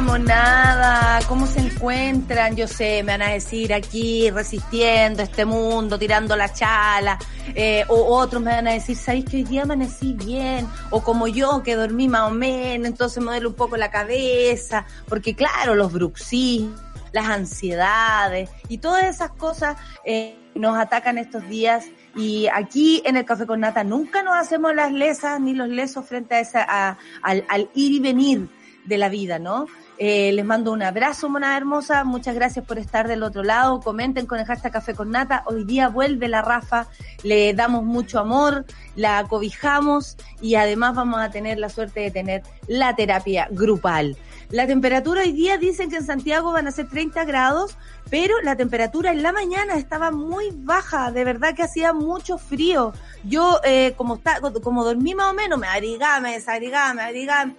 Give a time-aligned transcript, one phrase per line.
[0.00, 1.20] monada.
[1.28, 2.56] ¿Cómo se encuentran?
[2.56, 7.18] Yo sé, me van a decir aquí resistiendo este mundo, tirando la chala.
[7.54, 10.66] Eh, o otros me van a decir, ¿sabéis que hoy día amanecí bien?
[10.90, 14.86] O como yo, que dormí más o menos, entonces me duele un poco la cabeza.
[15.08, 16.66] Porque claro, los bruxís,
[17.12, 21.84] las ansiedades y todas esas cosas eh, nos atacan estos días
[22.16, 26.06] y aquí en el Café con Nata nunca nos hacemos las lesas ni los lesos
[26.06, 28.48] frente a esa, a, al, ir y venir
[28.84, 29.66] de la vida, ¿no?
[29.98, 32.02] Eh, les mando un abrazo, mona hermosa.
[32.02, 33.80] Muchas gracias por estar del otro lado.
[33.80, 35.44] Comenten con el hashtag Café con Nata.
[35.46, 36.88] Hoy día vuelve la Rafa.
[37.22, 38.64] Le damos mucho amor,
[38.96, 44.16] la acobijamos y además vamos a tener la suerte de tener la terapia grupal.
[44.50, 47.78] La temperatura hoy día dicen que en Santiago van a ser 30 grados,
[48.10, 52.92] pero la temperatura en la mañana estaba muy baja, de verdad que hacía mucho frío.
[53.24, 57.50] Yo, eh, como, está, como dormí más o menos, me abrigaba, me desabrigaba, me abrigaba.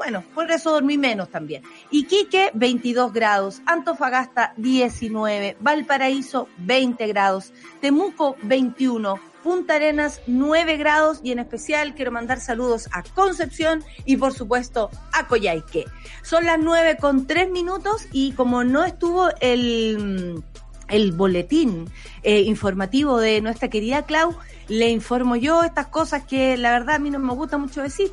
[0.00, 1.62] Bueno, por eso dormí menos también.
[1.90, 3.60] Iquique, 22 grados.
[3.66, 5.58] Antofagasta, 19.
[5.60, 7.52] Valparaíso, 20 grados.
[7.82, 9.20] Temuco, 21.
[9.42, 14.88] Punta Arenas 9 grados y en especial quiero mandar saludos a Concepción y por supuesto
[15.12, 15.84] a Coyhaique.
[16.22, 20.42] Son las 9 con 3 minutos y como no estuvo el,
[20.88, 21.90] el boletín
[22.22, 24.34] eh, informativo de nuestra querida Clau,
[24.68, 28.12] le informo yo estas cosas que la verdad a mí no me gusta mucho decir.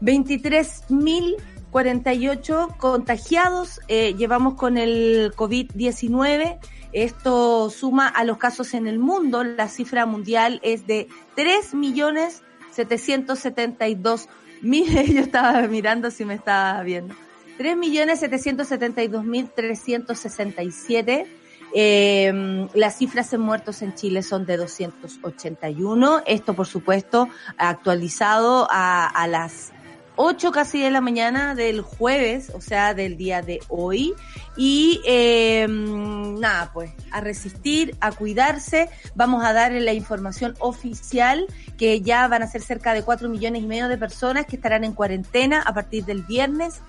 [0.00, 6.60] 23.048 contagiados eh, llevamos con el COVID-19
[6.92, 9.44] esto suma a los casos en el mundo.
[9.44, 12.42] La cifra mundial es de 3 millones
[12.72, 14.28] 772
[14.62, 14.88] mil.
[15.14, 17.14] Yo estaba mirando si me estaba viendo.
[17.58, 21.26] 3 millones 772 mil 367.
[21.74, 26.22] Eh, las cifras en muertos en Chile son de 281.
[26.26, 29.72] Esto, por supuesto, actualizado a las
[30.20, 34.14] 8 casi de la mañana del jueves, o sea, del día de hoy.
[34.56, 38.90] Y eh, nada, pues a resistir, a cuidarse.
[39.14, 41.46] Vamos a dar la información oficial
[41.76, 44.82] que ya van a ser cerca de 4 millones y medio de personas que estarán
[44.82, 46.80] en cuarentena a partir del viernes.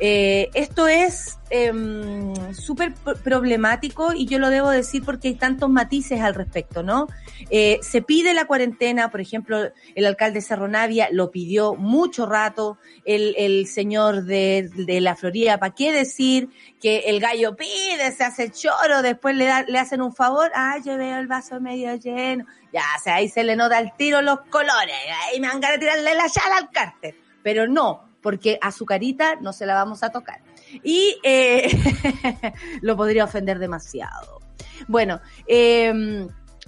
[0.00, 1.72] Eh, esto es eh,
[2.52, 7.06] súper problemático y yo lo debo decir porque hay tantos matices al respecto, ¿no?
[7.48, 12.76] Eh, se pide la cuarentena, por ejemplo, el alcalde Cerro Navia lo pidió mucho rato,
[13.04, 16.48] el, el señor de, de la Florida, ¿para qué decir
[16.80, 20.78] que el gallo pide, se hace choro, después le, da, le hacen un favor, ah,
[20.84, 24.22] yo veo el vaso medio lleno, ya, o sea, ahí se le nota el tiro
[24.22, 24.96] los colores,
[25.28, 29.36] ahí me van a tirarle la chala al cárter, pero no, porque a su carita
[29.36, 30.40] no se la vamos a tocar.
[30.82, 31.68] Y eh,
[32.80, 34.40] lo podría ofender demasiado.
[34.88, 36.26] Bueno, eh,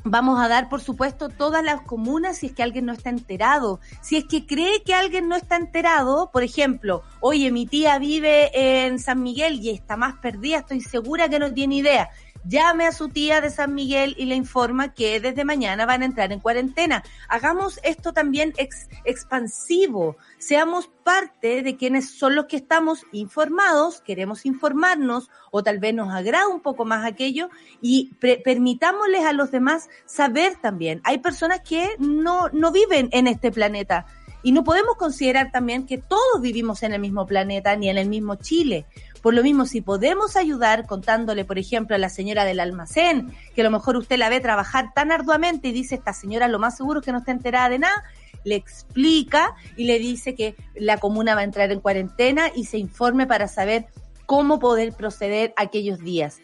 [0.08, 3.80] Vamos a dar, por supuesto, todas las comunas si es que alguien no está enterado.
[4.02, 8.50] Si es que cree que alguien no está enterado, por ejemplo, oye, mi tía vive
[8.54, 12.10] en San Miguel y está más perdida, estoy segura que no tiene idea
[12.48, 16.06] llame a su tía de San Miguel y le informa que desde mañana van a
[16.06, 17.02] entrar en cuarentena.
[17.28, 20.16] Hagamos esto también ex, expansivo.
[20.38, 26.12] Seamos parte de quienes son los que estamos informados, queremos informarnos o tal vez nos
[26.12, 27.48] agrada un poco más aquello
[27.80, 28.14] y
[28.44, 31.00] permitámosles a los demás saber también.
[31.04, 34.06] Hay personas que no, no viven en este planeta.
[34.42, 38.08] Y no podemos considerar también que todos vivimos en el mismo planeta ni en el
[38.08, 38.86] mismo Chile.
[39.26, 43.62] Por lo mismo, si podemos ayudar contándole, por ejemplo, a la señora del almacén, que
[43.62, 46.76] a lo mejor usted la ve trabajar tan arduamente y dice, esta señora lo más
[46.76, 48.04] seguro es que no está enterada de nada,
[48.44, 52.78] le explica y le dice que la comuna va a entrar en cuarentena y se
[52.78, 53.86] informe para saber
[54.26, 56.38] cómo poder proceder aquellos días.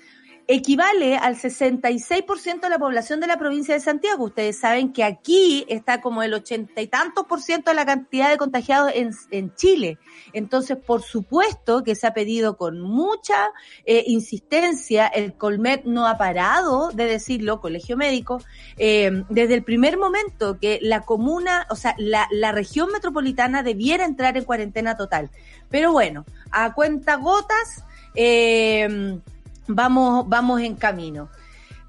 [0.54, 4.24] Equivale al 66% de la población de la provincia de Santiago.
[4.24, 8.30] Ustedes saben que aquí está como el ochenta y tantos por ciento de la cantidad
[8.30, 9.98] de contagiados en, en, Chile.
[10.32, 13.50] Entonces, por supuesto que se ha pedido con mucha
[13.84, 18.42] eh, insistencia, el Colmet no ha parado de decirlo, Colegio Médico,
[18.76, 24.04] eh, desde el primer momento que la comuna, o sea, la, la región metropolitana debiera
[24.04, 25.30] entrar en cuarentena total.
[25.70, 27.84] Pero bueno, a cuenta gotas,
[28.14, 29.18] eh,
[29.66, 31.30] vamos, vamos en camino.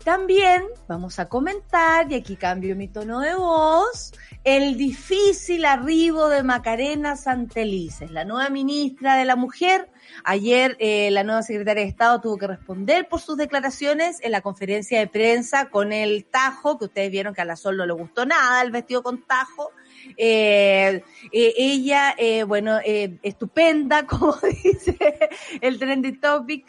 [0.03, 4.11] También vamos a comentar, y aquí cambio mi tono de voz,
[4.43, 9.89] el difícil arribo de Macarena Santelices, la nueva ministra de la Mujer.
[10.25, 14.41] Ayer eh, la nueva secretaria de Estado tuvo que responder por sus declaraciones en la
[14.41, 17.93] conferencia de prensa con el tajo, que ustedes vieron que a la Sol no le
[17.93, 19.71] gustó nada el vestido con tajo.
[20.17, 24.97] Eh, eh, ella, eh, bueno, eh, estupenda, como dice
[25.61, 26.65] el trendy topic,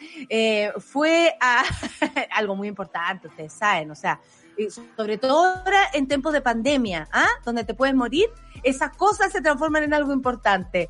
[0.79, 1.63] fue a
[2.31, 4.19] algo muy importante, ustedes saben, o sea,
[4.95, 7.27] sobre todo ahora en tiempos de pandemia, ¿ah?
[7.43, 8.27] Donde te puedes morir,
[8.63, 10.89] esas cosas se transforman en algo importante.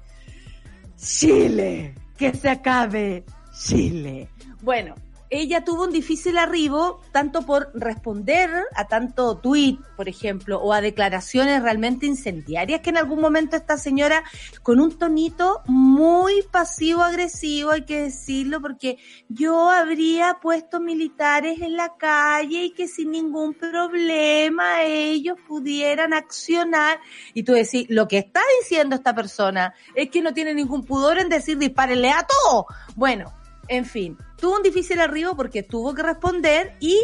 [0.97, 4.29] Chile, que se acabe Chile.
[4.61, 4.95] Bueno,
[5.35, 10.81] ella tuvo un difícil arribo, tanto por responder a tanto tweet, por ejemplo, o a
[10.81, 14.23] declaraciones realmente incendiarias que en algún momento esta señora,
[14.63, 18.97] con un tonito muy pasivo-agresivo, hay que decirlo, porque
[19.29, 26.99] yo habría puesto militares en la calle y que sin ningún problema ellos pudieran accionar.
[27.33, 31.19] Y tú decís, lo que está diciendo esta persona es que no tiene ningún pudor
[31.19, 32.67] en decir dispárenle a todo.
[32.95, 33.33] Bueno,
[33.67, 37.00] en fin, tuvo un difícil arribo porque tuvo que responder y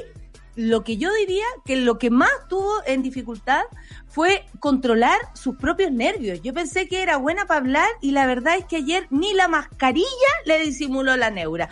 [0.56, 3.62] lo que yo diría que lo que más tuvo en dificultad
[4.08, 6.42] fue controlar sus propios nervios.
[6.42, 9.48] Yo pensé que era buena para hablar y la verdad es que ayer ni la
[9.48, 10.06] mascarilla
[10.46, 11.70] le disimuló la neura.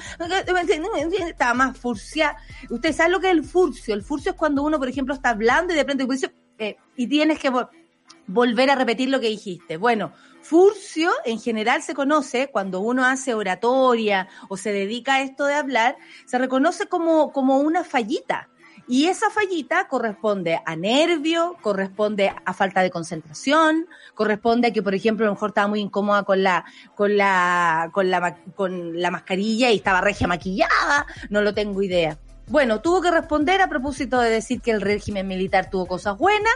[1.28, 2.38] Estaba más furcia.
[2.70, 3.94] Usted sabe lo que es el furcio.
[3.94, 6.08] El furcio es cuando uno, por ejemplo, está hablando y de pronto
[6.58, 7.52] eh, y tienes que
[8.28, 9.78] volver a repetir lo que dijiste.
[9.78, 10.14] Bueno,
[10.50, 15.54] Furcio en general se conoce cuando uno hace oratoria o se dedica a esto de
[15.54, 18.50] hablar, se reconoce como, como una fallita.
[18.88, 23.86] Y esa fallita corresponde a nervio, corresponde a falta de concentración,
[24.16, 26.66] corresponde a que, por ejemplo, a lo mejor estaba muy incómoda con la,
[26.96, 32.18] con la, con la, con la mascarilla y estaba regia maquillada, no lo tengo idea.
[32.50, 36.56] Bueno, tuvo que responder a propósito de decir que el régimen militar tuvo cosas buenas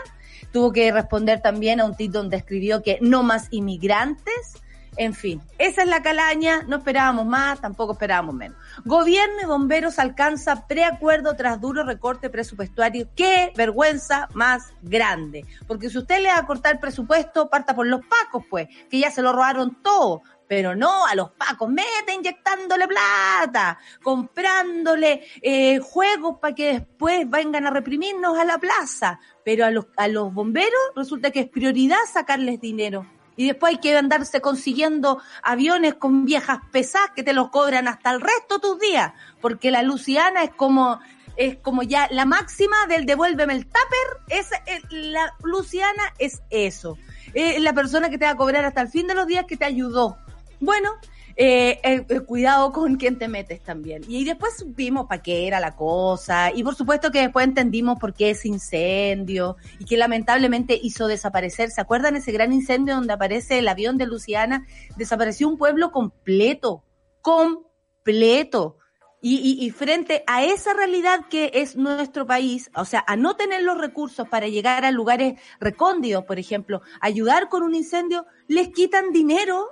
[0.52, 4.62] Tuvo que responder también a un tweet donde escribió que no más inmigrantes.
[4.96, 8.56] En fin, esa es la calaña, no esperábamos más, tampoco esperábamos menos.
[8.84, 13.08] Gobierno y bomberos alcanza preacuerdo tras duro recorte presupuestario.
[13.16, 15.44] ¡Qué vergüenza más grande!
[15.66, 19.10] Porque si usted le va a cortar presupuesto, parta por los pacos, pues, que ya
[19.10, 26.38] se lo robaron todo pero no a los pacos, mete inyectándole plata, comprándole eh, juegos
[26.40, 30.80] para que después vengan a reprimirnos a la plaza, pero a los, a los bomberos
[30.94, 33.06] resulta que es prioridad sacarles dinero.
[33.36, 38.12] Y después hay que andarse consiguiendo aviones con viejas pesadas que te los cobran hasta
[38.12, 41.00] el resto de tus días, porque la Luciana es como
[41.36, 44.50] es como ya la máxima del devuélveme el tupper, es,
[44.90, 46.96] la Luciana es eso.
[47.32, 49.56] Es la persona que te va a cobrar hasta el fin de los días que
[49.56, 50.16] te ayudó.
[50.64, 50.92] Bueno,
[51.36, 54.02] eh, eh, eh, cuidado con quién te metes también.
[54.08, 56.50] Y después supimos para qué era la cosa.
[56.54, 61.70] Y por supuesto que después entendimos por qué ese incendio y que lamentablemente hizo desaparecer.
[61.70, 64.66] ¿Se acuerdan ese gran incendio donde aparece el avión de Luciana?
[64.96, 66.82] Desapareció un pueblo completo,
[67.20, 68.78] completo.
[69.26, 73.78] Y, frente a esa realidad que es nuestro país, o sea, a no tener los
[73.78, 79.70] recursos para llegar a lugares recóndidos, por ejemplo, ayudar con un incendio, les quitan dinero,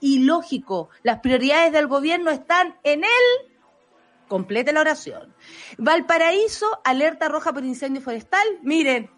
[0.00, 0.88] ilógico.
[1.02, 3.52] Las prioridades del gobierno están en él.
[4.28, 5.34] Complete la oración.
[5.78, 8.46] Valparaíso, alerta roja por incendio forestal.
[8.62, 9.10] Miren,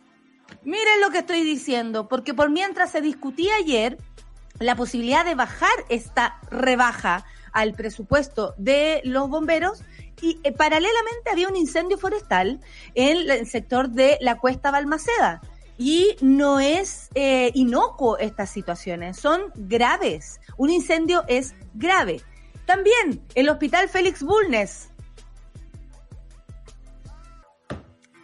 [0.64, 3.98] miren lo que estoy diciendo, porque por mientras se discutía ayer
[4.58, 9.82] la posibilidad de bajar esta rebaja al presupuesto de los bomberos
[10.20, 12.60] y eh, paralelamente había un incendio forestal
[12.94, 15.40] en el sector de la cuesta Balmaceda.
[15.78, 20.40] Y no es eh, inocuo estas situaciones, son graves.
[20.56, 22.20] Un incendio es grave.
[22.66, 24.90] También el Hospital Félix Bulnes.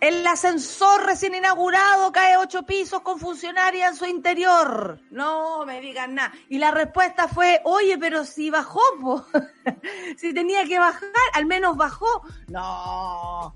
[0.00, 5.00] El ascensor recién inaugurado cae ocho pisos con funcionaria en su interior.
[5.10, 6.34] No me digan nada.
[6.50, 8.82] Y la respuesta fue, oye, pero si bajó,
[10.18, 12.22] si tenía que bajar, al menos bajó.
[12.48, 13.54] No,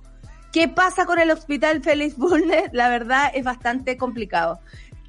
[0.53, 2.71] ¿Qué pasa con el Hospital Félix Bulnes?
[2.73, 4.61] La verdad es bastante complicado.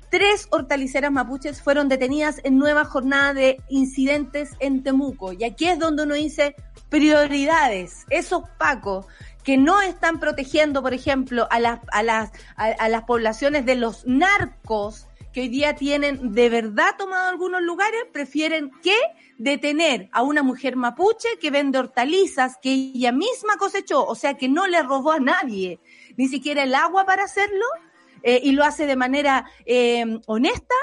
[0.10, 5.34] tres hortaliceras mapuches fueron detenidas en nueva jornada de incidentes en Temuco.
[5.34, 6.56] Y aquí es donde uno dice
[6.90, 8.06] prioridades.
[8.10, 9.06] Esos pacos
[9.44, 14.06] que no están protegiendo, por ejemplo, a las, a las, a, las poblaciones de los
[14.06, 18.98] narcos que hoy día tienen de verdad tomado algunos lugares, prefieren que
[19.38, 24.50] detener a una mujer mapuche que vende hortalizas que ella misma cosechó, o sea que
[24.50, 25.80] no le robó a nadie,
[26.18, 27.66] ni siquiera el agua para hacerlo,
[28.24, 30.76] eh, y lo hace de manera eh, honesta,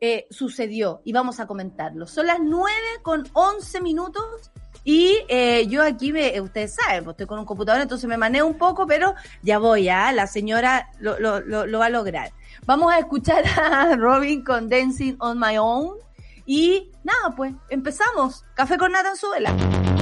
[0.00, 2.06] eh, sucedió y vamos a comentarlo.
[2.06, 4.52] Son las nueve con once minutos
[4.88, 8.46] y eh, yo aquí, me, ustedes saben, pues estoy con un computador, entonces me manejo
[8.46, 10.12] un poco, pero ya voy, ¿ah?
[10.12, 12.30] La señora lo, lo, lo, lo va a lograr.
[12.66, 15.96] Vamos a escuchar a Robin con Dancing on My Own.
[16.46, 18.44] Y nada, pues empezamos.
[18.54, 19.95] Café con nata en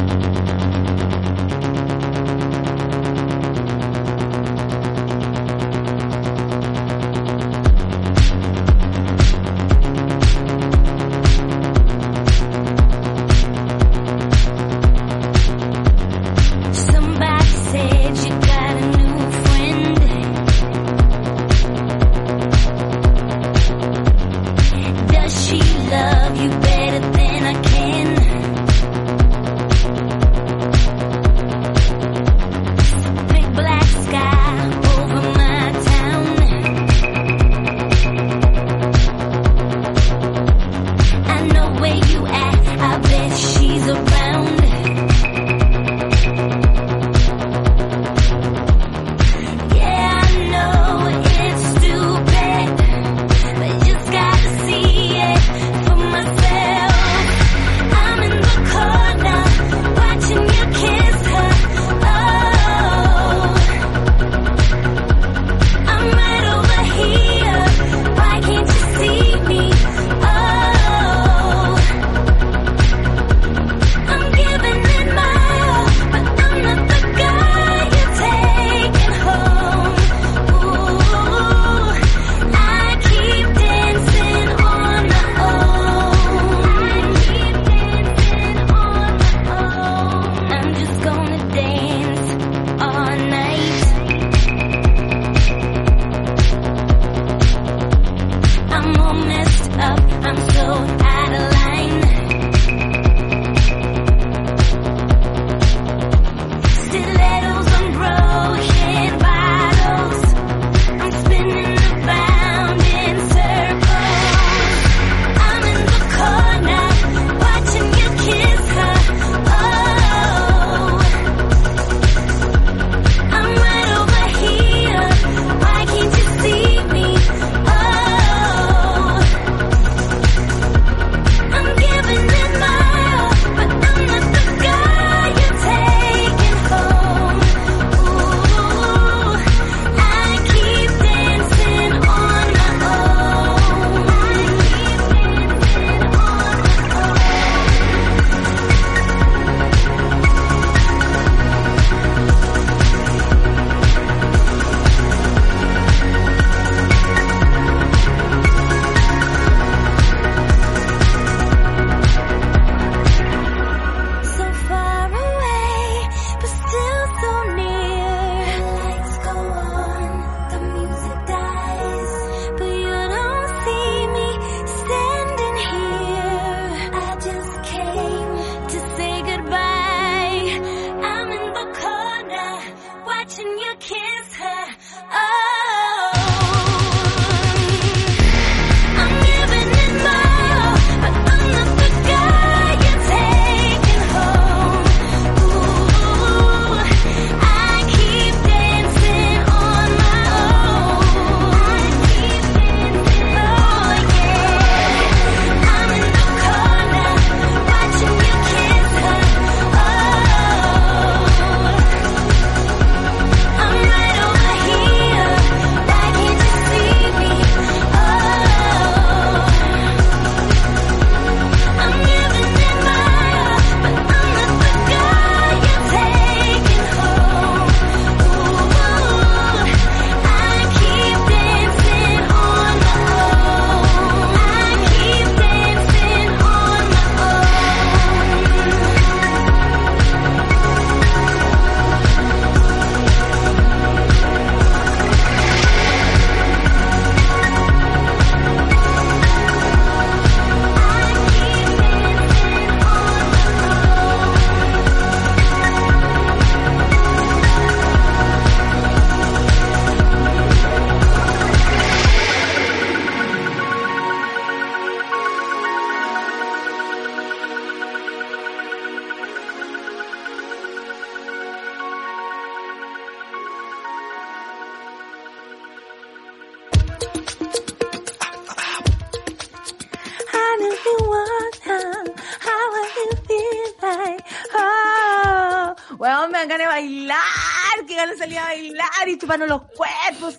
[288.37, 290.39] a bailar y chuparnos los cuerpos.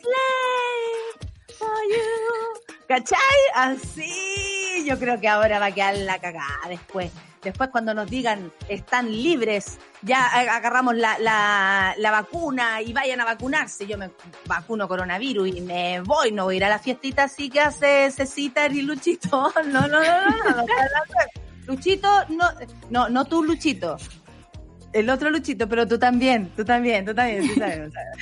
[2.87, 3.17] ¿Cachai?
[3.55, 7.11] Así, yo creo que ahora va a quedar la cagada después.
[7.41, 13.21] Después cuando nos digan están libres, ya eh, agarramos la, la, la vacuna y vayan
[13.21, 13.85] a vacunarse.
[13.85, 14.09] Yo me
[14.47, 18.09] vacuno coronavirus y me voy, no voy a ir a la fiestita así que hace
[18.11, 19.51] Cecita y Luchito.
[19.67, 20.65] No, no, no, no, no.
[21.67, 22.49] Luchito, no,
[22.89, 23.97] no, no tú, Luchito.
[24.95, 27.91] El otro Luchito, pero tú también, tú también, tú también, tú también.
[27.91, 28.15] tú también.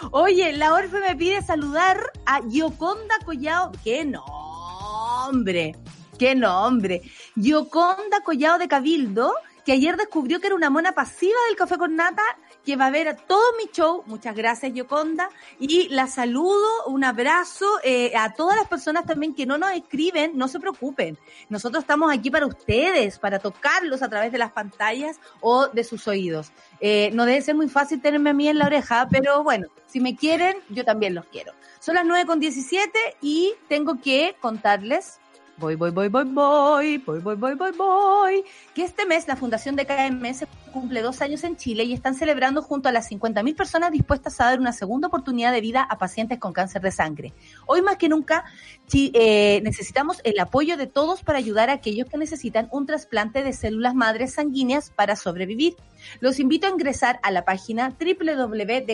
[0.10, 3.72] Oye, la Orfe me pide saludar a Yoconda Collao.
[3.84, 5.76] ¡Qué nombre!
[6.18, 7.02] ¡Qué nombre!
[7.36, 9.34] Yoconda Collao de Cabildo,
[9.66, 12.22] que ayer descubrió que era una mona pasiva del Café con Nata,
[12.64, 14.02] que va a ver todo mi show.
[14.06, 15.28] Muchas gracias, Yoconda.
[15.58, 20.36] Y la saludo, un abrazo eh, a todas las personas también que no nos escriben,
[20.36, 21.18] no se preocupen.
[21.48, 26.06] Nosotros estamos aquí para ustedes, para tocarlos a través de las pantallas o de sus
[26.08, 26.52] oídos.
[26.80, 30.00] Eh, no debe ser muy fácil tenerme a mí en la oreja, pero bueno, si
[30.00, 31.52] me quieren, yo también los quiero.
[31.80, 35.18] Son las 9 con 17 y tengo que contarles
[35.58, 38.44] Voy, voy, voy, voy, voy, voy, voy, voy, voy, voy.
[38.74, 42.62] Que este mes la Fundación de KMS cumple dos años en Chile y están celebrando
[42.62, 46.38] junto a las 50.000 personas dispuestas a dar una segunda oportunidad de vida a pacientes
[46.38, 47.34] con cáncer de sangre.
[47.66, 48.44] Hoy más que nunca
[48.92, 53.52] eh, necesitamos el apoyo de todos para ayudar a aquellos que necesitan un trasplante de
[53.52, 55.76] células madres sanguíneas para sobrevivir.
[56.20, 58.84] Los invito a ingresar a la página www.dkms.cl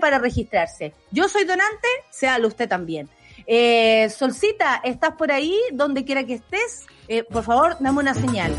[0.00, 0.92] para registrarse.
[1.10, 3.08] Yo soy donante, séalo usted también.
[3.50, 5.58] Eh, Solcita, ¿estás por ahí?
[5.72, 8.54] Donde quiera que estés, eh, por favor, dame una señal.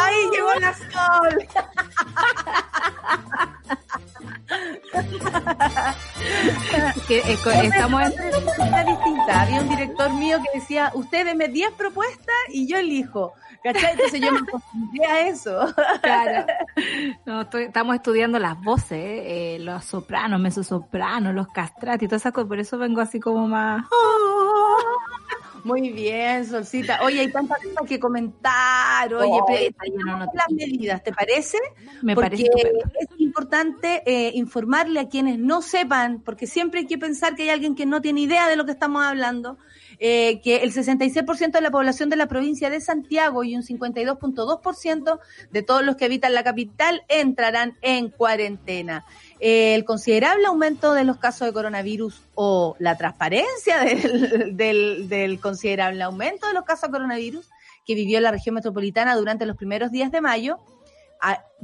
[0.00, 1.46] ¡Ay, llegó la sol!
[7.08, 8.12] Que, eh, co- estamos en-
[8.66, 9.42] Una distinta.
[9.42, 13.32] Había un director mío que decía, usted deme 10 propuestas y yo elijo.
[13.62, 13.92] ¿Cachai?
[13.92, 15.74] Entonces yo me acostumbré a eso.
[16.02, 16.46] Claro.
[17.24, 22.32] No, estoy- estamos estudiando las voces, eh, los sopranos, mezzosopranos, los castrati y todas esas
[22.32, 22.48] cosas.
[22.48, 23.84] Por eso vengo así como más.
[25.66, 27.00] Muy bien, Solcita.
[27.02, 29.12] Oye, hay tantas cosas que comentar.
[29.12, 29.74] Oye, Oh, pero-
[30.32, 31.58] las medidas, ¿te parece?
[32.02, 32.84] Me porque parece estupendo.
[33.00, 37.50] es importante eh, informarle a quienes no sepan, porque siempre hay que pensar que hay
[37.50, 39.58] alguien que no tiene idea de lo que estamos hablando,
[39.98, 45.18] eh, que el 66% de la población de la provincia de Santiago y un 52.2%
[45.50, 49.04] de todos los que habitan la capital entrarán en cuarentena.
[49.40, 53.80] El considerable aumento de los casos de coronavirus o la transparencia
[54.52, 57.48] del, considerable aumento de los casos de coronavirus
[57.86, 60.58] que vivió la región metropolitana durante los primeros días de mayo,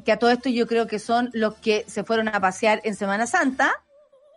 [0.04, 2.94] que a todo esto yo creo que son los que se fueron a pasear en
[2.94, 3.82] Semana Santa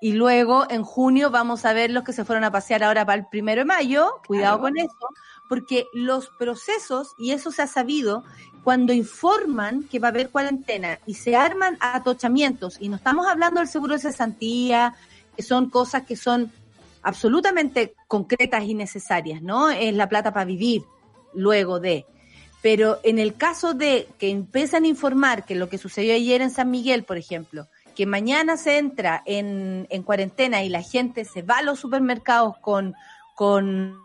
[0.06, 3.18] y luego en junio vamos a ver los que se fueron a pasear ahora para
[3.18, 4.62] el primero de mayo, cuidado Claro.
[4.62, 5.10] con eso,
[5.50, 8.24] porque los procesos, y eso se ha sabido,
[8.64, 13.60] cuando informan que va a haber cuarentena y se arman atochamientos, y no estamos hablando
[13.62, 14.94] del seguro de cesantía,
[15.36, 16.52] que son cosas que son
[17.02, 19.72] absolutamente concretas y necesarias, ¿no?
[19.72, 20.84] Es la plata para vivir
[21.34, 22.06] luego de.
[22.62, 26.52] Pero en el caso de que empiezan a informar que lo que sucedió ayer en
[26.52, 31.42] San Miguel, por ejemplo, que mañana se entra en, en cuarentena y la gente se
[31.42, 32.94] va a los supermercados con,
[33.36, 33.98] con,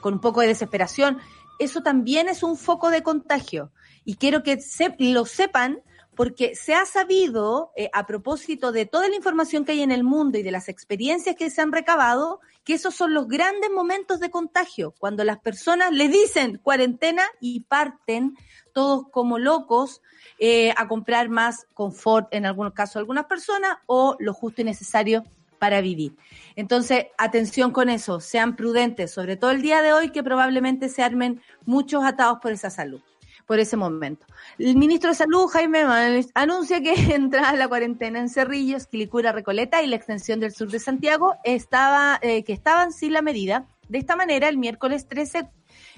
[0.00, 1.18] con un poco de desesperación,
[1.58, 3.70] eso también es un foco de contagio.
[4.04, 5.80] Y quiero que se- lo sepan
[6.14, 10.02] porque se ha sabido, eh, a propósito de toda la información que hay en el
[10.02, 14.18] mundo y de las experiencias que se han recabado, que esos son los grandes momentos
[14.18, 18.34] de contagio, cuando las personas le dicen cuarentena y parten
[18.72, 20.00] todos como locos
[20.38, 25.24] eh, a comprar más confort, en algunos casos algunas personas, o lo justo y necesario
[25.58, 26.14] para vivir.
[26.54, 31.02] Entonces, atención con eso, sean prudentes, sobre todo el día de hoy, que probablemente se
[31.02, 33.00] armen muchos atados por esa salud
[33.46, 34.26] por ese momento.
[34.58, 39.82] El ministro de Salud, Jaime Manuel, anuncia que entrada la cuarentena en Cerrillos, Quilicura, Recoleta
[39.82, 43.66] y la extensión del sur de Santiago estaba, eh, que estaban sin la medida.
[43.88, 45.48] De esta manera, el miércoles 13,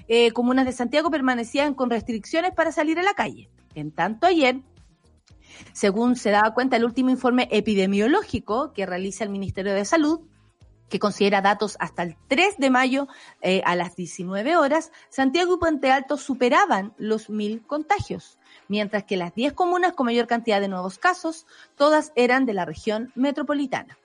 [0.07, 3.49] eh, comunas de Santiago permanecían con restricciones para salir a la calle.
[3.75, 4.61] En tanto, ayer,
[5.73, 10.21] según se daba cuenta el último informe epidemiológico que realiza el Ministerio de Salud,
[10.89, 13.07] que considera datos hasta el 3 de mayo
[13.41, 19.17] eh, a las 19 horas, Santiago y Puente Alto superaban los mil contagios, mientras que
[19.17, 23.97] las 10 comunas con mayor cantidad de nuevos casos, todas eran de la región metropolitana.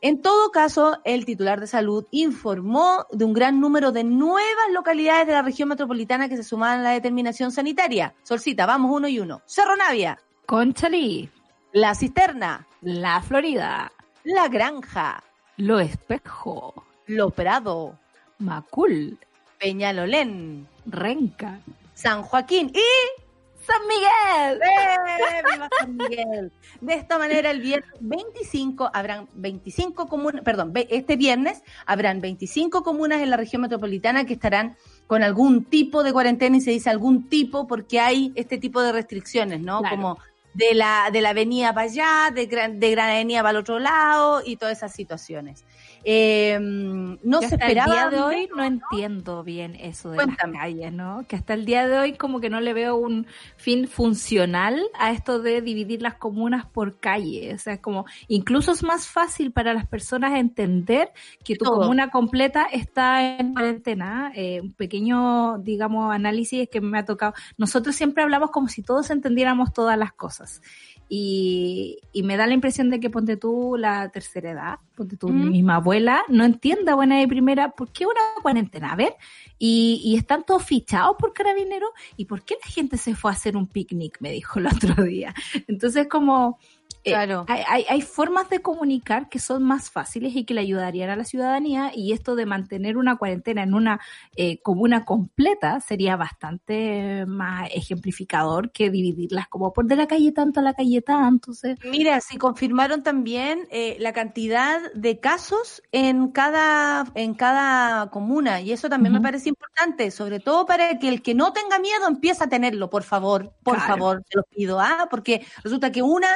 [0.00, 5.26] En todo caso, el titular de salud informó de un gran número de nuevas localidades
[5.26, 8.14] de la región metropolitana que se sumaban a la determinación sanitaria.
[8.22, 9.42] Solcita, vamos uno y uno.
[9.44, 11.28] Cerro Navia, Conchalí,
[11.72, 15.24] La Cisterna, La Florida, La Granja,
[15.56, 17.98] Lo Espejo, Lo Prado,
[18.38, 19.18] Macul,
[19.58, 21.58] Peñalolén, Renca,
[21.94, 22.70] San Joaquín.
[22.72, 23.27] Y
[23.68, 24.60] San Miguel!
[24.62, 25.42] ¡Eh!
[25.52, 26.52] ¡Viva San Miguel!
[26.80, 33.20] De esta manera, el viernes 25 habrán 25 comunas, perdón, este viernes habrán 25 comunas
[33.20, 34.76] en la región metropolitana que estarán
[35.06, 38.92] con algún tipo de cuarentena y se dice algún tipo porque hay este tipo de
[38.92, 39.80] restricciones, ¿no?
[39.80, 39.96] Claro.
[39.96, 40.18] Como
[40.54, 43.78] de la, de la avenida para allá, de Gran, de Gran Avenida para el otro
[43.78, 45.64] lado y todas esas situaciones.
[46.10, 48.04] Eh, no se hasta esperaba.
[48.04, 50.54] el día de hoy no entiendo bien eso de Cuéntame.
[50.54, 51.26] las calles, ¿no?
[51.28, 53.26] Que hasta el día de hoy como que no le veo un
[53.58, 57.52] fin funcional a esto de dividir las comunas por calle.
[57.52, 61.12] O sea, es como, incluso es más fácil para las personas entender
[61.44, 61.80] que tu Todo.
[61.80, 64.32] comuna completa está en cuarentena.
[64.34, 67.34] Eh, un pequeño, digamos, análisis que me ha tocado.
[67.58, 70.62] Nosotros siempre hablamos como si todos entendiéramos todas las cosas.
[71.08, 75.30] Y, y me da la impresión de que ponte tú la tercera edad, ponte tú
[75.30, 78.92] mi misma abuela, no entienda buena de primera, ¿por qué una cuarentena?
[78.92, 79.14] A ver,
[79.58, 83.34] y, y están todos fichados por carabineros, ¿y por qué la gente se fue a
[83.34, 84.18] hacer un picnic?
[84.20, 85.34] Me dijo el otro día.
[85.66, 86.58] Entonces como...
[87.04, 87.44] eh, Claro.
[87.46, 91.16] hay, hay, hay formas de comunicar que son más fáciles y que le ayudarían a
[91.16, 94.00] la ciudadanía y esto de mantener una cuarentena en una
[94.36, 100.60] eh, comuna completa sería bastante más ejemplificador que dividirlas como por de la calle tanto
[100.60, 101.52] a la calle tanto.
[101.54, 108.60] sea, Mira, sí confirmaron también eh, la cantidad de casos en cada en cada comuna
[108.60, 112.08] y eso también me parece importante, sobre todo para que el que no tenga miedo
[112.08, 113.86] empiece a tenerlo, por favor, por Claro.
[113.86, 116.26] favor, te lo pido, ah, porque resulta que una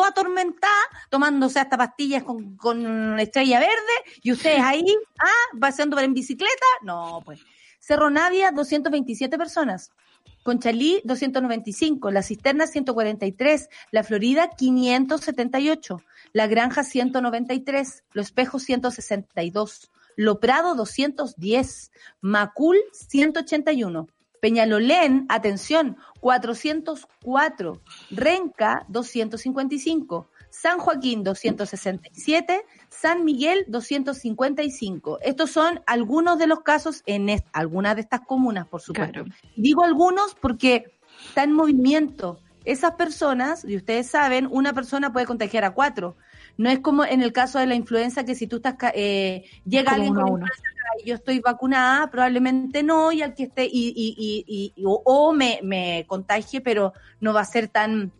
[0.00, 0.72] toda atormentada
[1.10, 4.84] tomándose hasta pastillas con, estrella verde y ustedes ahí,
[5.18, 7.40] ah, paseando en bicicleta, no, pues.
[7.78, 9.90] Cerro Navia, 227 personas.
[10.42, 12.10] Conchalí, 295.
[12.10, 13.68] La Cisterna, 143.
[13.90, 16.02] La Florida, 578.
[16.32, 18.04] La Granja, 193.
[18.12, 19.90] Lo Espejo, 162.
[20.16, 21.90] Lo Prado, 210.
[22.20, 24.08] Macul, 181.
[24.40, 27.80] Peñalolén, atención, 404.
[28.10, 30.28] Renca, 255.
[30.50, 32.64] San Joaquín, 267.
[32.88, 35.18] San Miguel, 255.
[35.22, 39.24] Estos son algunos de los casos en algunas de estas comunas, por supuesto.
[39.24, 39.30] Claro.
[39.56, 40.92] Digo algunos porque
[41.28, 42.40] está en movimiento.
[42.64, 46.16] Esas personas, y ustedes saben, una persona puede contagiar a cuatro.
[46.60, 49.92] No es como en el caso de la influenza que si tú estás, eh, llega
[49.92, 50.62] alguien con influenza
[51.02, 54.84] y yo estoy vacunada, probablemente no, y al que esté, y, y, y, y- y-
[54.84, 58.12] o, o me, me contagie, pero no va a ser tan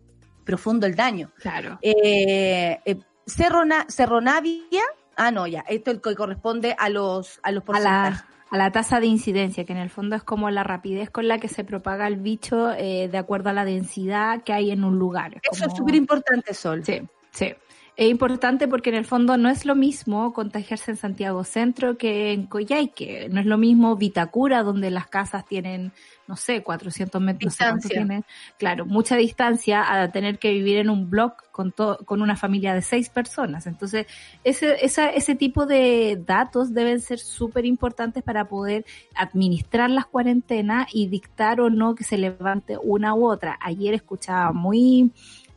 [0.44, 1.30] profundo el daño.
[1.38, 1.78] Claro.
[1.82, 4.82] Eh, eh, Cerro, Na- Cerro Navia,
[5.16, 8.22] ah, no, ya, esto es el que corresponde a los, a los a porcentajes.
[8.22, 11.28] la, a la tasa de incidencia, que en el fondo es como la rapidez con
[11.28, 14.82] la que se propaga el bicho eh, de acuerdo a la densidad que hay en
[14.82, 15.34] un lugar.
[15.42, 16.82] Es Eso es súper importante, Sol.
[16.84, 17.52] Sí, sí.
[18.00, 22.32] Es importante porque en el fondo no es lo mismo contagiarse en Santiago Centro que
[22.32, 23.28] en Coyhaique.
[23.30, 25.92] No es lo mismo Vitacura, donde las casas tienen,
[26.26, 27.58] no sé, 400 metros.
[27.90, 28.24] tienen.
[28.58, 32.72] Claro, mucha distancia a tener que vivir en un block con, to- con una familia
[32.72, 33.66] de seis personas.
[33.66, 34.06] Entonces,
[34.44, 40.86] ese, esa, ese tipo de datos deben ser súper importantes para poder administrar las cuarentenas
[40.94, 43.58] y dictar o no que se levante una u otra.
[43.60, 45.10] Ayer escuchaba muy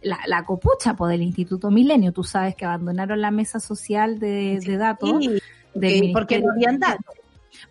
[0.04, 2.12] la, la copucha del Instituto Milenio.
[2.12, 5.16] Tú sabes que abandonaron la mesa social de, de datos.
[5.20, 5.40] Sí,
[5.74, 7.16] del porque- no habían datos.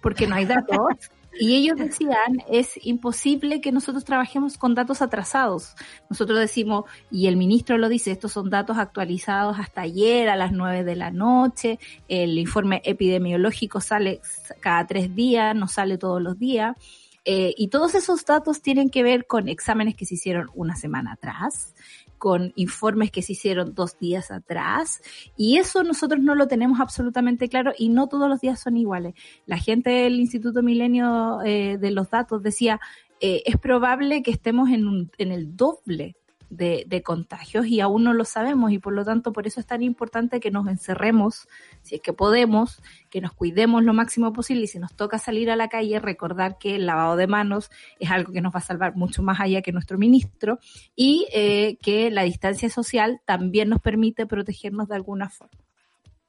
[0.00, 0.78] Porque no hay datos.
[1.40, 5.74] Y ellos decían, es imposible que nosotros trabajemos con datos atrasados.
[6.10, 10.52] Nosotros decimos, y el ministro lo dice, estos son datos actualizados hasta ayer a las
[10.52, 14.20] nueve de la noche, el informe epidemiológico sale
[14.60, 16.76] cada tres días, no sale todos los días.
[17.24, 21.12] Eh, y todos esos datos tienen que ver con exámenes que se hicieron una semana
[21.12, 21.72] atrás,
[22.22, 25.02] con informes que se hicieron dos días atrás,
[25.36, 29.14] y eso nosotros no lo tenemos absolutamente claro y no todos los días son iguales.
[29.44, 32.78] La gente del Instituto Milenio eh, de los Datos decía,
[33.20, 36.14] eh, es probable que estemos en, un- en el doble
[36.52, 39.66] de, de contagios y aún no lo sabemos y por lo tanto por eso es
[39.66, 41.48] tan importante que nos encerremos,
[41.80, 45.50] si es que podemos, que nos cuidemos lo máximo posible y si nos toca salir
[45.50, 48.62] a la calle, recordar que el lavado de manos es algo que nos va a
[48.62, 50.58] salvar mucho más allá que nuestro ministro
[50.94, 55.58] y eh, que la distancia social también nos permite protegernos de alguna forma.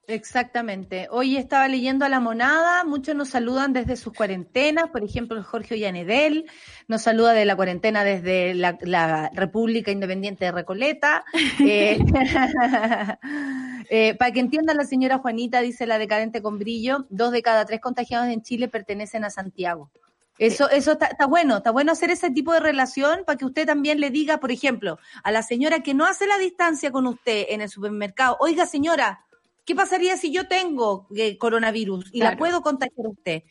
[0.08, 1.08] Exactamente.
[1.12, 5.76] Hoy estaba leyendo a la monada, muchos nos saludan desde sus cuarentenas, por ejemplo, Jorge
[5.76, 6.46] Ollanedel
[6.90, 11.24] nos saluda de la cuarentena desde la, la República Independiente de Recoleta.
[11.62, 12.00] Eh,
[13.90, 17.66] eh, para que entienda la señora Juanita, dice la decadente con brillo, dos de cada
[17.66, 19.90] tres contagiados en Chile pertenecen a Santiago.
[20.38, 23.66] Eso, eso está, está bueno, está bueno hacer ese tipo de relación para que usted
[23.66, 27.46] también le diga, por ejemplo, a la señora que no hace la distancia con usted
[27.50, 29.24] en el supermercado, oiga señora,
[29.66, 33.44] ¿qué pasaría si yo tengo eh, coronavirus y la puedo contagiar a usted?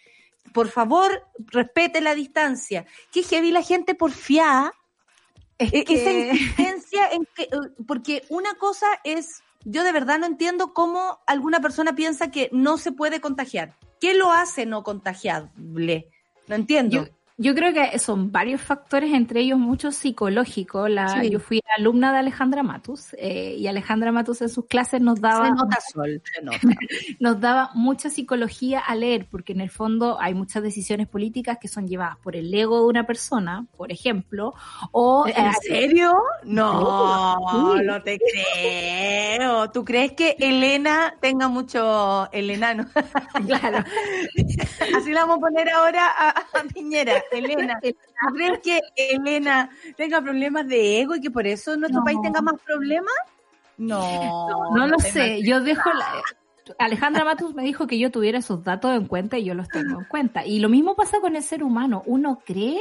[0.52, 2.84] Por favor, respete la distancia.
[3.12, 4.72] Qué heavy la gente porfiada
[5.58, 7.48] Es E- Esa que- insistencia en que, eh,
[7.86, 12.78] porque una cosa es, yo de verdad no entiendo cómo alguna persona piensa que no
[12.78, 13.76] se puede contagiar.
[14.00, 16.08] ¿Qué lo hace no contagiable?
[16.48, 17.06] No entiendo.
[17.06, 20.88] Yo, yo creo que son varios factores, entre ellos muchos psicológicos.
[20.88, 21.30] La, Sí.
[21.30, 25.46] Yo fui alumna de Alejandra Matus eh, y Alejandra Matus en sus clases nos daba,
[25.46, 26.58] se nota sol, se nota.
[27.20, 31.68] nos daba mucha psicología a leer, porque en el fondo hay muchas decisiones políticas que
[31.68, 34.54] son llevadas por el ego de una persona, por ejemplo,
[34.92, 36.14] o ¿En eh, serio?
[36.44, 37.84] No, Sí.
[37.84, 39.70] no te creo.
[39.70, 42.86] ¿Tú crees que Elena tenga mucho el enano?
[43.46, 43.84] claro,
[44.96, 47.80] Así la vamos a poner ahora a, a Piñera, Elena.
[47.82, 52.04] ¿Tú crees que Elena tenga problemas de ego y que por eso nuestro No.
[52.04, 53.14] país tenga más problemas?
[53.78, 54.70] No.
[54.74, 55.42] no lo te sé.
[55.42, 56.22] Yo dejo la,
[56.78, 59.98] Alejandra Matus me dijo que yo tuviera esos datos en cuenta y yo los tengo
[59.98, 60.46] en cuenta.
[60.46, 62.02] Y lo mismo pasa con el ser humano.
[62.06, 62.80] Uno cree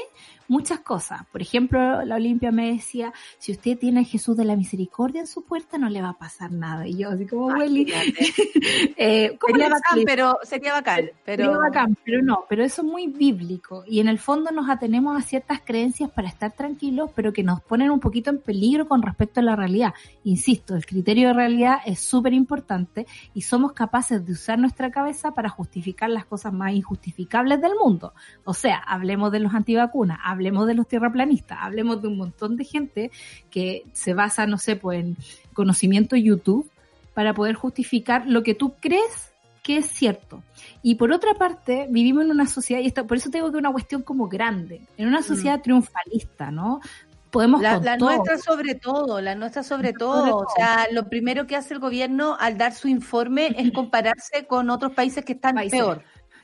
[0.52, 1.22] muchas cosas.
[1.32, 5.28] Por ejemplo, la Olimpia me decía, si usted tiene a Jesús de la Misericordia en
[5.28, 6.86] su puerta, no le va a pasar nada.
[6.86, 7.88] Y yo así como, Willy,
[8.98, 10.06] eh, ¿cómo Sería le bacán, explico?
[10.06, 14.10] pero sería bacán, pero Sería bacán, pero no, pero eso es muy bíblico y en
[14.10, 18.02] el fondo nos atenemos a ciertas creencias para estar tranquilos, pero que nos ponen un
[18.02, 19.94] poquito en peligro con respecto a la realidad.
[20.26, 25.32] Insisto, el criterio de realidad es súper importante y somos capaces de usar nuestra cabeza
[25.32, 28.14] para justificar las cosas más injustificables del mundo.
[28.44, 32.66] O sea, hablemos de los antivacunas, hablemos de los tierraplanistas, hablemos de un montón de
[32.66, 33.12] gente
[33.50, 35.18] que se basa, no sé, pues en
[35.54, 36.70] conocimiento YouTube
[37.14, 39.32] para poder justificar lo que tú crees
[39.64, 40.42] que es cierto.
[40.82, 43.72] Y por otra parte, vivimos en una sociedad, y esto, por eso tengo que una
[43.72, 46.82] cuestión como grande, en una sociedad triunfalista, ¿no?
[47.30, 50.36] Podemos La, la nuestra sobre todo, la nuestra sobre todo.
[50.36, 54.70] O sea, lo primero que hace el gobierno al dar su informe es compararse con
[54.70, 56.04] otros países que están Países, peor.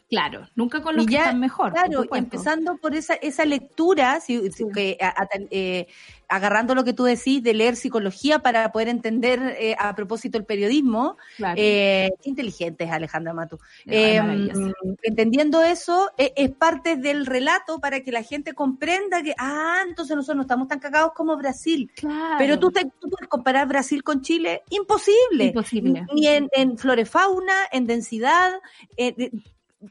[0.09, 1.73] Claro, nunca con los que están mejor.
[1.73, 4.65] Claro, y empezando por esa, esa lectura, si, si- Sí.
[4.73, 5.87] que, a- a- eh,
[6.29, 10.45] agarrando lo que tú decís de leer psicología para poder entender eh, a propósito el
[10.45, 11.55] periodismo, Claro.
[11.57, 13.59] eh, qué inteligente es Alejandra Matu.
[13.85, 14.71] Maravillosa.
[15.03, 20.15] entendiendo eso, eh, es parte del relato para que la gente comprenda que, ah, entonces
[20.15, 21.91] nosotros no estamos tan cagados como Brasil.
[21.95, 22.35] Claro.
[22.37, 25.45] Pero tú, te, tú puedes comparar Brasil con Chile, imposible.
[25.47, 26.05] Imposible.
[26.13, 28.53] Ni en, en florefauna, en densidad.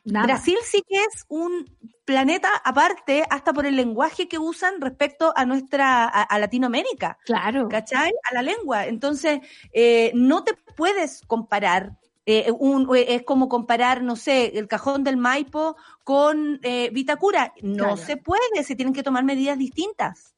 [0.05, 0.27] Nada.
[0.27, 1.71] Brasil sí que es un
[2.05, 7.19] planeta aparte, hasta por el lenguaje que usan respecto a nuestra, a, a Latinoamérica.
[7.25, 7.69] Claro.
[7.69, 8.13] ¿cachai?
[8.31, 8.87] A la lengua.
[8.87, 9.41] Entonces,
[9.73, 11.97] eh, no te puedes comparar.
[12.29, 17.53] eh, un, eh, es como comparar, no sé, el cajón del Maipo con eh, Vitacura.
[17.63, 17.97] No Claro.
[17.97, 20.35] se puede, se tienen que tomar medidas distintas.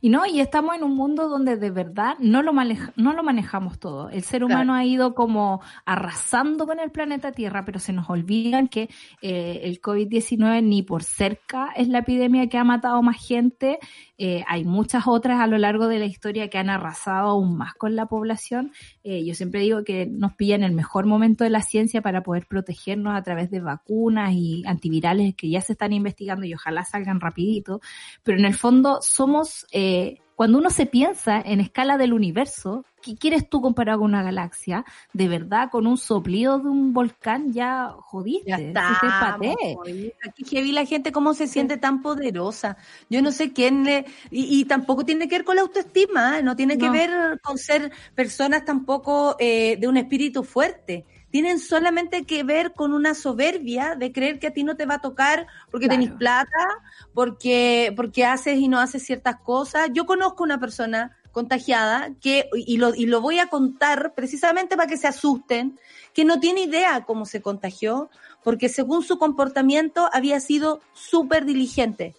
[0.00, 3.22] Y no, y estamos en un mundo donde de verdad no lo, maneja- no lo
[3.22, 4.10] manejamos todo.
[4.10, 8.68] El ser humano ha ido como arrasando con el planeta Tierra, pero se nos olvidan
[8.68, 8.88] que
[9.22, 13.78] eh, el COVID-19 ni por cerca es la epidemia que ha matado más gente.
[14.18, 17.74] Eh, hay muchas otras a lo largo de la historia que han arrasado aún más
[17.74, 18.72] con la población.
[19.04, 22.22] Eh, yo siempre digo que nos pilla en el mejor momento de la ciencia para
[22.22, 26.84] poder protegernos a través de vacunas y antivirales que ya se están investigando y ojalá
[26.84, 27.80] salgan rapidito
[28.22, 33.16] pero en el fondo somos, eh, cuando uno se piensa en escala del universo, ¿qué
[33.16, 34.84] quieres tú comparado con una galaxia?
[35.12, 38.48] De verdad, con un soplido de un volcán ya jodiste.
[38.50, 38.98] Ya está.
[39.00, 40.12] te pateé.
[40.24, 42.76] Aquí heavy la gente cómo se siente tan poderosa.
[43.10, 46.42] Yo no sé quién le, y, y tampoco tiene que ver con la autoestima, ¿eh?
[46.44, 46.92] no tiene que No.
[46.92, 51.04] ver con ser personas tampoco eh, de un espíritu fuerte.
[51.30, 54.94] Tienen solamente que ver con una soberbia de creer que a ti no te va
[54.94, 56.02] a tocar porque Claro.
[56.02, 56.82] tenés plata,
[57.14, 59.90] porque, porque haces y no haces ciertas cosas.
[59.92, 64.88] Yo conozco una persona contagiada que, y lo, y lo voy a contar precisamente para
[64.88, 65.78] que se asusten,
[66.14, 68.10] que no tiene idea cómo se contagió,
[68.42, 72.14] porque según su comportamiento había sido súper diligente.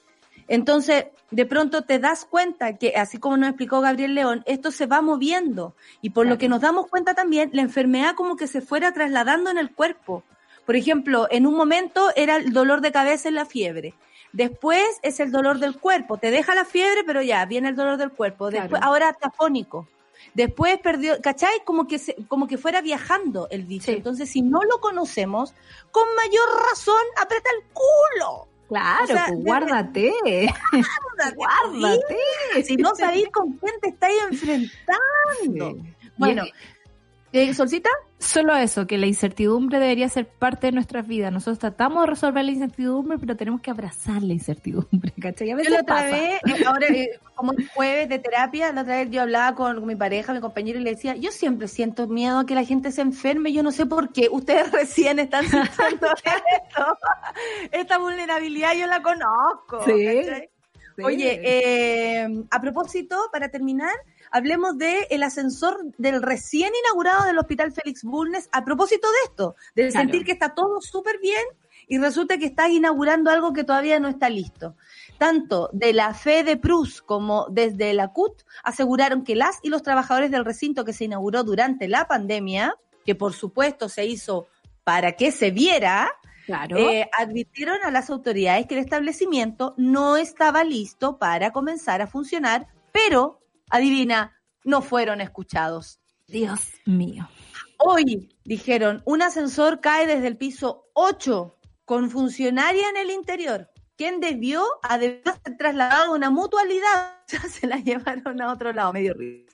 [0.49, 4.87] Entonces, de pronto te das cuenta que, así como nos explicó Gabriel León, esto se
[4.87, 8.59] va moviendo y por lo que nos damos cuenta también, la enfermedad como que se
[8.61, 10.23] fuera trasladando en el cuerpo.
[10.65, 13.93] Por ejemplo, en un momento era el dolor de cabeza y la fiebre.
[14.33, 16.17] Después es el dolor del cuerpo.
[16.17, 18.49] Te deja la fiebre, pero ya, viene el dolor del cuerpo.
[18.51, 18.85] Después, Claro.
[18.85, 19.87] ahora está afónico.
[20.33, 21.63] Después perdió, ¿cachai?
[21.63, 23.85] Como que, se- como que fuera viajando el bicho.
[23.85, 23.91] Sí.
[23.93, 25.53] Entonces, si no lo conocemos,
[25.91, 28.47] con mayor razón, aprieta el culo.
[28.69, 30.11] Claro, O sea, pues guárdate.
[30.21, 32.63] Guárdate, Guárdate.
[32.63, 35.83] Si no sabéis con quién te estáis enfrentando.
[35.83, 35.95] Sí.
[36.17, 36.43] Bueno,
[37.31, 37.89] eh, Solcita,
[38.19, 41.31] Solo eso, que la incertidumbre debería ser parte de nuestras vidas.
[41.31, 45.47] Nosotros tratamos de resolver la incertidumbre, pero tenemos que abrazar la incertidumbre, ¿cachai?
[45.47, 46.11] A yo veces la otra pasa.
[46.11, 49.85] vez, eh, ahora eh, como el jueves de terapia, la otra vez yo hablaba con
[49.85, 52.91] mi pareja, mi compañero, y le decía, yo siempre siento miedo a que la gente
[52.91, 56.97] se enferme, yo no sé por qué, ustedes recién están sintiendo esto,
[57.71, 59.85] esta vulnerabilidad yo la conozco.
[59.85, 60.03] Sí.
[61.01, 63.93] Oye, eh, a propósito, para terminar,
[64.31, 68.49] hablemos de el ascensor del recién inaugurado del Hospital Félix Bulnes.
[68.51, 70.03] A propósito de esto, de Claro.
[70.07, 71.43] sentir que está todo súper bien
[71.87, 74.75] y resulta que estás inaugurando algo que todavía no está listo.
[75.17, 79.81] Tanto de la fe de Prus como desde la CUT aseguraron que las y los
[79.83, 84.47] trabajadores del recinto que se inauguró durante la pandemia, que por supuesto se hizo
[84.83, 86.11] para que se viera,
[86.45, 86.77] claro.
[86.77, 92.67] eh, advirtieron a las autoridades que el establecimiento no estaba listo para comenzar a funcionar,
[92.91, 93.38] pero,
[93.69, 95.99] adivina, no fueron escuchados.
[96.27, 97.27] Dios mío.
[97.77, 103.69] Hoy, dijeron, un ascensor cae desde el piso 8 con funcionaria en el interior.
[103.95, 104.63] ¿Quién debió?
[104.99, 107.15] Debido ser trasladado a una mutualidad.
[107.29, 109.51] Ya se la llevaron a otro lado, medio ruido.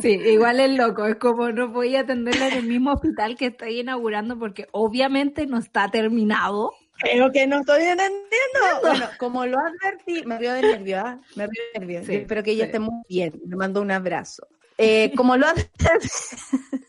[0.00, 3.46] Sí, igual es loco, es como no voy a atenderla en el mismo hospital que
[3.46, 6.72] estoy inaugurando porque obviamente no está terminado.
[6.98, 8.26] Creo que no estoy entendiendo.
[8.82, 11.20] Bueno, como lo advertí, me río de nervio, ¿ah?
[11.34, 12.04] Me río de nervio.
[12.04, 12.66] Sí, espero que ella sí.
[12.68, 13.40] esté muy bien.
[13.46, 14.46] Le mando un abrazo.
[14.78, 16.86] Eh, como, lo advertí-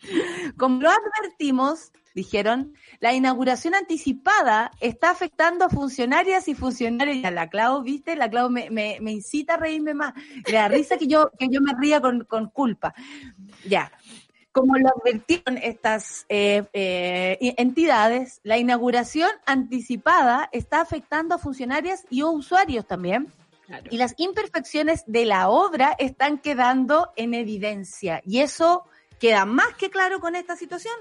[0.56, 7.30] como lo advertimos, dijeron, la inauguración anticipada está afectando a funcionarias y funcionarios.
[7.30, 8.16] La Clau, ¿viste?
[8.16, 10.14] La Clau me, me, me incita a reírme más.
[10.46, 12.94] Le da risa que yo, que yo me ría con, con culpa.
[13.68, 13.92] Ya.
[14.56, 22.22] Como lo advirtieron estas eh, eh, entidades, la inauguración anticipada está afectando a funcionarias y
[22.22, 23.30] a usuarios también.
[23.90, 28.22] Y las imperfecciones de la obra están quedando en evidencia.
[28.24, 28.84] Y eso
[29.20, 30.94] queda más que claro con esta situación.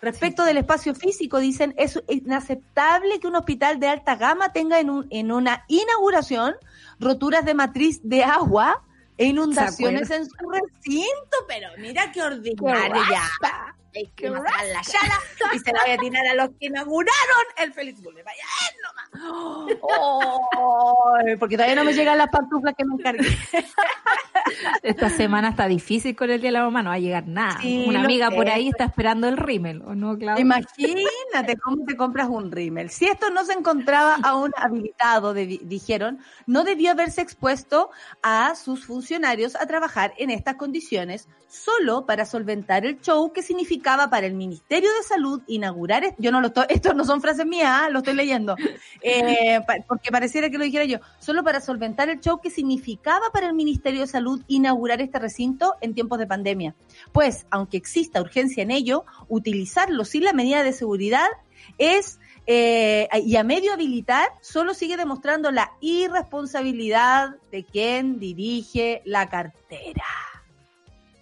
[0.00, 4.88] Respecto del espacio físico, dicen, es inaceptable que un hospital de alta gama tenga en,
[4.90, 6.54] un- en una inauguración
[7.00, 8.82] roturas de matriz de agua
[9.16, 11.36] e inundaciones en su recinto.
[11.48, 13.76] Pero mira qué ordinario ya.
[13.96, 15.18] Hay que matar la yala
[15.54, 18.24] y se la voy a tirar a los que inauguraron el Félix Bulnes.
[18.24, 19.78] Vaya a ver nomás.
[19.82, 23.28] Oh, porque todavía no me llegan las pantuflas que me encargué.
[24.82, 27.60] Esta semana está difícil con el Día de la Mamá, no va a llegar nada.
[27.60, 28.36] Sí, Una amiga sé.
[28.36, 30.42] por ahí está esperando el rímel, ¿o no, Claudia?
[30.42, 32.90] Imagínate cómo te compras un rímel.
[32.90, 37.90] Si esto no se encontraba aún habilitado, de- dijeron, no debió haberse expuesto
[38.22, 43.42] a sus funcionarios a trabajar en estas condiciones solo para solventar el show que
[43.84, 47.44] significaba para el Ministerio de Salud inaugurar, yo no lo estoy, estos no son frases
[47.44, 47.88] mías, ¿ah?
[47.90, 48.56] lo estoy leyendo,
[49.02, 53.46] Eh, porque pareciera que lo dijera yo, solo para solventar el show que significaba para
[53.46, 56.74] el Ministerio de Salud inaugurar este recinto en tiempos de pandemia.
[57.12, 61.28] Pues, aunque exista urgencia en ello, utilizarlo sin la medida de seguridad
[61.76, 69.28] es eh, y a medio habilitar solo sigue demostrando la irresponsabilidad de quien dirige la
[69.28, 70.04] cartera.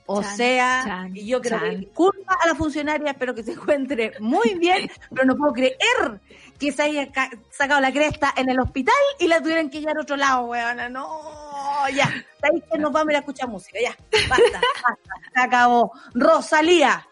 [0.07, 1.71] O Chan, sea, chan, y yo creo chan.
[1.71, 6.21] que disculpa a la funcionaria, espero que se encuentre muy bien, pero no puedo creer
[6.59, 9.99] que se haya ca- sacado la cresta en el hospital y la tuvieran que llevar
[9.99, 10.89] a otro lado, weona.
[10.89, 12.07] No, ya.
[12.43, 13.97] Ahí que nos vamos a ir a escuchar música, ya.
[14.29, 14.45] Basta,
[14.83, 14.99] basta.
[15.35, 15.93] Se acabó.
[16.15, 17.07] Rosalía.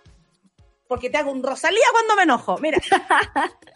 [0.89, 2.59] Porque te hago un Rosalía cuando me enojo.
[2.59, 2.79] Mira.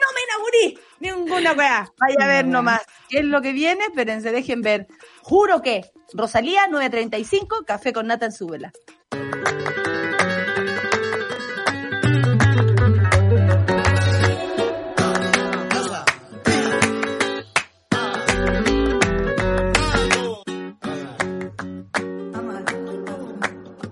[0.00, 1.92] No me inauguré ninguna weá.
[1.98, 2.52] Vaya a ver No.
[2.58, 2.82] nomás.
[3.08, 3.84] ¿Qué es lo que viene?
[3.84, 4.86] Espérense, dejen ver.
[5.22, 5.82] Juro que
[6.14, 8.72] Rosalía 935, café con nata en su vela.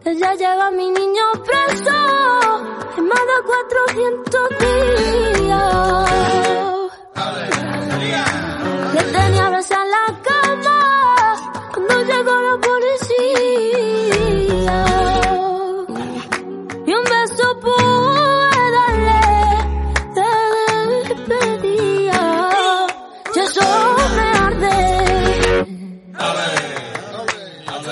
[0.05, 1.97] Ella lleva a mi niño preso
[2.97, 5.38] en más de 400 días.
[9.29, 10.79] Le tenía abrazada en la cama
[11.75, 13.97] cuando llegó la policía.
[16.87, 19.23] Y un beso pude darle
[20.17, 20.31] de
[21.09, 22.25] despedida.
[23.35, 23.67] Y eso
[24.17, 24.79] me arde.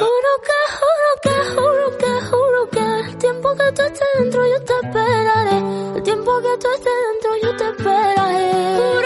[0.00, 4.58] Juro que, juro que, juro que, juro que el tiempo que tú estés dentro yo
[4.64, 5.58] te esperaré.
[5.96, 9.05] El tiempo que tú estés dentro yo te esperaré.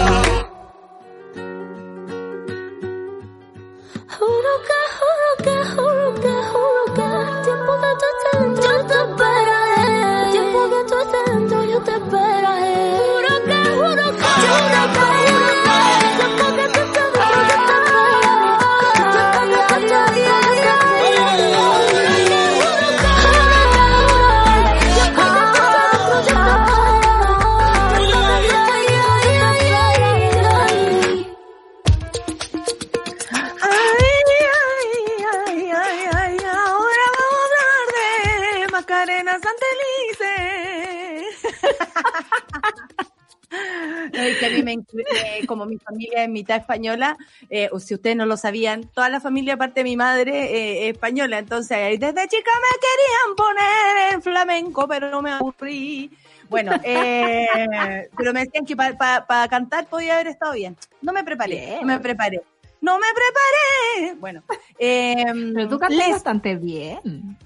[46.23, 47.17] es mitad española,
[47.49, 50.87] eh, o si ustedes no lo sabían, toda la familia, aparte de mi madre, eh,
[50.87, 51.39] es española.
[51.39, 56.11] Entonces, desde chica me querían poner en flamenco, pero no me aburrí.
[56.49, 57.47] Bueno, eh,
[58.17, 60.75] pero me decían que para cantar podía haber estado bien.
[61.01, 61.79] No me preparé, Bien.
[61.81, 62.41] no me preparé.
[62.81, 64.19] No me preparé.
[64.19, 64.41] Bueno,
[64.79, 67.37] eh, Pero tú cantas les- bastante bien.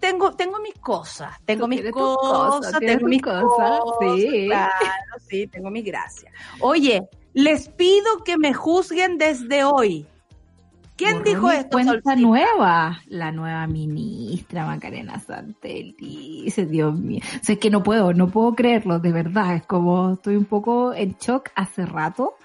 [0.00, 4.46] tengo, tengo mis cosas, tengo mis cosas, tengo mis cosas, cosas, sí.
[4.46, 4.72] claro,
[5.28, 6.32] sí, tengo mis gracias.
[6.60, 7.02] Oye,
[7.36, 10.06] les pido que me juzguen desde hoy.
[10.96, 11.68] ¿Quién Borrón dijo esto?
[11.72, 12.16] Cuenta Solcita?
[12.16, 17.20] nueva, la nueva ministra Macarena Santelice, Dios mío.
[17.22, 19.56] O sea, es que no puedo, no puedo creerlo, de verdad.
[19.56, 22.36] Es como estoy un poco en shock hace rato.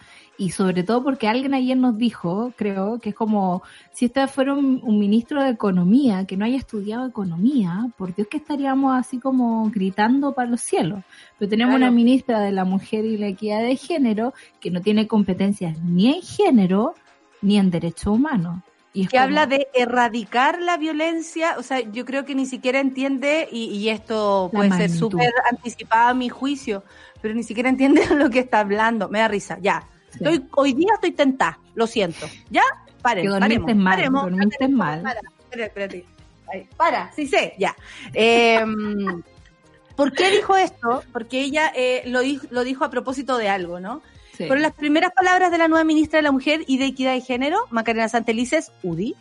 [0.41, 3.61] Y sobre todo porque alguien ayer nos dijo, creo, que es como
[3.91, 8.27] si este fuera un, un ministro de Economía que no haya estudiado Economía, por Dios
[8.27, 11.03] que estaríamos así como gritando para los cielos.
[11.37, 11.85] Pero tenemos Claro.
[11.85, 16.15] una ministra de la Mujer y la Equidad de Género que no tiene competencias ni
[16.15, 16.95] en género
[17.43, 18.63] ni en derechos humanos.
[18.93, 23.47] Que como- habla de erradicar la violencia, o sea, yo creo que ni siquiera entiende,
[23.51, 26.83] y, y esto La puede ser súper anticipado a mi juicio,
[27.21, 29.07] pero ni siquiera entiende lo que está hablando.
[29.07, 29.87] Me da risa, ya.
[30.11, 30.17] Sí.
[30.19, 32.27] Estoy, hoy día estoy tentada, lo siento.
[32.49, 32.63] ¿Ya?
[33.01, 34.23] Paren, Que dormiste paremos, mal, paremos.
[34.23, 35.01] dormiste mal.
[35.01, 36.05] Para, espérate, espérate.
[36.53, 37.75] Ahí, para, sí sé, ya.
[38.13, 38.63] Eh,
[39.95, 41.03] ¿Por qué dijo esto?
[41.11, 44.01] Porque ella eh, lo, dijo, lo dijo a propósito de algo, ¿no?
[44.37, 44.47] Sí.
[44.47, 47.21] Fueron las primeras palabras de la nueva ministra de la Mujer y de Equidad de
[47.21, 49.15] Género, Macarena Santelices, UDI,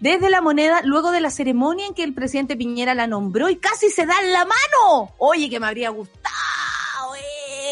[0.00, 3.56] desde la moneda, luego de la ceremonia en que el presidente Piñera la nombró y
[3.56, 5.14] casi se dan la mano.
[5.18, 6.32] Oye, que me habría gustado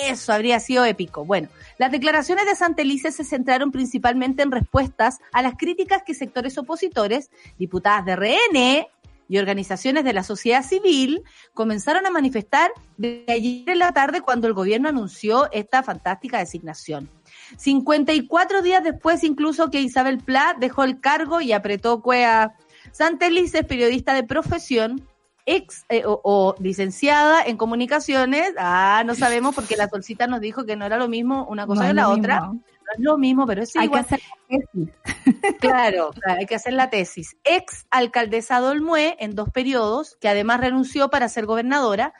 [0.06, 1.24] eso, habría sido épico.
[1.24, 1.48] Bueno,
[1.80, 7.30] las declaraciones de Santelices se centraron principalmente en respuestas a las críticas que sectores opositores,
[7.58, 8.86] diputadas de RN
[9.30, 11.22] y organizaciones de la sociedad civil
[11.54, 17.08] comenzaron a manifestar desde ayer en la tarde cuando el gobierno anunció esta fantástica designación.
[17.56, 22.56] 54 días después incluso que Isabel Pla dejó el cargo y apretó cuea.
[22.92, 25.08] Santelice es periodista de profesión,
[25.46, 28.52] ex eh, o, o licenciada en comunicaciones.
[28.58, 31.82] Ah, no sabemos porque la solcita nos dijo que no era lo mismo una cosa
[31.82, 32.40] No que la otra.
[32.40, 32.54] mismo.
[32.54, 34.04] No es lo mismo, pero es Hay igual.
[34.06, 34.88] que hacer tesis.
[35.60, 37.36] Claro, claro, hay que hacer la tesis.
[37.44, 42.14] Ex alcaldesa de Olmué en dos periodos, que además renunció para ser gobernadora,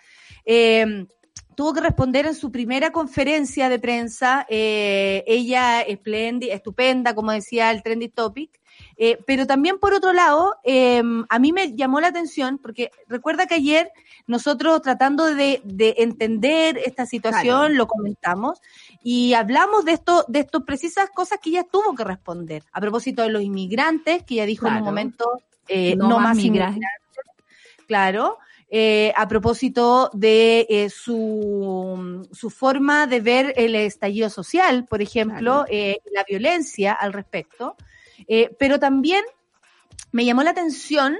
[0.45, 1.07] eh,
[1.57, 4.47] tuvo que responder en su primera conferencia de prensa.
[4.49, 8.60] eh, ella espléndida, estupenda, como decía el Trendy Topic.
[9.03, 13.47] Eh, pero también por otro lado, eh, a mí me llamó la atención porque recuerda
[13.47, 13.91] que ayer
[14.27, 17.75] nosotros tratando de, de entender esta situación, Claro.
[17.75, 18.61] lo comentamos
[19.03, 22.63] y hablamos de esto, de estas precisas cosas que ella tuvo que responder.
[22.73, 25.25] A propósito de los inmigrantes, que ella dijo en un momento,
[25.67, 26.77] eh, No no, más más migrantes.
[26.77, 27.87] inmigrantes.
[27.87, 28.39] Claro.
[28.73, 35.65] Eh, a propósito de eh, su, su forma de ver el estallido social, por ejemplo,
[35.65, 35.67] Claro.
[35.71, 37.75] eh, la violencia al respecto.
[38.29, 39.25] Eh, pero también
[40.13, 41.19] me llamó la atención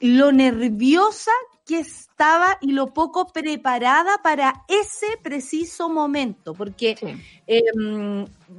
[0.00, 1.32] lo nerviosa
[1.66, 7.06] que estaba y lo poco preparada para ese preciso momento, porque Sí.
[7.46, 7.62] eh,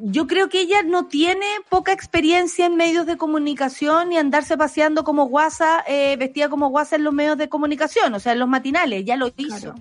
[0.03, 5.03] yo creo que ella no tiene poca experiencia en medios de comunicación y andarse paseando
[5.03, 8.47] como guasa, eh, vestida como guasa en los medios de comunicación, o sea, en los
[8.47, 9.57] matinales, ya lo hizo.
[9.73, 9.75] Claro.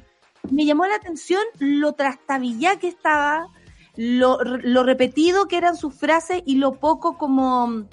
[0.51, 3.47] Me llamó la atención lo trastabillada que estaba,
[3.97, 7.85] lo, lo repetido que eran sus frases y lo poco como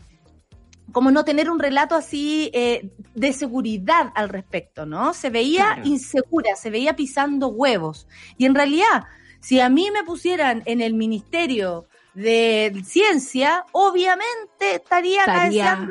[0.92, 5.14] como no tener un relato así eh, de seguridad al respecto, ¿no?
[5.14, 5.82] Se veía Claro.
[5.90, 8.08] insegura, se veía pisando huevos.
[8.38, 9.04] Y en realidad,
[9.40, 15.90] si a mí me pusieran en el Ministerio de Ciencia, obviamente estaría, Estaría-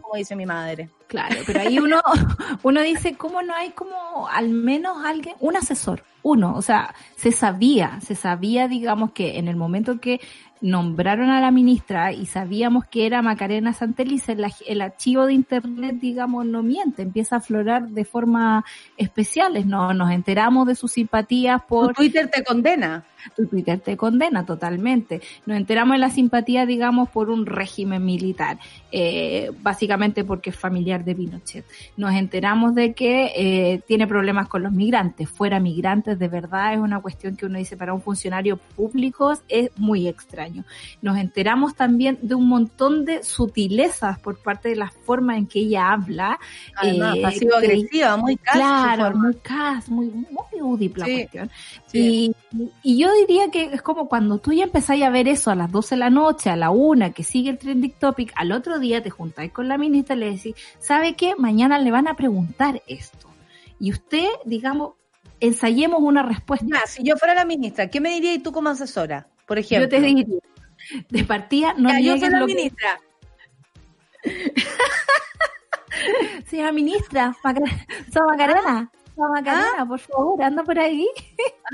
[0.00, 0.88] como dice mi madre.
[1.08, 2.00] Claro, pero ahí uno,
[2.62, 6.04] uno dice, ¿cómo no hay como al menos alguien, un asesor?
[6.22, 10.20] Uno, o sea, se sabía, se sabía, digamos, que en el momento que
[10.60, 15.96] nombraron a la ministra y sabíamos que era Macarena Santelice, el, el, archivo de internet,
[16.00, 18.64] digamos, no miente, empieza a aflorar de forma
[18.96, 19.66] especiales.
[19.66, 21.94] No, nos enteramos de sus simpatías por...
[21.94, 23.04] Twitter te condena
[23.34, 25.20] tu Twitter te condena totalmente.
[25.46, 28.58] Nos enteramos de la simpatía, digamos, por un régimen militar,
[28.92, 31.64] eh, básicamente porque es familiar de Pinochet.
[31.96, 35.28] Nos enteramos de que eh, tiene problemas con los migrantes.
[35.28, 39.70] Fuera migrantes, de verdad, es una cuestión que uno dice para un funcionario público es
[39.76, 40.64] muy extraño.
[41.02, 45.60] Nos enteramos también de un montón de sutilezas por parte de la forma en que
[45.60, 46.38] ella habla.
[46.76, 50.26] Además, eh, agresiva muy cas, Claro, muy cas, muy, muy
[50.96, 51.50] la cuestión.
[51.92, 52.34] Y,
[52.82, 55.70] y yo diría que es como cuando tú ya empezáis a ver eso a las
[55.70, 59.02] 12 de la noche, a la una, que sigue el trending topic, al otro día
[59.02, 61.34] te juntáis con la ministra y le decís, ¿sabe qué?
[61.36, 63.28] Mañana le van a preguntar esto.
[63.78, 64.94] Y usted, digamos,
[65.40, 66.66] ensayemos una respuesta.
[66.86, 69.28] si yo fuera la ministra, ¿qué me dirías tú como asesora?
[69.46, 69.86] Por ejemplo.
[69.86, 70.24] Yo te diría,
[71.08, 73.00] de partida, no ya, yo soy la ministra.
[76.46, 78.90] Señora ministra, Macarena.
[79.16, 79.86] Macarena, ¿Ah?
[79.86, 81.08] por favor, anda por ahí.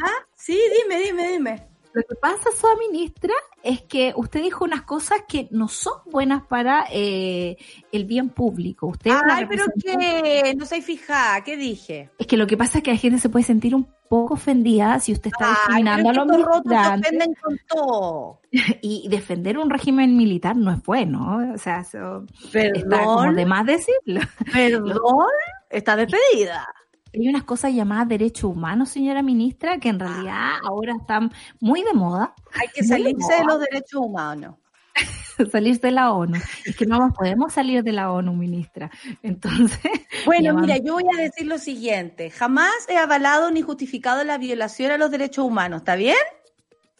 [0.03, 1.68] Ah, sí, dime, dime, dime.
[1.95, 6.43] Lo que pasa, su ministra, es que usted dijo unas cosas que no son buenas
[6.47, 7.59] para eh,
[7.93, 8.86] el bien público.
[8.86, 12.11] Usted Ay, pero que no se fija, ¿qué dije?
[12.18, 14.99] Es que lo que pasa es que la gente se puede sentir un poco ofendida
[15.01, 17.28] si usted está discriminando a los militares.
[17.43, 18.40] con todo.
[18.80, 22.24] y defender un régimen militar no es bueno, o sea, eso
[22.55, 24.20] está como de más decirlo.
[24.53, 25.28] Perdón,
[25.68, 26.66] está despedida
[27.13, 31.93] hay unas cosas llamadas derechos humanos, señora ministra, que en realidad ahora están muy de
[31.93, 32.35] moda.
[32.55, 34.57] Hay que salirse de, los derechos humanos.
[35.53, 36.39] salirse de la ONU.
[36.65, 38.91] Es que no nos podemos salir de la ONU, ministra.
[39.23, 39.79] Entonces.
[40.25, 42.31] Bueno, mira, yo voy a decir lo siguiente.
[42.31, 46.15] Jamás he avalado ni justificado la violación a los derechos humanos, ¿está bien?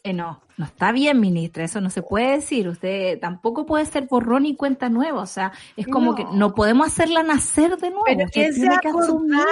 [0.05, 2.67] Eh, no, no está bien, ministra, eso no se puede decir.
[2.67, 6.87] Usted tampoco puede ser borrón y cuenta nueva, o sea, es como que no podemos
[6.87, 8.03] hacerla nacer de nuevo.
[8.05, 9.47] Pero ¿quién se acordar?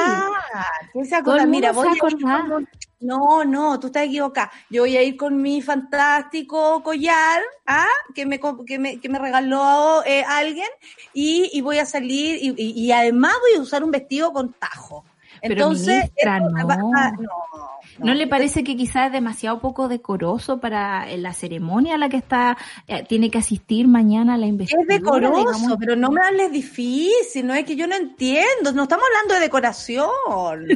[0.91, 1.45] ¿Quién se acuerda?
[1.45, 2.65] Mira, voy a
[2.99, 4.51] No, no, tú estás equivocada.
[4.69, 7.87] Yo voy a ir con mi fantástico collar, ¿ah?
[8.13, 10.67] Que me, que me, que me regaló eh, alguien
[11.13, 15.05] y, y, voy a salir y, y, además voy a usar un vestido con tajo.
[15.41, 17.80] Entonces, no.
[18.13, 22.57] Le parece que quizás es demasiado poco decoroso para la ceremonia a la que está
[22.87, 24.91] eh, tiene que asistir mañana a la investigación?
[24.91, 29.05] Es decoroso, pero no me hables difícil, no es que yo no entiendo, no estamos
[29.05, 30.09] hablando de decoración,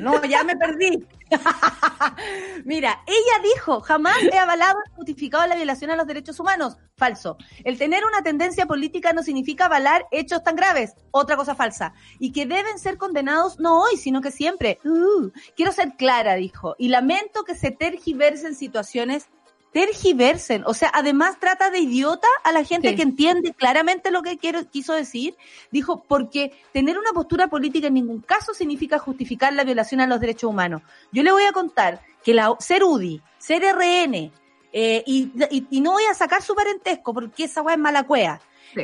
[0.02, 1.04] no, ya me perdí.
[2.66, 6.78] Mira, ella dijo, jamás he avalado o justificado la violación a los derechos humanos.
[6.98, 7.38] Falso.
[7.64, 10.94] El tener una tendencia política no significa avalar hechos tan graves.
[11.12, 11.94] Otra cosa falsa.
[12.20, 14.80] Y que deben ser condenados no hoy, sino que siempre.
[14.84, 16.76] Uh, quiero ser clara, dijo.
[16.78, 19.28] Y lamento que se tergiversen situaciones
[19.76, 20.64] tergiversen.
[20.66, 24.70] O sea, además trata de idiota a la gente que entiende claramente lo que quiero,
[24.70, 25.36] quiso decir.
[25.70, 30.22] Dijo, porque tener una postura política en ningún caso significa justificar la violación a los
[30.22, 30.82] derechos humanos.
[31.12, 34.32] Yo le voy a contar que la, ser UDI, ser RN,
[34.72, 35.34] eh, y,
[35.70, 38.40] y, no voy a sacar su parentesco porque esa weá es mala cuea.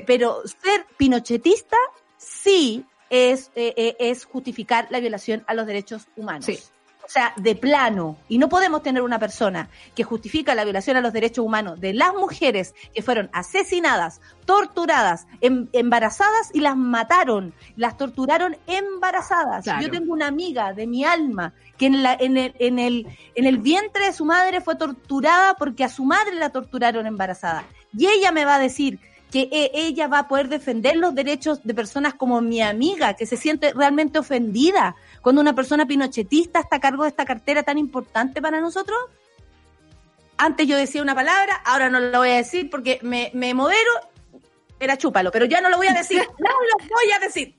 [0.05, 1.77] Pero ser pinochetista
[2.17, 6.43] sí es, eh, eh, es justificar la violación a los derechos humanos.
[6.43, 6.59] Sí.
[7.11, 8.15] O sea, de plano.
[8.29, 11.93] Y no podemos tener una persona que justifica la violación a los derechos humanos de
[11.93, 17.53] las mujeres que fueron asesinadas, torturadas, em, embarazadas y las mataron.
[17.75, 19.65] Las torturaron embarazadas.
[19.81, 23.45] Yo tengo una amiga de mi alma que en, la, en, el, en, el, en
[23.45, 27.65] el vientre de su madre fue torturada porque a su madre la torturaron embarazada.
[27.93, 29.01] Y ella me va a decir
[29.31, 33.25] que e, ella va a poder defender los derechos de personas como mi amiga, que
[33.25, 37.77] se siente realmente ofendida cuando una persona pinochetista está a cargo de esta cartera tan
[37.77, 38.97] importante para nosotros.
[40.37, 43.91] Antes yo decía una palabra, ahora no lo voy a decir porque me, me modero,
[44.79, 47.55] era chúpalo, pero ya no lo voy a decir, no lo voy a decir.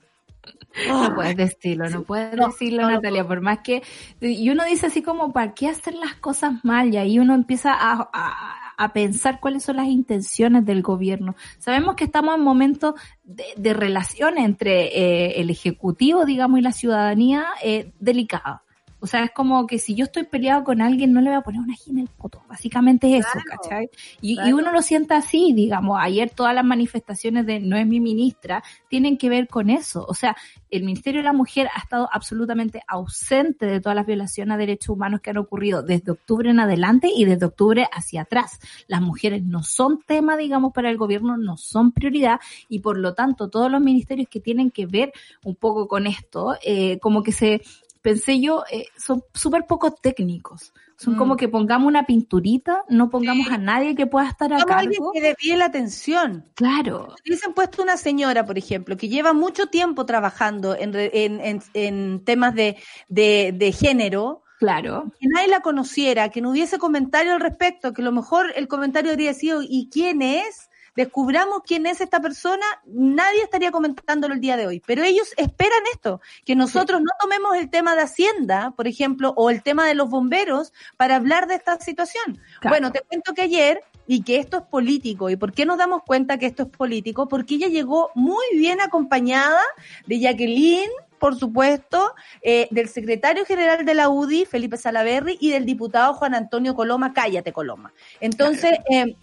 [0.89, 3.83] No puedes decirlo, no puedes decirlo, Natalia, por más que...
[4.21, 6.93] Y uno dice así como, ¿para qué hacer las cosas mal?
[6.93, 8.62] Y ahí uno empieza a, a,
[8.93, 11.35] pensar cuáles son las intenciones del gobierno.
[11.59, 12.95] Sabemos que estamos en momentos
[13.25, 18.65] de, de relación entre eh, el Ejecutivo, digamos, y la ciudadanía eh, delicada.
[19.03, 21.43] O sea, es como que si yo estoy peleado con alguien, no le voy a
[21.43, 22.43] poner una gina en el poto.
[22.49, 23.91] Básicamente es eso, ¿cachai?
[24.21, 25.99] Y, y, uno lo sienta así, digamos.
[26.01, 30.07] Ayer todas las manifestaciones de no es mi ministra tienen que ver con eso.
[30.09, 30.37] O sea,
[30.71, 34.91] el Ministerio de la Mujer ha estado absolutamente ausente de todas las violaciones a derechos
[34.91, 38.61] humanos que han ocurrido desde octubre en adelante y desde octubre hacia atrás.
[38.87, 43.15] Las mujeres no son tema, digamos, para el gobierno, no son prioridad y por lo
[43.15, 45.13] tanto todos los ministerios que tienen que ver
[45.45, 47.63] un poco con esto, eh, como que se
[48.03, 50.73] pensé yo, eh, son súper poco técnicos.
[50.97, 51.19] Son Mm.
[51.19, 53.55] como que pongamos una pinturita, no pongamos Sí.
[53.55, 56.45] a nadie que pueda estar a Vamos a alguien que desvíe la atención.
[56.55, 61.41] Claro, Si hubiesen puesto una señora, por ejemplo, que lleva mucho tiempo trabajando en, en,
[61.41, 62.77] en- en temas de,
[63.09, 65.11] de, de género, claro.
[65.19, 68.69] que nadie la conociera, que no hubiese comentario al respecto, que a lo mejor el
[68.69, 70.69] comentario habría sido ¿y quién es?
[70.95, 74.83] Descubramos quién es esta persona, nadie estaría comentándolo el día de hoy.
[74.87, 79.51] Pero ellos esperan esto, que nosotros no tomemos el tema de Hacienda, por ejemplo, o
[79.51, 82.41] el tema de los bomberos para hablar de esta situación.
[82.61, 82.75] Claro.
[82.75, 86.03] Bueno, te cuento que ayer, y que esto es político, ¿y por qué nos damos
[86.03, 87.29] cuenta que esto es político?
[87.29, 89.61] Porque ella llegó muy bien acompañada
[90.07, 95.65] de Jacqueline, por supuesto, eh, del secretario general de la UDI, Felipe Salaverry, y del
[95.65, 97.93] diputado Juan Antonio Coloma, cállate Coloma.
[98.21, 99.15] Entonces, eh,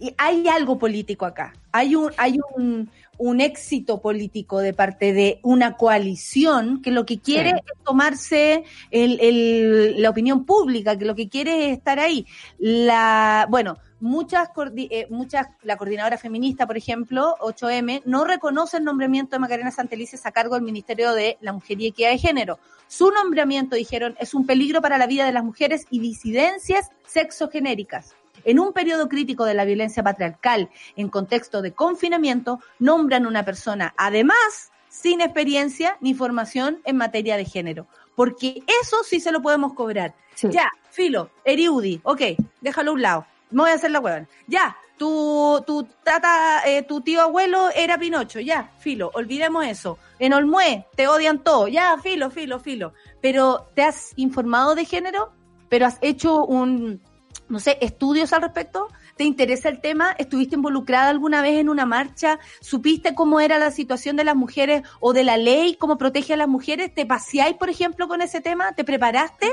[0.00, 5.38] y hay algo político acá, hay un, hay un, un éxito político de parte de
[5.42, 7.56] una coalición que lo que quiere Sí.
[7.56, 12.26] es tomarse el, el- la opinión pública, que lo que quiere es estar ahí.
[12.58, 19.36] La, bueno, muchas, eh, muchas, la coordinadora feminista, por ejemplo, 8M, no reconoce el nombramiento
[19.36, 22.58] de Macarena Santelices a cargo del Ministerio de la Mujer y Equidad de Género.
[22.88, 28.14] Su nombramiento, dijeron, es un peligro para la vida de las mujeres y disidencias sexogenéricas.
[28.44, 33.94] En un periodo crítico de la violencia patriarcal, en contexto de confinamiento, nombran una persona,
[33.96, 37.86] además, sin experiencia ni formación en materia de género.
[38.14, 40.14] Porque eso sí se lo podemos cobrar.
[40.34, 40.48] Sí.
[40.50, 42.22] Ya, filo, Eriudi, ok,
[42.60, 43.26] déjalo a un lado.
[43.50, 44.28] Me voy a hacer la huevan.
[44.46, 49.98] Ya, tu, tu tata, eh, tu tío abuelo era Pinocho, ya, filo, olvidemos eso.
[50.18, 52.92] En Olmué te odian todo, ya, filo, filo, filo.
[53.22, 55.32] Pero ¿te has informado de género?
[55.70, 57.00] ¿Pero has hecho un,
[57.50, 58.88] no sé, estudios al respecto?
[59.16, 60.14] ¿Te interesa el tema?
[60.16, 62.38] ¿Estuviste involucrada alguna vez en una marcha?
[62.60, 66.36] ¿Supiste cómo era la situación de las mujeres o de la ley, cómo protege a
[66.38, 66.94] las mujeres?
[66.94, 68.72] ¿Te paseáis, por ejemplo, con ese tema?
[68.72, 69.50] ¿Te preparaste?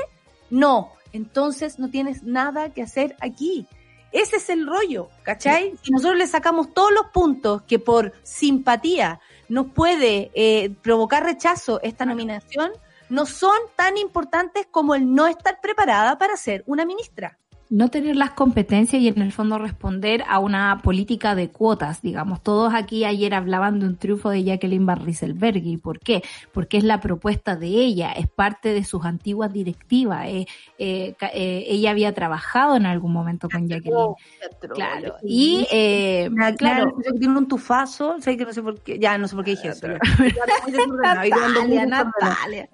[0.48, 0.92] No.
[1.12, 3.66] Entonces no tienes nada que hacer aquí.
[4.12, 5.74] Ese es el rollo, ¿cachai?
[5.82, 11.80] Si nosotros le sacamos todos los puntos que por simpatía nos puede eh, provocar rechazo
[11.82, 12.72] esta nominación,
[13.10, 17.38] no son tan importantes como el no estar preparada para ser una ministra.
[17.70, 22.42] No tener las competencias y en el fondo responder a una política de cuotas, digamos.
[22.42, 25.02] Todos aquí ayer hablaban de un triunfo de Jacqueline Van.
[25.06, 26.22] ¿Y por qué?
[26.52, 30.26] Porque es la propuesta de ella, es parte de sus antiguas directivas.
[30.28, 30.46] eh,
[30.78, 34.14] eh, ca- eh, ella había trabajado en algún momento con Jacqueline.
[34.74, 35.16] Claro.
[35.22, 39.28] Y, eh, Claro, claro, tiene un tufazo, sé que no sé por qué, ya no
[39.28, 39.86] sé por qué dije eso.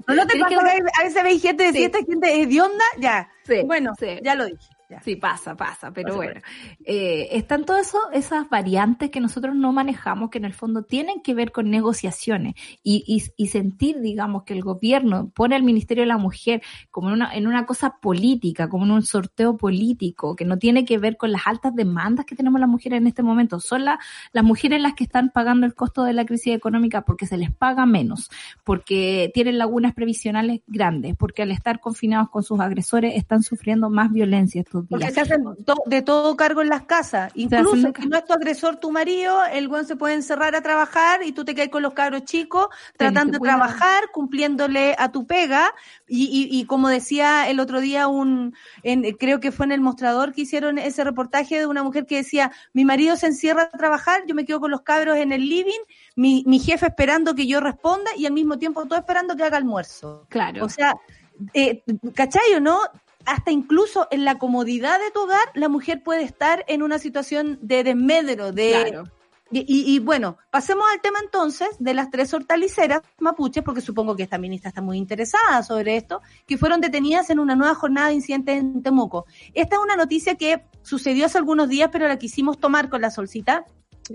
[0.06, 1.84] ¿No, no te pasa que- a veces veis gente, si Sí.
[1.84, 2.84] esta gente es de onda?
[3.00, 3.28] Ya.
[3.44, 4.06] Sí, bueno, sí.
[4.22, 4.58] ya lo dije.
[4.88, 5.00] ya.
[5.02, 6.40] Sí, pasa, pasa, pero Pasa, bueno.
[6.84, 11.34] Eh, están todas esas variantes que nosotros no manejamos, que en el fondo tienen que
[11.34, 16.08] ver con negociaciones y, y, y sentir, digamos, que el gobierno pone al Ministerio de
[16.08, 20.44] la Mujer como en una, en una cosa política, como en un sorteo político, que
[20.44, 23.60] no tiene que ver con las altas demandas que tenemos las mujeres en este momento.
[23.60, 23.98] Son la-
[24.32, 27.50] las mujeres las que están pagando el costo de la crisis económica porque se les
[27.52, 28.30] paga menos,
[28.64, 34.12] porque tienen lagunas previsionales grandes, porque al estar confinados con sus agresores están sufriendo más
[34.12, 35.14] violencia estos Porque días.
[35.14, 37.32] se hacen to- de todo cargo en las casas.
[37.34, 40.60] Incluso si ca- no es tu agresor, tu marido, el buen se puede encerrar a
[40.62, 43.58] trabajar y tú te quedas con los cabros chicos tratando de cuidado.
[43.60, 45.72] trabajar, cumpliéndole a tu pega.
[46.06, 49.80] Y, y, y como decía el otro día, un en, creo que fue en el
[49.80, 53.76] mostrador que hicieron ese reportaje de una mujer que decía, mi marido se encierra a
[53.76, 55.80] trabajar, yo me quedo con los cabros en el living,
[56.16, 59.56] mi, mi jefe esperando que yo responda y al mismo tiempo todo esperando que haga
[59.56, 60.26] almuerzo.
[60.28, 60.64] Claro.
[60.64, 60.94] O sea,
[61.52, 61.82] eh,
[62.14, 62.78] ¿cachai o no?
[63.26, 67.58] Hasta incluso en la comodidad de tu hogar, la mujer puede estar en una situación
[67.62, 68.70] de desmedro, de...
[68.70, 69.04] Claro.
[69.50, 74.16] Y, y- y bueno, pasemos al tema entonces de las tres hortaliceras mapuches, porque supongo
[74.16, 78.08] que esta ministra está muy interesada sobre esto, que fueron detenidas en una nueva jornada
[78.08, 79.26] de incidentes en Temuco.
[79.52, 83.10] Esta es una noticia que sucedió hace algunos días, pero la quisimos tomar con la
[83.10, 83.64] solcita,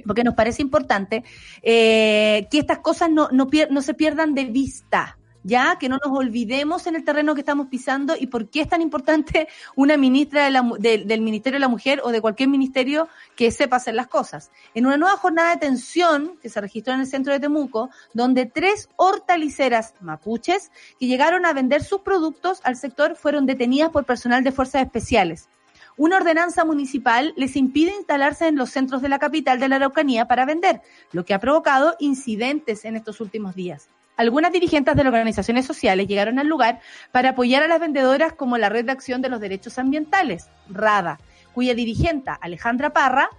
[0.05, 1.23] porque nos parece importante
[1.61, 5.18] eh, que estas cosas no, no, pier- no se pierdan de vista.
[5.43, 8.67] Ya, que no nos olvidemos en el terreno que estamos pisando y por qué es
[8.67, 13.77] tan importante una ministra del Ministerio de la Mujer o de cualquier ministerio que sepa
[13.77, 14.51] hacer las cosas.
[14.73, 18.45] En una nueva jornada de tensión que se registró en el centro de Temuco, donde
[18.47, 24.43] tres hortaliceras mapuches que llegaron a vender sus productos al sector fueron detenidas por personal
[24.43, 25.47] de fuerzas especiales.
[25.95, 30.27] Una ordenanza municipal les impide instalarse en los centros de la capital de la Araucanía
[30.27, 30.81] para vender,
[31.11, 33.89] lo que ha provocado incidentes en estos últimos días.
[34.19, 36.81] Algunas dirigentes de las organizaciones sociales llegaron al lugar
[37.13, 41.21] para apoyar a las vendedoras como la Red de Acción de los Derechos Ambientales, RADA,
[41.53, 43.29] cuya dirigente, Alejandra Parra,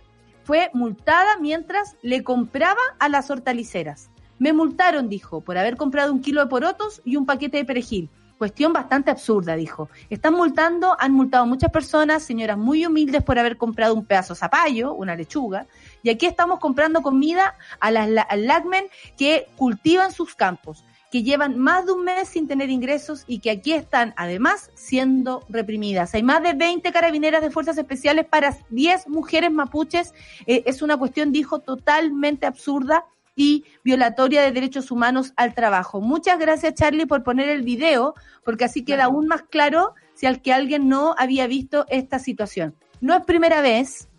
[0.43, 4.09] fue multada mientras le compraba a las hortaliceras.
[4.39, 8.09] Me multaron, dijo, por haber comprado un kilo de porotos y un paquete de perejil.
[8.39, 9.91] cuestión bastante absurda, dijo.
[10.09, 14.41] Están multando, han multado muchas personas, señoras muy humildes por haber comprado un pedazo de
[14.41, 15.67] zapallo, una lechuga,
[16.03, 18.85] y aquí estamos comprando comida a las la- lagmen
[19.17, 23.51] que cultivan sus campos, que llevan más de un mes sin tener ingresos y que
[23.51, 26.15] aquí están además siendo reprimidas.
[26.15, 30.15] Hay más de 20 carabineras de fuerzas especiales para 10 mujeres mapuches.
[30.47, 36.01] Eh, es una cuestión, dijo, totalmente absurda y violatoria de derechos humanos al trabajo.
[36.01, 40.43] Muchas gracias, Charlie, por poner el video, porque así queda aún más claro si al
[40.43, 42.77] que alguien no había visto esta situación.
[43.01, 44.10] No es primera vez,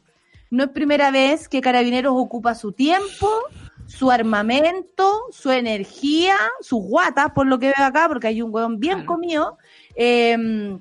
[0.52, 3.30] no es primera vez que Carabineros ocupa su tiempo,
[3.88, 8.80] su armamento, su energía, sus guatas, por lo que veo acá, porque hay un hueón
[8.80, 9.08] bien Claro.
[9.08, 9.58] comido,
[9.95, 10.78] eh,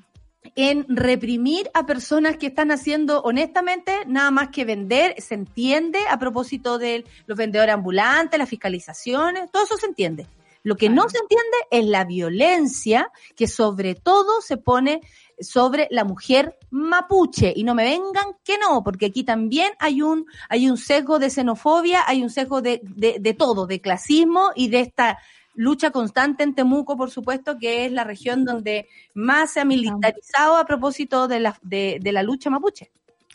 [0.56, 6.18] en reprimir a personas que están haciendo honestamente nada más que vender, se entiende a
[6.18, 10.26] propósito de los vendedores ambulantes, las fiscalizaciones, todo eso se entiende.
[10.62, 15.00] Lo que no se entiende es la violencia que sobre todo se pone
[15.40, 20.26] sobre la mujer mapuche y no me vengan que no, porque aquí también hay un
[20.48, 24.68] hay un sesgo de xenofobia, hay un sesgo de, de, de todo, de clasismo y
[24.68, 25.18] de esta
[25.54, 30.56] lucha constante en Temuco, por supuesto, que es la región donde más se ha militarizado
[30.56, 32.90] a propósito de la, de, de la lucha mapuche.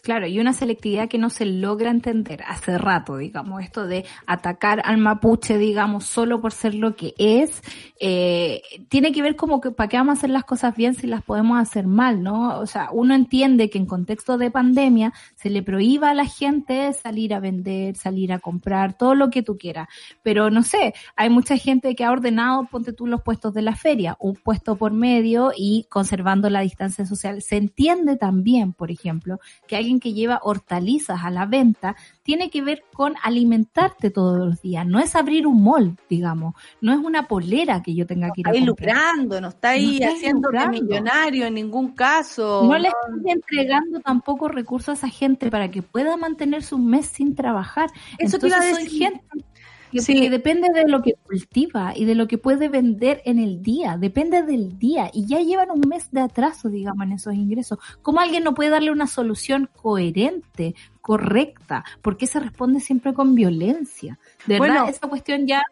[0.06, 4.84] Claro, y una selectividad que no se logra entender hace rato, digamos, esto de atacar
[4.86, 7.64] al mapuche, digamos, solo por ser lo que es,
[8.00, 11.08] eh, tiene que ver como que para qué vamos a hacer las cosas bien si
[11.08, 12.60] las podemos hacer mal, ¿no?
[12.60, 16.94] O sea, uno entiende que en contexto de pandemia se le prohíba a la gente
[16.94, 19.88] salir a vender, salir a comprar, todo lo que tú quieras,
[20.22, 23.76] pero no sé, hay mucha gente que ha ordenado, ponte tú los puestos de la
[23.76, 27.42] feria, un puesto por medio y conservando la distancia social.
[27.42, 32.62] Se entiende también, por ejemplo, que alguien que lleva hortalizas a la venta tiene que
[32.62, 34.86] ver con alimentarte todos los días.
[34.86, 36.56] No es abrir un mall, digamos.
[36.82, 38.68] No es una polera que yo tenga que ir a comprar.
[38.68, 42.64] lucrando, no está ahí No haciendo millonario en ningún caso.
[42.66, 47.06] No le estoy entregando tampoco recursos a esa gente para que pueda mantenerse un mes
[47.08, 47.90] sin trabajar.
[48.18, 49.00] Eso te Entonces iba a soy decir.
[49.04, 49.46] gente
[49.96, 50.22] que, Sí.
[50.22, 53.98] que depende de lo que cultiva y de lo que puede vender en el día,
[53.98, 57.80] depende del día y ya llevan un mes de atraso, digamos, en esos ingresos.
[58.02, 61.84] ¿Cómo alguien no puede darle una solución coherente, correcta?
[62.02, 64.20] ¿Por qué se responde siempre con violencia?
[64.46, 64.90] De verdad, Bueno.
[64.90, 65.64] esa cuestión ya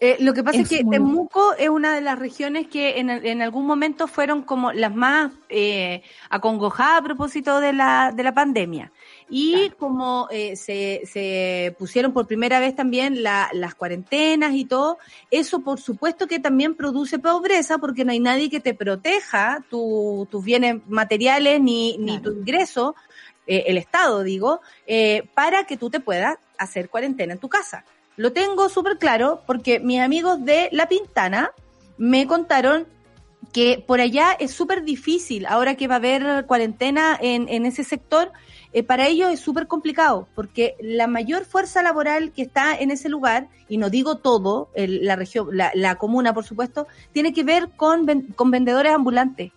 [0.00, 3.00] Eh, lo que pasa es, Es que muy- Temuco es una de las regiones que
[3.00, 8.22] en, en algún momento fueron como las más eh, acongojadas a propósito de la, de
[8.22, 8.92] la pandemia.
[9.30, 14.98] Y como eh, se, se pusieron por primera vez también la- las cuarentenas y todo,
[15.30, 20.26] eso por supuesto que también produce pobreza porque no hay nadie que te proteja tu-
[20.30, 22.94] tus bienes materiales ni, ni tu ingreso,
[23.46, 27.84] eh, el Estado digo, eh, para que tú te puedas hacer cuarentena en tu casa.
[28.16, 31.50] Lo tengo súper claro porque mis amigos de La Pintana
[31.98, 32.86] me contaron
[33.52, 37.84] que por allá es súper difícil, ahora que va a haber cuarentena en, en ese
[37.84, 38.30] sector,
[38.72, 43.08] eh, para ellos es súper complicado, porque la mayor fuerza laboral que está en ese
[43.08, 47.44] lugar, y no digo todo, el- la región, la, la comuna por supuesto, tiene que
[47.44, 49.52] ver con, ven- con vendedores ambulantes.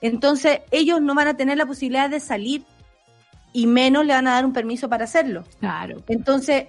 [0.00, 2.64] Entonces ellos no van a tener la posibilidad de salir
[3.52, 5.44] y menos le van a dar un permiso para hacerlo.
[5.60, 6.02] Claro.
[6.08, 6.66] Entonces,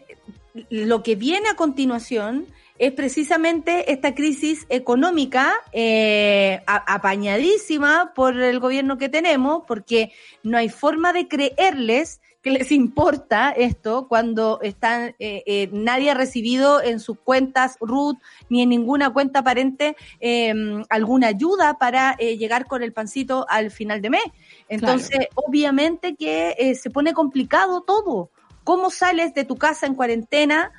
[0.70, 2.46] lo que viene a continuación
[2.80, 10.12] es precisamente esta crisis económica eh, apañadísima por el gobierno que tenemos, porque
[10.44, 16.14] no hay forma de creerles que les importa esto cuando están eh, eh, nadie ha
[16.14, 18.20] recibido en sus cuentas RUT
[18.50, 20.54] ni en ninguna cuenta aparente eh,
[20.90, 24.24] alguna ayuda para eh, llegar con el pancito al final de mes.
[24.70, 28.30] Entonces, obviamente que eh, se pone complicado todo.
[28.64, 30.72] ¿Cómo sales de tu casa en cuarentena?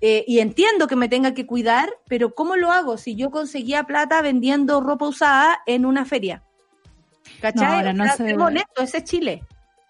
[0.00, 3.84] Eh, y entiendo que me tenga que cuidar, pero ¿cómo lo hago si yo conseguía
[3.84, 6.42] plata vendiendo ropa usada en una feria?
[7.40, 7.66] ¿Cachai?
[7.66, 8.34] No, ahora no O sea, se-
[8.82, 9.42] ese es Chile.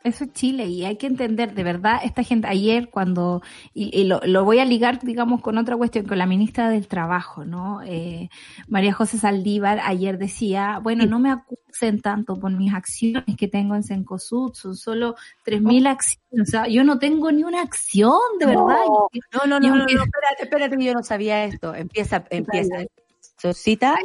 [0.07, 3.42] Eso es Chile y hay que entender, de verdad, esta gente ayer cuando,
[3.74, 6.86] y, y lo, lo voy a ligar, digamos, con otra cuestión, con la ministra del
[6.86, 7.82] Trabajo, ¿no?
[7.82, 8.28] Eh,
[8.68, 13.74] María José Saldívar ayer decía, bueno, no me acusen tanto por mis acciones que tengo
[13.74, 18.46] en Cencosud, son solo 3.000 acciones, o sea, yo no tengo ni una acción, de
[18.46, 18.62] verdad.
[19.34, 21.74] No, no, no, no, no, aunque- espérate, espérate, yo no sabía esto.
[21.74, 22.76] Empieza, empieza.
[23.38, 23.96] Sosita.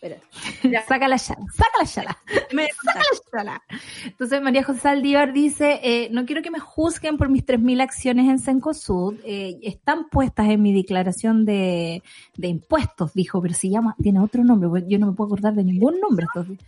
[0.00, 0.86] Ay, Espérate.
[0.86, 2.18] Saca la chala, saca la chala.
[2.52, 2.68] Me-
[3.32, 3.62] Sala.
[4.04, 8.28] Entonces María José Saldívar dice, eh, no quiero que me juzguen por mis 3.000 acciones
[8.28, 12.02] en Cencosud, eh, están puestas en mi declaración de,
[12.36, 15.64] de impuestos, dijo, pero se llama, tiene otro nombre, yo no me puedo acordar de
[15.64, 16.26] ningún nombre.
[16.32, 16.64] entonces.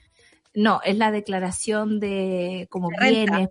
[0.55, 3.49] No, es la declaración de como De bienes,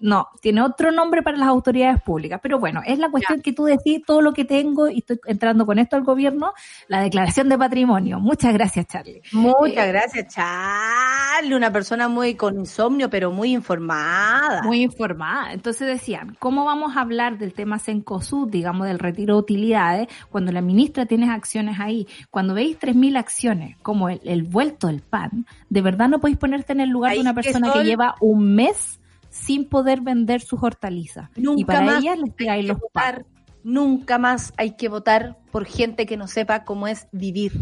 [0.00, 2.40] No, tiene otro nombre para las autoridades públicas.
[2.42, 5.66] Pero bueno, es la cuestión que tú decís, todo lo que tengo, y estoy entrando
[5.66, 6.52] con esto al gobierno,
[6.88, 8.18] la declaración de patrimonio.
[8.18, 9.20] Muchas gracias, Charlie.
[9.32, 11.54] Muchas eh, gracias, Charlie.
[11.54, 14.62] Una persona muy con insomnio, pero muy informada.
[14.62, 15.52] Muy informada.
[15.52, 20.50] Entonces decían, ¿cómo vamos a hablar del tema Sencosud, digamos, del retiro de utilidades, cuando
[20.50, 22.08] la ministra tiene acciones ahí?
[22.30, 26.80] Cuando veis 3.000 acciones, como el, vuelto del pan, de verdad no podéis ponerte en
[26.80, 28.99] el lugar de una persona que lleva un mes
[29.30, 31.30] sin poder vender sus hortalizas.
[31.36, 33.24] Nunca y para más ellas les los votar,
[33.62, 37.52] Nunca más hay que votar por gente que no sepa cómo es vivir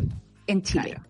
[0.47, 1.01] en Chile.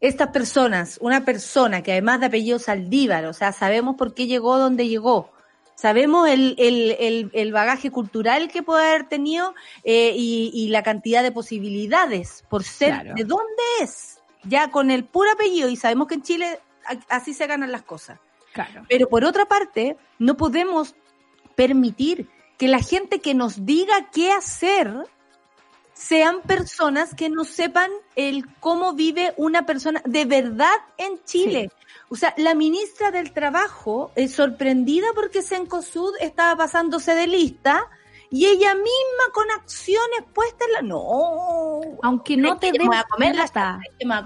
[0.00, 4.58] Estas personas, una persona que además de apellido Saldívar, o sea, sabemos por qué llegó
[4.58, 5.32] donde llegó,
[5.74, 9.54] sabemos el, el, el, bagaje cultural que puede haber tenido
[9.84, 15.32] eh, y, la cantidad de posibilidades por ser de dónde es, ya con el puro
[15.32, 16.60] apellido, y sabemos que en Chile
[17.08, 18.18] así se ganan las cosas.
[18.88, 20.94] Pero por otra parte, no podemos
[21.54, 22.28] permitir
[22.58, 24.92] que la gente que nos diga qué hacer
[25.92, 31.70] sean personas que no sepan el cómo vive una persona de verdad en Chile.
[32.08, 37.88] O sea, la ministra del Trabajo es sorprendida porque Sencosud estaba pasándose de lista
[38.30, 40.82] y ella misma con acciones puestas en la...
[40.82, 41.80] No.
[42.02, 43.80] Aunque no te den plata,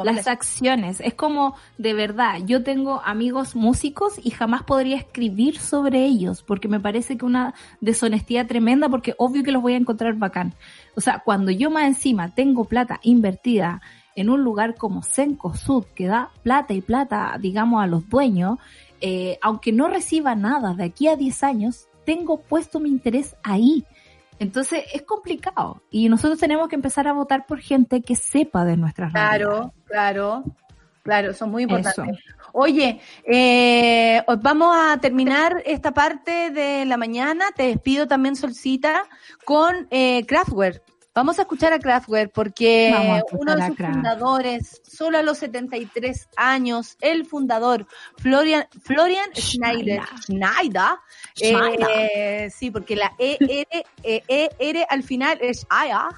[0.05, 1.01] las acciones.
[1.01, 6.69] Es como, de verdad, yo tengo amigos músicos y jamás podría escribir sobre ellos porque
[6.69, 10.55] me parece que una deshonestidad tremenda porque obvio que los voy a encontrar bacán.
[10.95, 13.81] O sea, cuando yo más encima tengo plata invertida
[14.17, 18.59] en un lugar como Senco Sud, que da plata y plata, digamos, a los dueños,
[19.01, 23.85] eh, aunque no reciba nada de aquí a 10 años, tengo puesto mi interés ahí.
[24.41, 28.77] Entonces es complicado y nosotros tenemos que empezar a votar por gente que sepa de
[28.77, 30.43] nuestras Claro, claro,
[31.05, 32.19] claro, son muy importantes.
[32.53, 37.45] Oye, eh, vamos a terminar esta parte de la mañana.
[37.55, 39.05] Te despido también, Solcita,
[39.45, 40.83] con eh, Kraftwerk.
[41.13, 42.95] Vamos a escuchar a Kraftwerk porque
[43.33, 47.87] uno de sus fundadores, solo a los 73 años, el fundador,
[48.17, 50.99] Florian, Florian Schneider, Schneider,
[51.41, 53.67] eh, sí, porque la ER,
[54.05, 56.09] e, e al final es Aya,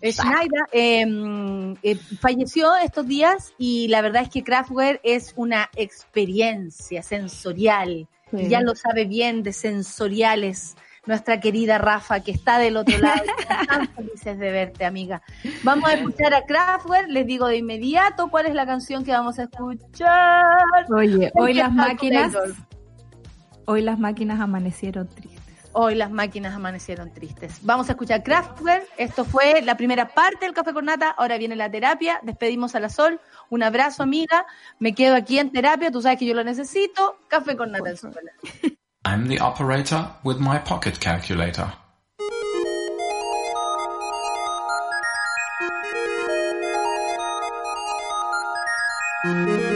[0.00, 7.02] Schneider em, eh, falleció estos días y la verdad es que Kraftwerk es una experiencia
[7.02, 8.06] sensorial.
[8.30, 10.76] Ya lo sabe bien de sensoriales
[11.06, 13.22] nuestra querida Rafa, que está del otro lado.
[13.38, 15.22] Están felices de verte, amiga.
[15.62, 17.08] Vamos a escuchar a Kraftwerk.
[17.08, 20.86] Les digo de inmediato cuál es la canción que vamos a escuchar.
[20.94, 22.32] Oye, hoy las máquinas,
[23.64, 25.42] hoy las máquinas amanecieron tristes.
[25.74, 27.60] Hoy las máquinas amanecieron tristes.
[27.62, 28.86] Vamos a escuchar Kraftwerk.
[28.98, 31.10] Esto fue la primera parte del Café con Nata.
[31.10, 32.20] Ahora viene la terapia.
[32.22, 33.20] Despedimos a la Sol.
[33.48, 34.44] Un abrazo, amiga.
[34.78, 35.90] Me quedo aquí en terapia.
[35.90, 37.16] Tú sabes que yo lo necesito.
[37.26, 38.10] Café con Nata en su
[39.04, 41.72] I'm the operator with my pocket calculator.
[49.24, 49.71] Mm-hmm.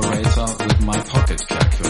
[0.00, 1.89] operator with my pocket calculator.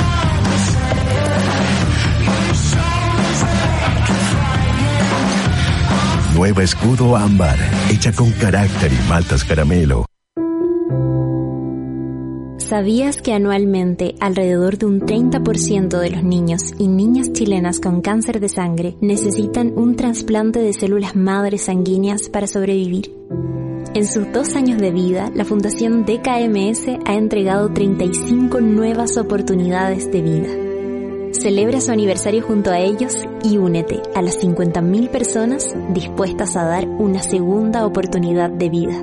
[6.41, 7.59] Nueva Escudo Ámbar,
[7.91, 10.07] hecha con carácter y maltas caramelo.
[12.57, 18.39] ¿Sabías que anualmente alrededor de un 30% de los niños y niñas chilenas con cáncer
[18.39, 23.13] de sangre necesitan un trasplante de células madres sanguíneas para sobrevivir?
[23.93, 30.21] En sus dos años de vida, la Fundación DKMS ha entregado 35 nuevas oportunidades de
[30.23, 30.70] vida.
[31.31, 36.87] Celebra su aniversario junto a ellos y únete a las 50.000 personas dispuestas a dar
[36.87, 39.01] una segunda oportunidad de vida.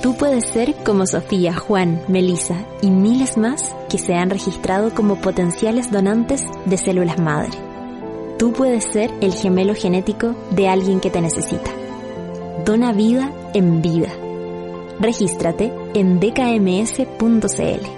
[0.00, 5.20] Tú puedes ser como Sofía, Juan, Melissa y miles más que se han registrado como
[5.20, 7.50] potenciales donantes de células madre.
[8.38, 11.72] Tú puedes ser el gemelo genético de alguien que te necesita.
[12.64, 14.10] Dona vida en vida.
[15.00, 17.97] Regístrate en dkms.cl.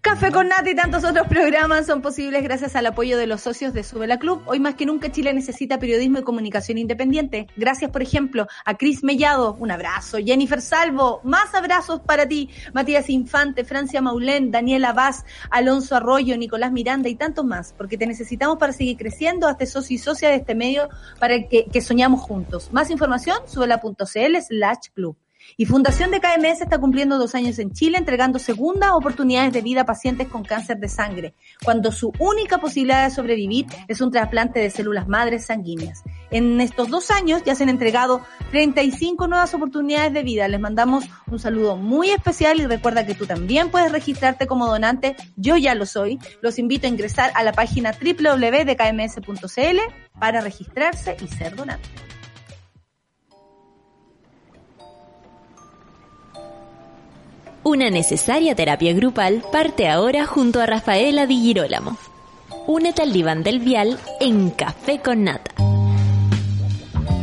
[0.00, 3.72] Café con Nata y tantos otros programas son posibles gracias al apoyo de los socios
[3.72, 4.42] de Subela Club.
[4.46, 7.48] Hoy más que nunca Chile necesita periodismo y comunicación independiente.
[7.56, 10.18] Gracias, por ejemplo, a Cris Mellado, un abrazo.
[10.18, 12.48] Jennifer Salvo, más abrazos para ti.
[12.72, 18.06] Matías Infante, Francia Maulén, Daniela Vaz, Alonso Arroyo, Nicolás Miranda y tantos más, porque te
[18.06, 19.48] necesitamos para seguir creciendo.
[19.48, 20.88] Hazte socio y socia de este medio
[21.18, 22.72] para que, que soñamos juntos.
[22.72, 25.16] Más información, subela.cl slash club.
[25.56, 29.82] Y Fundación de KMS está cumpliendo dos años en Chile, entregando segundas oportunidades de vida
[29.82, 31.34] a pacientes con cáncer de sangre,
[31.64, 36.02] cuando su única posibilidad de sobrevivir es un trasplante de células madres sanguíneas.
[36.30, 38.20] En estos dos años ya se han entregado
[38.50, 40.46] 35 nuevas oportunidades de vida.
[40.48, 45.16] Les mandamos un saludo muy especial y recuerda que tú también puedes registrarte como donante.
[45.36, 46.18] Yo ya lo soy.
[46.42, 49.78] Los invito a ingresar a la página www.dkms.cl
[50.18, 51.88] para registrarse y ser donante.
[57.64, 61.96] Una necesaria terapia grupal parte ahora junto a Rafaela Di Girolamo.
[62.68, 65.50] Únete al diván del vial en Café con Nata.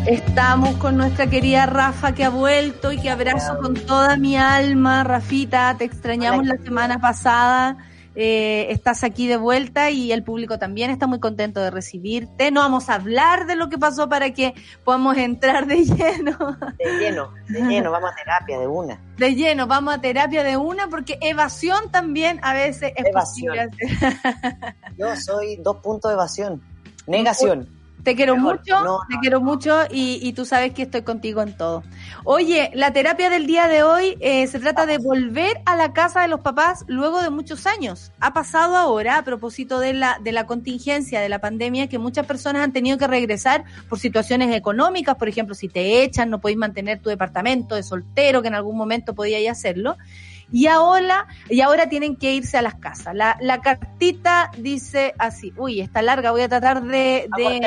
[0.05, 5.05] Estamos con nuestra querida Rafa que ha vuelto y que abrazo con toda mi alma.
[5.05, 7.77] Rafita, te extrañamos la semana pasada.
[8.15, 12.49] Eh, estás aquí de vuelta y el público también está muy contento de recibirte.
[12.49, 14.53] No vamos a hablar de lo que pasó para que
[14.83, 16.57] podamos entrar de lleno.
[16.77, 18.99] De lleno, de lleno, vamos a terapia de una.
[19.17, 23.55] De lleno, vamos a terapia de una porque evasión también a veces es Evasión.
[23.57, 24.75] posible hacer.
[24.97, 26.61] Yo soy dos puntos de evasión.
[27.07, 27.67] Negación.
[28.05, 31.01] Te quiero Mejor, mucho, no, te no, quiero mucho y, y tú sabes que estoy
[31.01, 31.81] contigo en todo.
[32.23, 36.21] Oye, la terapia del día de hoy eh, se trata de volver a la casa
[36.21, 38.11] de los papás luego de muchos años.
[38.19, 42.27] Ha pasado ahora, a propósito de la, de la contingencia, de la pandemia, que muchas
[42.27, 46.59] personas han tenido que regresar por situaciones económicas, por ejemplo, si te echan, no podéis
[46.59, 49.97] mantener tu departamento de soltero, que en algún momento podíais hacerlo.
[50.51, 53.15] Y ahora, y ahora tienen que irse a las casas.
[53.15, 57.27] La, la cartita dice así, uy, está larga, voy a tratar de...
[57.37, 57.59] de.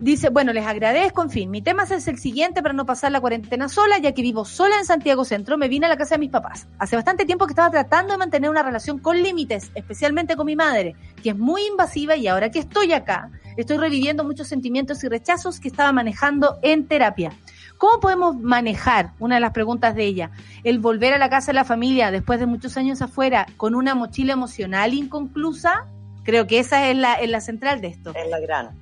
[0.00, 3.20] Dice, bueno, les agradezco, en fin, mi tema es el siguiente para no pasar la
[3.20, 6.20] cuarentena sola, ya que vivo sola en Santiago Centro, me vine a la casa de
[6.20, 6.66] mis papás.
[6.78, 10.56] Hace bastante tiempo que estaba tratando de mantener una relación con límites, especialmente con mi
[10.56, 15.08] madre, que es muy invasiva y ahora que estoy acá, estoy reviviendo muchos sentimientos y
[15.08, 17.32] rechazos que estaba manejando en terapia.
[17.80, 20.30] ¿Cómo podemos manejar, una de las preguntas de ella,
[20.64, 23.94] el volver a la casa de la familia después de muchos años afuera con una
[23.94, 25.86] mochila emocional inconclusa?
[26.22, 28.12] Creo que esa es la, es la central de esto.
[28.14, 28.78] Es la gran.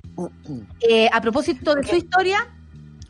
[0.81, 2.39] Eh, a propósito de su historia,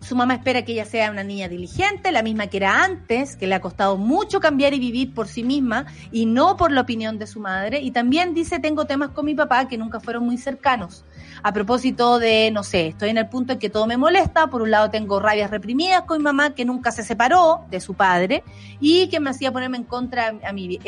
[0.02, 3.48] su mamá espera que ella sea una niña diligente, la misma que era antes, que
[3.48, 7.20] le ha costado mucho cambiar y vivir por sí misma y no por la opinión
[7.20, 7.82] de su madre.
[7.82, 11.04] Y también dice, tengo temas con mi papá que nunca fueron muy cercanos.
[11.44, 14.48] A propósito de, no sé, estoy en el punto en que todo me molesta.
[14.48, 17.94] Por un lado tengo rabias reprimidas con mi mamá que nunca se separó de su
[17.94, 18.44] padre
[18.80, 20.80] y que me hacía ponerme en contra a mi,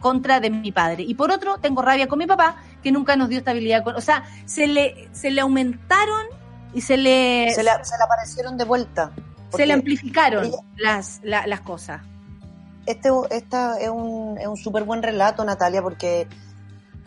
[0.00, 1.02] contra de mi padre.
[1.02, 3.84] Y por otro, tengo rabia con mi papá que nunca nos dio estabilidad.
[3.84, 6.35] Con, o sea, se le aumentaron
[6.76, 9.10] y se le, Se le aparecieron de vuelta.
[9.54, 12.02] se le amplificaron ella- las, la- las cosas.
[12.86, 16.28] Este, esta es un, es un súper buen relato, Natalia, porque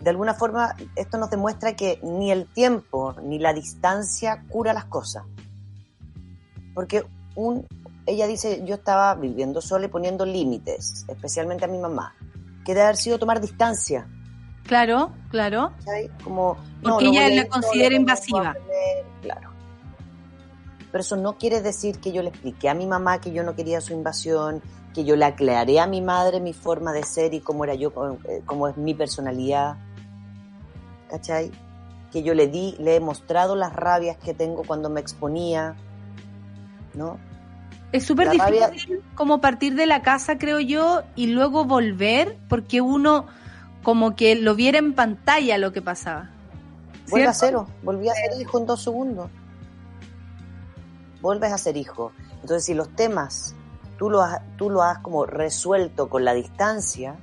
[0.01, 4.85] de alguna forma esto nos demuestra que ni el tiempo ni la distancia cura las
[4.85, 5.23] cosas.
[6.73, 7.05] Porque
[7.35, 7.65] un,
[8.05, 12.15] ella dice, yo estaba viviendo sola y poniendo límites, especialmente a mi mamá,
[12.65, 14.07] que debe haber sido tomar distancia.
[14.63, 15.73] Claro, claro.
[16.23, 18.55] Como, Porque no ella la considera invasiva.
[19.21, 19.48] Claro.
[20.91, 23.55] Pero eso no quiere decir que yo le expliqué a mi mamá que yo no
[23.55, 24.61] quería su invasión,
[24.93, 27.91] que yo le aclaré a mi madre mi forma de ser y cómo era yo,
[28.27, 29.77] eh, cómo es mi personalidad.
[31.09, 31.51] ¿Cachai?
[32.11, 35.75] Que yo le di, le he mostrado las rabias que tengo cuando me exponía,
[36.95, 37.17] ¿no?
[37.91, 42.81] Es súper rabia- difícil como partir de la casa, creo yo, y luego volver, porque
[42.81, 43.25] uno
[43.83, 46.29] como que lo viera en pantalla lo que pasaba.
[47.09, 47.65] Vuelve a ¿Cierto?
[47.67, 49.29] cero, volví a ser hijo en dos segundos.
[51.21, 52.11] Vuelves a ser hijo.
[52.35, 53.55] Entonces, si los temas
[53.97, 57.15] tú lo has, tú lo has como resuelto con la distancia,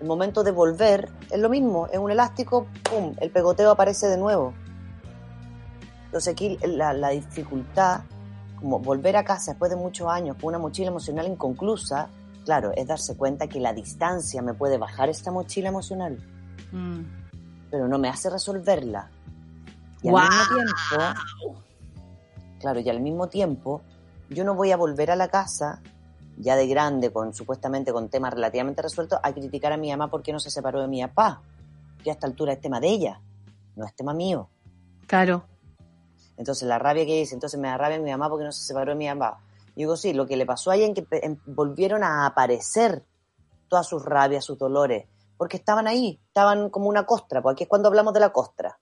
[0.00, 3.14] el momento de volver es lo mismo, es un elástico, ¡pum!
[3.20, 4.54] El pegoteo aparece de nuevo.
[6.06, 8.00] Entonces aquí la, la dificultad,
[8.58, 12.08] como volver a casa después de muchos años con una mochila emocional inconclusa,
[12.44, 16.18] claro, es darse cuenta que la distancia me puede bajar esta mochila emocional
[16.72, 17.02] Mm.
[17.70, 19.10] pero no me hace resolverla.
[20.02, 20.24] Y ¡Guau!
[20.24, 21.62] al mismo tiempo,
[22.62, 23.82] claro, y al mismo tiempo,
[24.30, 25.82] yo no voy a volver a la casa,
[26.38, 30.32] ya de grande, con supuestamente con temas relativamente resueltos, a criticar a mi mamá porque
[30.32, 31.42] no se separó de mi papá.
[32.02, 33.20] Que a esta altura es tema de ella,
[33.76, 34.48] no es tema mío.
[35.06, 35.44] Claro.
[36.36, 38.92] Entonces la rabia que dice, entonces me da rabia mi mamá porque no se separó
[38.92, 39.40] de mi papá.
[39.74, 43.04] Y digo, sí, lo que le pasó a ella es que em- volvieron a aparecer
[43.68, 45.06] todas sus rabias, sus dolores,
[45.36, 48.78] porque estaban ahí, estaban como una costra, porque aquí es cuando hablamos de la costra.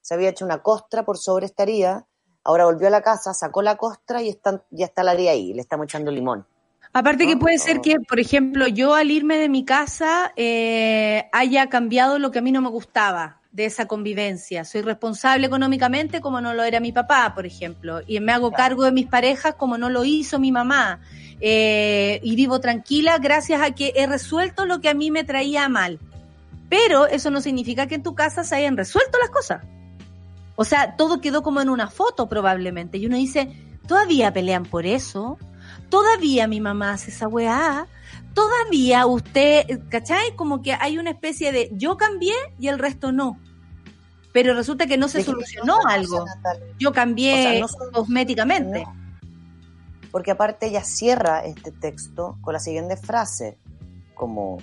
[0.00, 2.06] Se había hecho una costra por sobre esta herida,
[2.44, 5.52] ahora volvió a la casa, sacó la costra y están, ya está la herida ahí,
[5.54, 6.46] le estamos echando limón.
[6.92, 7.62] Aparte que No, puede no.
[7.62, 12.40] ser que, por ejemplo, yo al irme de mi casa eh, haya cambiado lo que
[12.40, 14.64] a mí no me gustaba de esa convivencia.
[14.64, 18.84] Soy responsable económicamente como no lo era mi papá, por ejemplo, y me hago cargo
[18.84, 21.00] de mis parejas como no lo hizo mi mamá.
[21.40, 25.68] Eh, y vivo tranquila gracias a que he resuelto lo que a mí me traía
[25.68, 25.98] mal.
[26.68, 29.62] Pero eso no significa que en tu casa se hayan resuelto las cosas.
[30.62, 32.98] O sea, todo quedó como en una foto probablemente.
[32.98, 33.54] Y uno dice,
[33.86, 35.38] ¿todavía pelean por eso?
[35.92, 37.86] todavía mi mamá hace esa weá,
[38.32, 40.34] todavía usted, ¿cachai?
[40.36, 43.38] Como que hay una especie de yo cambié y el resto no.
[44.32, 46.24] Pero resulta que no se ¿De qué solucionó algo.
[46.78, 48.84] Yo cambié O sea, no cosméticamente.
[48.84, 48.96] No.
[50.10, 53.58] Porque aparte ella cierra este texto con la siguiente frase,
[54.14, 54.56] como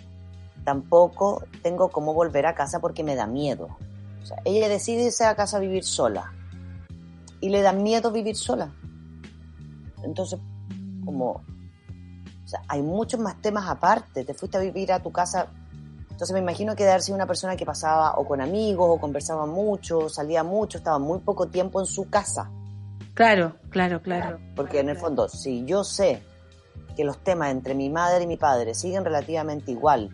[0.63, 3.77] tampoco tengo cómo volver a casa porque me da miedo.
[4.21, 6.33] O sea, ella decide irse a casa a vivir sola
[7.41, 8.73] y le da miedo vivir sola.
[10.03, 10.39] Entonces,
[11.05, 14.23] como, o sea, hay muchos más temas aparte.
[14.23, 15.47] Te fuiste a vivir a tu casa.
[16.09, 18.99] Entonces me imagino que de haber sido una persona que pasaba o con amigos o
[18.99, 22.51] conversaba mucho, salía mucho, estaba muy poco tiempo en su casa.
[23.13, 24.39] Claro, claro, claro.
[24.55, 26.21] Porque en el fondo, si yo sé
[26.95, 30.09] que los temas entre mi madre y mi padre siguen relativamente igual,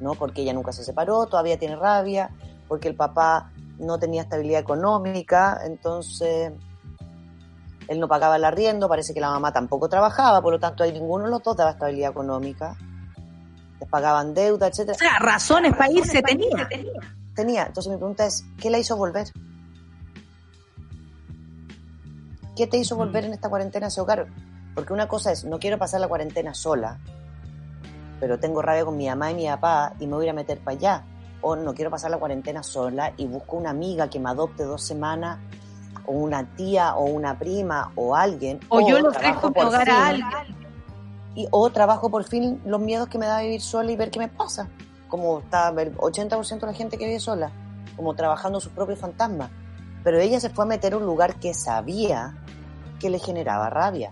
[0.00, 0.14] ¿no?
[0.14, 2.30] Porque ella nunca se separó, todavía tiene rabia,
[2.68, 6.52] porque el papá no tenía estabilidad económica, entonces
[7.88, 10.92] él no pagaba el arriendo, parece que la mamá tampoco trabajaba, por lo tanto hay
[10.92, 12.76] ninguno de los dos daba estabilidad económica.
[13.80, 14.96] Les pagaban deuda, etcétera.
[14.96, 16.68] O sea, razones para irse tenía.
[17.34, 17.66] Tenía.
[17.66, 19.28] Entonces mi pregunta es, ¿qué la hizo volver?
[22.56, 24.26] ¿Qué te hizo volver en esta cuarentena a ese hogar?
[24.74, 26.98] Porque una cosa es, no quiero pasar la cuarentena sola,
[28.18, 30.34] pero tengo rabia con mi mamá y mi papá y me voy a ir a
[30.34, 31.04] meter para allá.
[31.48, 34.82] O no quiero pasar la cuarentena sola y busco una amiga que me adopte dos
[34.82, 35.38] semanas,
[36.04, 38.58] o una tía, o una prima, o alguien.
[38.68, 40.56] O yo lo ofrezco por hogar fin, a alguien.
[41.36, 44.18] Y, o trabajo por fin los miedos que me da vivir sola y ver qué
[44.18, 44.68] me pasa.
[45.06, 47.52] Como está el 80% de la gente que vive sola,
[47.94, 49.48] como trabajando sus propios fantasmas.
[50.02, 52.34] Pero ella se fue a meter a un lugar que sabía
[52.98, 54.10] que le generaba rabia.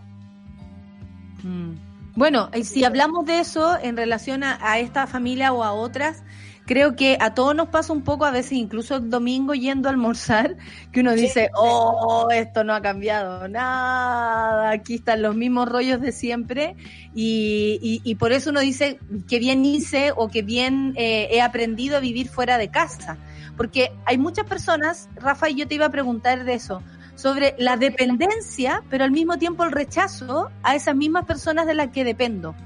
[1.43, 1.73] Mm.
[2.15, 6.23] Bueno, y si hablamos de eso en relación a, a esta familia o a otras,
[6.67, 9.93] creo que a todos nos pasa un poco, a veces incluso el domingo yendo a
[9.93, 10.57] almorzar,
[10.93, 16.13] que uno dice, oh, esto no ha cambiado nada, aquí están los mismos rollos de
[16.13, 16.77] siempre,
[17.15, 21.41] y, y, y por eso uno dice que bien hice o que bien eh, he
[21.41, 23.19] aprendido a vivir fuera de casa.
[23.57, 26.83] Porque hay muchas personas, Rafa, y yo te iba a preguntar de eso,
[27.15, 31.91] sobre la dependencia, pero al mismo tiempo el rechazo a esas mismas personas de las
[31.91, 32.57] que dependo.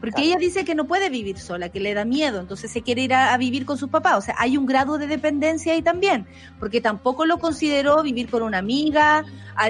[0.00, 0.28] Porque Claro.
[0.28, 3.14] ella dice que no puede vivir sola, que le da miedo, entonces se quiere ir
[3.14, 4.16] a, a vivir con sus papás.
[4.16, 6.26] O sea, hay un grado de dependencia ahí también,
[6.60, 9.24] porque tampoco lo consideró vivir con una amiga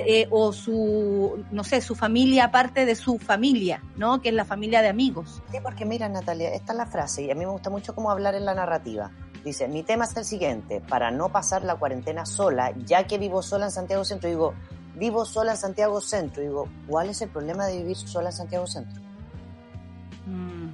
[0.07, 4.21] eh, o su, no sé, su familia aparte de su familia, ¿no?
[4.21, 5.43] Que es la familia de amigos.
[5.51, 8.11] Sí, porque mira, Natalia, esta es la frase y a mí me gusta mucho cómo
[8.11, 9.11] hablar en la narrativa.
[9.45, 13.41] Dice, mi tema es el siguiente, para no pasar la cuarentena sola, ya que vivo
[13.43, 14.53] sola en Santiago Centro, digo,
[14.97, 18.67] vivo sola en Santiago Centro, digo, ¿cuál es el problema de vivir sola en Santiago
[18.67, 19.01] Centro?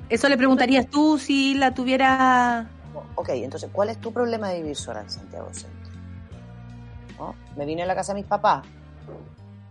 [0.08, 2.68] Eso le preguntarías tú si la tuviera...
[3.16, 5.92] Ok, entonces, ¿cuál es tu problema de vivir sola en Santiago Centro?
[7.18, 7.34] ¿No?
[7.56, 8.66] Me vine a la casa de mis papás.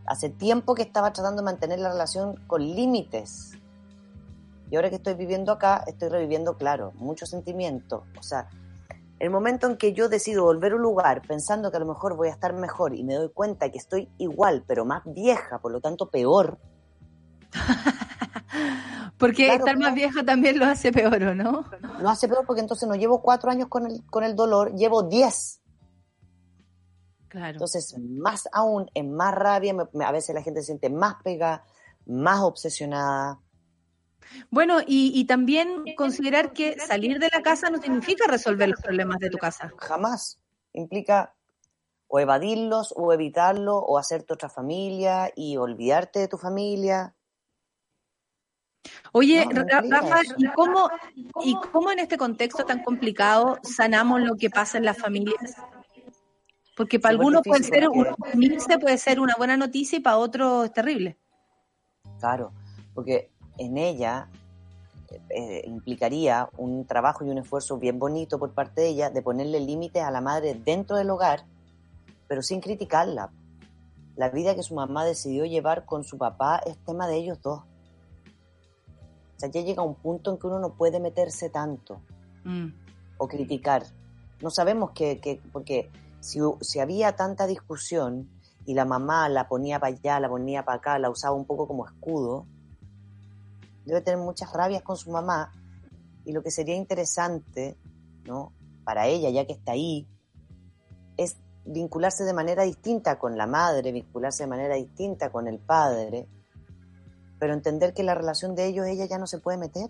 [0.05, 3.51] Hace tiempo que estaba tratando de mantener la relación con límites.
[4.69, 8.01] Y ahora que estoy viviendo acá, estoy reviviendo, claro, muchos sentimientos.
[8.17, 8.49] O sea,
[9.19, 12.15] el momento en que yo decido volver a un lugar pensando que a lo mejor
[12.15, 15.71] voy a estar mejor y me doy cuenta que estoy igual, pero más vieja, por
[15.71, 16.57] lo tanto peor,
[19.17, 21.65] Porque Claro, estar más vieja también lo hace peor, ¿o no?
[22.01, 25.03] no hace peor porque entonces no llevo cuatro años con el, con el dolor, llevo
[25.03, 25.61] diez.
[27.27, 27.53] Claro.
[27.53, 31.15] Entonces, más aún, en más rabia, me- me- a veces la gente se siente más
[31.23, 31.63] pegada,
[32.05, 33.39] más obsesionada.
[34.51, 39.19] Bueno, y, y también considerar que salir de la casa no significa resolver los problemas
[39.19, 39.71] de tu casa.
[39.77, 40.39] Jamás.
[40.73, 41.33] Implica
[42.07, 47.15] o evadirlos, o evitarlo, o hacerte otra familia y olvidarte de tu familia.
[49.11, 50.21] Oye, No, Rafa.
[50.37, 50.89] ¿y cómo,
[51.43, 55.55] ¿y cómo en este contexto tan complicado sanamos lo que pasa en las familias?
[56.75, 57.87] Porque para algunos puede ser,
[58.33, 61.17] unirse puede ser una buena noticia y para otros es terrible.
[62.19, 62.51] Claro,
[62.93, 64.27] porque en ella
[65.29, 69.59] eh, implicaría un trabajo y un esfuerzo bien bonito por parte de ella de ponerle
[69.59, 71.45] límites a la madre dentro del hogar,
[72.27, 73.31] pero sin criticarla.
[74.15, 77.61] La vida que su mamá decidió llevar con su papá es tema de ellos dos.
[79.43, 81.99] Sea, ya llega un punto en que uno no puede meterse tanto
[82.45, 82.67] Mm.
[83.17, 83.83] o criticar.
[84.41, 85.89] No sabemos que, que- porque
[86.21, 88.29] si, si había tanta discusión
[88.65, 91.67] y la mamá la ponía para allá, la ponía para acá, la usaba un poco
[91.67, 92.45] como escudo,
[93.85, 95.51] debe tener muchas rabias con su mamá
[96.23, 97.75] y lo que sería interesante,
[98.25, 98.53] ¿no?
[98.85, 100.07] Para ella, ya que está ahí,
[101.17, 106.27] es vincularse de manera distinta con la madre, vincularse de manera distinta con el padre,
[107.43, 109.89] pero entender que la relación de ellos ella ya no se puede meter.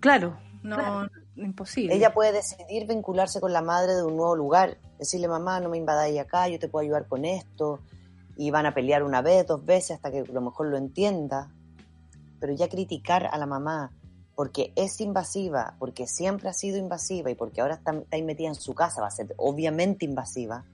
[0.00, 1.94] Claro, no, imposible.
[1.94, 5.78] Ella puede decidir vincularse con la madre de un nuevo lugar, decirle mamá, no me
[5.78, 7.80] invadáis acá, yo te puedo ayudar con esto,
[8.36, 11.50] y van a pelear una vez, dos veces, hasta que a lo mejor lo entienda,
[12.38, 13.90] pero ya criticar a la mamá
[14.34, 18.48] porque es invasiva, porque siempre ha sido invasiva y porque ahora está, está ahí metida
[18.48, 20.66] en su casa, va a ser obviamente invasiva,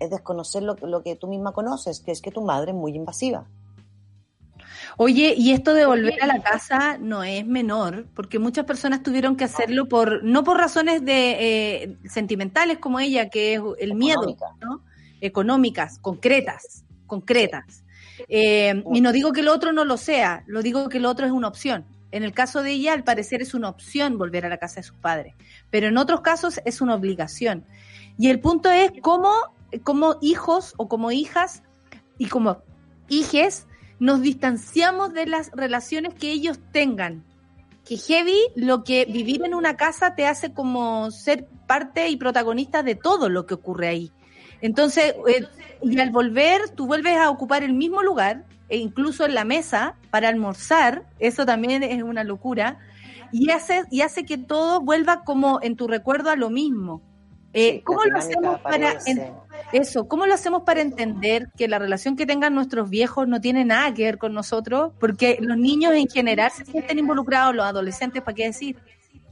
[0.00, 2.96] es desconocer lo, lo que tú misma conoces, que es que tu madre es muy
[2.96, 3.46] invasiva.
[5.00, 9.36] Oye, y esto de volver a la casa no es menor, porque muchas personas tuvieron
[9.36, 11.36] que hacerlo por, no por razones de
[11.84, 14.46] eh, sentimentales como ella, que es el miedo, Económica.
[14.60, 14.82] ¿no?
[15.20, 17.84] Económicas, concretas, concretas.
[18.28, 21.26] Eh, y no digo que lo otro no lo sea, lo digo que lo otro
[21.26, 21.84] es una opción.
[22.10, 24.82] En el caso de ella, al parecer es una opción volver a la casa de
[24.82, 25.36] sus padres,
[25.70, 27.64] pero en otros casos es una obligación.
[28.18, 29.32] Y el punto es cómo,
[29.84, 31.62] como hijos o como hijas
[32.18, 32.64] y como
[33.08, 33.68] hijes
[33.98, 37.24] nos distanciamos de las relaciones que ellos tengan,
[37.84, 42.82] que heavy lo que vivir en una casa te hace como ser parte y protagonista
[42.82, 44.12] de todo lo que ocurre ahí.
[44.60, 45.46] Entonces, eh,
[45.82, 49.94] y al volver, tú vuelves a ocupar el mismo lugar, e incluso en la mesa,
[50.10, 52.78] para almorzar, eso también es una locura,
[53.32, 57.00] y hace, y hace que todo vuelva como en tu recuerdo a lo mismo.
[57.54, 59.32] Eh, Sí, ¿Cómo lo hacemos para en-
[59.72, 60.08] eso?
[60.08, 63.92] ¿Cómo lo hacemos para entender que la relación que tengan nuestros viejos no tiene nada
[63.94, 64.92] que ver con nosotros?
[64.98, 68.78] Porque los niños en general se sienten involucrados, los adolescentes, ¿para qué decir?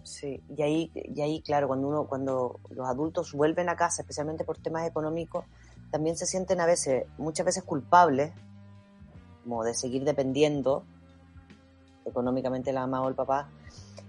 [0.03, 4.45] Sí, y ahí, y ahí, claro, cuando uno, cuando los adultos vuelven a casa, especialmente
[4.45, 5.45] por temas económicos,
[5.91, 8.33] también se sienten a veces, muchas veces culpables,
[9.43, 10.85] como de seguir dependiendo
[12.05, 13.49] económicamente la mamá o el papá.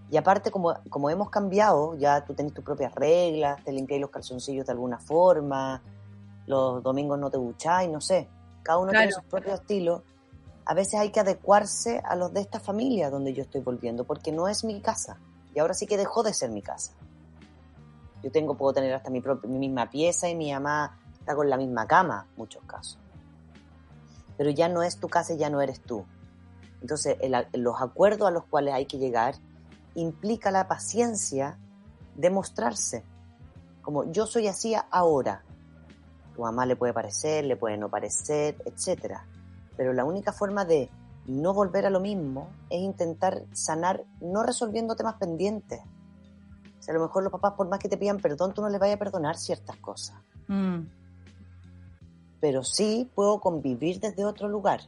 [0.09, 4.09] Y aparte, como, como hemos cambiado, ya tú tenés tus propias reglas, te limpiáis los
[4.09, 5.81] calzoncillos de alguna forma,
[6.47, 8.27] los domingos no te ducháis, no sé.
[8.63, 10.03] Cada uno tiene su propio estilo.
[10.65, 14.31] A veces hay que adecuarse a los de esta familia donde yo estoy volviendo, porque
[14.31, 15.19] no es mi casa.
[15.53, 16.93] Y ahora sí que dejó de ser mi casa.
[18.23, 21.49] Yo tengo, puedo tener hasta mi, propia, mi misma pieza y mi mamá está con
[21.49, 22.97] la misma cama, en muchos casos.
[24.37, 26.05] Pero ya no es tu casa y ya no eres tú.
[26.81, 29.35] Entonces, el los acuerdos a los cuales hay que llegar
[29.95, 31.57] implica la paciencia
[32.15, 33.03] de mostrarse.
[33.81, 35.43] Como yo soy así ahora.
[36.37, 39.25] Tu mamá le puede parecer, le puede no parecer, etcétera.
[39.75, 40.87] Pero la única forma de
[41.25, 45.81] no volver a lo mismo es intentar sanar, no resolviendo temas pendientes.
[46.79, 48.69] O sea, a lo mejor los papás, por más que te pidan perdón, tú no
[48.69, 50.15] les vayas a perdonar ciertas cosas.
[50.47, 50.81] Mm.
[52.39, 54.81] Pero sí puedo convivir desde otro lugar.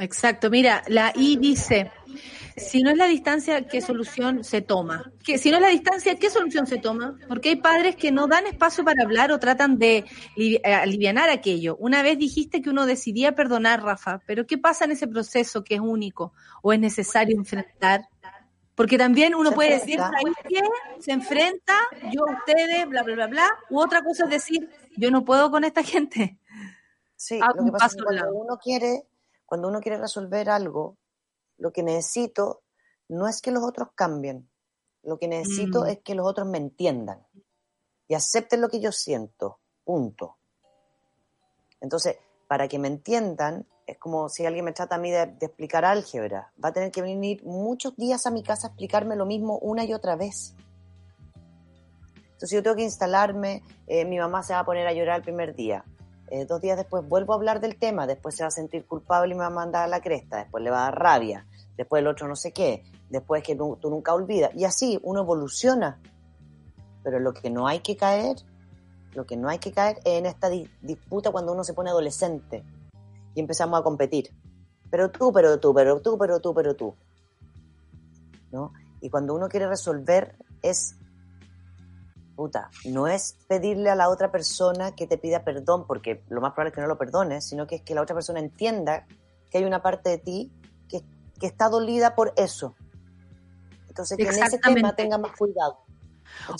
[0.00, 1.92] Exacto, mira, la I dice,
[2.56, 5.12] si no es la distancia, ¿qué solución se toma?
[5.22, 7.18] Que si no es la distancia, ¿qué solución se toma?
[7.28, 10.06] Porque hay padres que no dan espacio para hablar o tratan de
[10.36, 11.76] eh, alivianar aquello.
[11.76, 15.74] Una vez dijiste que uno decidía perdonar, Rafa, pero ¿qué pasa en ese proceso que
[15.74, 16.32] es único
[16.62, 18.08] o es necesario enfrentar?
[18.74, 20.18] Porque también uno puede decir, enfrenta.
[20.18, 21.02] ¿sabes qué?
[21.02, 21.74] Se enfrenta,
[22.10, 23.48] yo a ustedes, bla, bla, bla, bla.
[23.68, 26.38] U otra cosa es decir, yo no puedo con esta gente.
[27.14, 29.02] Sí, Hago lo que un pasa es que paso al cuando uno quiere,
[29.50, 30.96] cuando uno quiere resolver algo,
[31.58, 32.62] lo que necesito
[33.08, 34.48] no es que los otros cambien.
[35.02, 35.86] Lo que necesito Mm.
[35.88, 37.26] es que los otros me entiendan
[38.06, 39.58] y acepten lo que yo siento.
[39.82, 40.38] Punto.
[41.80, 45.46] Entonces, para que me entiendan, es como si alguien me trata a mí de, de
[45.46, 46.52] explicar álgebra.
[46.64, 49.84] Va a tener que venir muchos días a mi casa a explicarme lo mismo una
[49.84, 50.54] y otra vez.
[52.14, 55.22] Entonces yo tengo que instalarme, eh, mi mamá se va a poner a llorar el
[55.24, 55.84] primer día.
[56.30, 59.32] Eh, dos días después vuelvo a hablar del tema, después se va a sentir culpable
[59.34, 61.46] y me va a mandar a la cresta, después le va a dar rabia,
[61.76, 64.52] después el otro no sé qué, después que nu- tú nunca olvidas.
[64.54, 66.00] Y así uno evoluciona.
[67.02, 68.36] Pero lo que no hay que caer,
[69.14, 71.90] lo que no hay que caer es en esta di- disputa cuando uno se pone
[71.90, 72.62] adolescente
[73.34, 74.30] y empezamos a competir.
[74.90, 76.94] Pero tú, pero tú, pero tú, pero tú, pero tú.
[78.52, 78.72] ¿No?
[79.00, 80.96] Y cuando uno quiere resolver es
[82.34, 86.52] puta, no es pedirle a la otra persona que te pida perdón, porque lo más
[86.52, 89.06] probable es que no lo perdones, sino que es que la otra persona entienda
[89.50, 90.52] que hay una parte de ti
[90.88, 91.02] que,
[91.38, 92.74] que está dolida por eso.
[93.88, 95.80] Entonces, que en ese tema tenga más cuidado.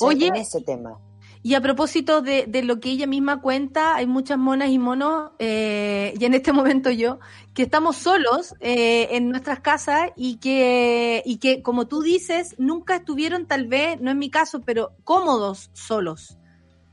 [0.00, 0.98] Oye, en ese tema.
[1.42, 6.12] Y a propósito de, lo que ella misma cuenta, hay muchas monas y monos, eh,
[6.18, 7.18] y en este momento yo,
[7.54, 12.96] que estamos solos eh, en nuestras casas y que, y que, como tú dices, nunca
[12.96, 16.36] estuvieron tal vez, no en mi caso, pero cómodos solos.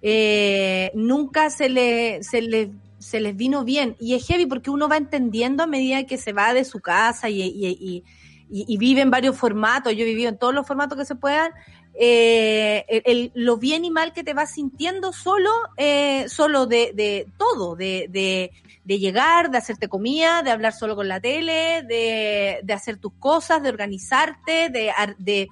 [0.01, 3.97] Eh, nunca se, le, se, le, se les vino bien.
[3.99, 7.29] Y es heavy porque uno va entendiendo a medida que se va de su casa
[7.29, 8.03] y
[8.49, 9.93] vive en varios formatos.
[9.93, 11.51] Yo he vivido en todos los formatos que se puedan
[11.99, 17.75] eh, el, lo bien y mal que te vas sintiendo solo, eh, solo de, todo,
[17.75, 18.51] de, de,
[18.83, 23.63] de llegar, de hacerte comida, de hablar solo con la tele, de, hacer tus cosas,
[23.63, 25.47] de organizarte, de, de,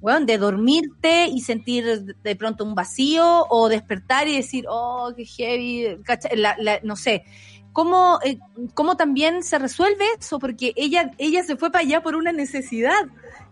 [0.00, 1.84] bueno, de dormirte y sentir
[2.22, 5.98] de pronto un vacío o despertar y decir, oh, qué heavy,
[6.36, 7.24] la- la- no sé.
[7.72, 8.38] ¿Cómo, eh,
[8.74, 10.38] ¿Cómo también se resuelve eso?
[10.38, 13.06] Porque ella, ella se fue para allá por una necesidad.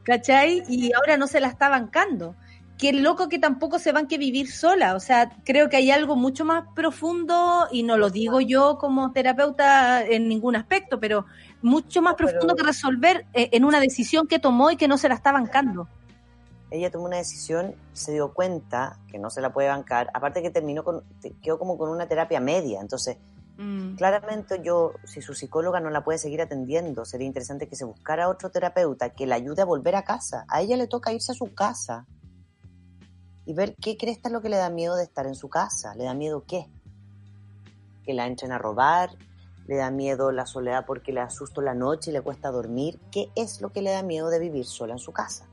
[0.06, 0.62] ¿Cachai?
[0.68, 2.36] Y ahora no se la está bancando.
[2.78, 4.94] Qué loco que tampoco se van que vivir sola.
[4.94, 9.12] O sea, creo que hay algo mucho más profundo, y no lo digo yo como
[9.12, 11.26] terapeuta en ningún aspecto, pero
[11.62, 14.96] mucho más Pero- profundo que resolver eh, en una decisión que tomó y que no
[14.96, 15.88] se la está bancando.
[16.70, 20.50] Ella tomó una decisión, se dio cuenta que no se la puede bancar, aparte que
[20.50, 21.02] terminó con,
[21.42, 23.16] quedó como con una terapia media, entonces
[23.56, 23.96] Mm.
[23.96, 28.28] Claramente yo, si su psicóloga no la puede seguir atendiendo, sería interesante que se buscara
[28.28, 30.44] otro terapeuta que la ayude a volver a casa.
[30.48, 32.06] A ella le toca irse a su casa
[33.46, 35.94] y ver qué cresta es lo que le da miedo de estar en su casa.
[35.94, 36.66] ¿Le da miedo qué?
[38.04, 39.10] Que la entren a robar,
[39.66, 43.00] le da miedo la soledad porque le asusto la noche y le cuesta dormir.
[43.10, 45.46] ¿Qué es lo que le da miedo de vivir sola en su casa?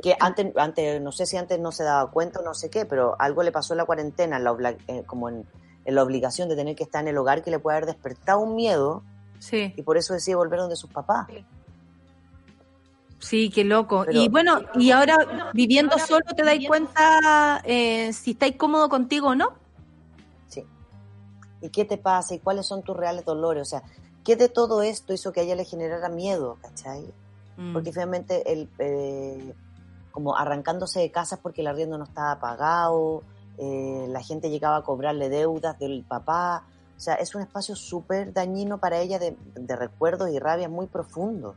[0.00, 2.84] Que antes, antes no sé si antes no se daba cuenta o no sé qué,
[2.84, 5.46] pero algo le pasó en la cuarentena, en la eh, como en,
[5.86, 8.40] en la obligación de tener que estar en el hogar que le puede haber despertado
[8.40, 9.02] un miedo
[9.38, 11.26] Sí, y por eso decide volver donde sus papás.
[13.18, 14.04] sí, qué loco.
[14.06, 19.28] Pero- y bueno, y ahora viviendo solo te dais cuenta eh, si estáis cómodo contigo
[19.28, 19.52] o no.
[20.48, 20.64] Sí.
[21.60, 22.34] ¿Y qué te pasa?
[22.34, 23.62] ¿Y cuáles son tus reales dolores?
[23.62, 23.82] O sea,
[24.24, 26.58] ¿qué de todo esto hizo que a ella le generara miedo?
[26.62, 27.04] ¿Cachai?
[27.56, 27.72] Mm.
[27.72, 29.54] Porque finalmente el, eh,
[30.12, 33.22] como arrancándose de casas porque el arriendo no estaba pagado,
[33.58, 36.64] eh, la gente llegaba a cobrarle deudas del papá.
[36.96, 39.36] O sea, es un espacio súper dañino para ella de,
[39.76, 41.56] recuerdos y rabias muy profundos.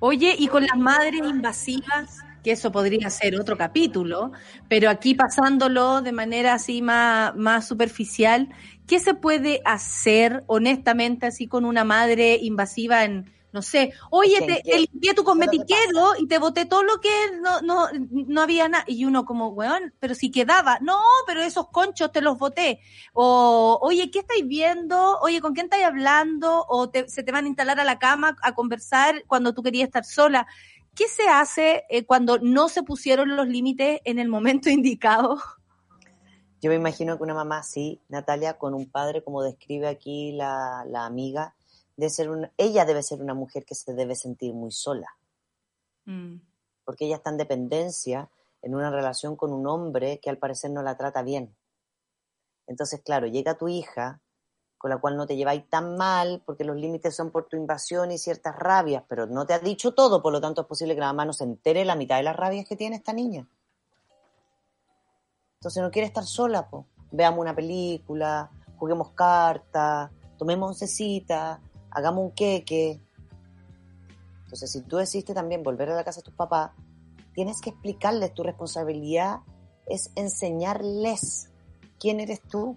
[0.00, 4.32] Oye, y con las madres invasivas, que eso podría ser otro capítulo,
[4.68, 8.50] pero aquí pasándolo de manera así más, más superficial,
[8.86, 14.62] ¿qué se puede hacer honestamente así con una madre invasiva en, no sé, oye, te,
[14.64, 17.08] te limpié tu ¿qué es lo que cosmetiquero y te boté todo lo que
[17.40, 18.82] no, no, no había nada?
[18.88, 22.80] Y uno como, weón, pero si quedaba, no, pero esos conchos te los boté.
[23.12, 25.20] O, oye, ¿qué estáis viendo?
[25.20, 26.66] Oye, ¿con quién estáis hablando?
[26.68, 29.86] O te- se te van a instalar a la cama a conversar cuando tú querías
[29.86, 30.48] estar sola.
[30.96, 35.38] ¿Qué se hace eh, cuando no se pusieron los límites en el momento indicado?
[36.60, 40.84] Yo me imagino que una mamá así, Natalia, con un padre, como describe aquí la,
[40.88, 41.54] la amiga,
[41.96, 45.16] de ser una, ella debe ser una mujer que se debe sentir muy sola.
[46.84, 48.30] porque ella está en dependencia
[48.62, 51.54] en una relación con un hombre que al parecer no la trata bien.
[52.66, 54.20] Entonces, claro, llega tu hija,
[54.78, 58.10] con la cual no te lleváis tan mal, porque los límites son por tu invasión
[58.10, 61.00] y ciertas rabias, pero no te ha dicho todo, por lo tanto es posible que
[61.00, 63.46] la mamá no se entere la mitad de las rabias que tiene esta niña.
[65.58, 66.86] Entonces no quiere estar sola, po.
[67.10, 71.60] Veamos una película, juguemos cartas, tomemos oncecita,
[71.94, 73.00] hagamos un queque.
[74.44, 76.70] Entonces, si tú decidiste también volver a la casa de tus papás,
[77.34, 79.40] tienes que explicarles tu responsabilidad
[79.86, 81.50] es enseñarles
[81.98, 82.76] quién eres tú.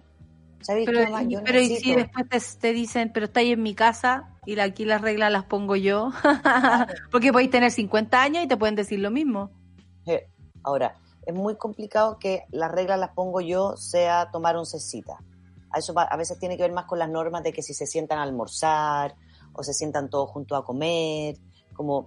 [0.60, 1.22] ¿Sabes Pero, qué, mamá?
[1.22, 4.56] Yo pero y si necesito- después te, te dicen, pero estáis en mi casa y
[4.56, 6.10] la- aquí las reglas las pongo yo,
[7.12, 9.50] porque podéis tener 50 años y te pueden decir lo mismo.
[10.64, 15.18] Ahora, es muy complicado que las reglas las pongo yo, sea tomar oncecita.
[15.70, 17.86] A eso a veces tiene que ver más con las normas de que si se
[17.86, 19.14] sientan a almorzar
[19.52, 21.36] o se sientan todos juntos a comer,
[21.74, 22.06] como...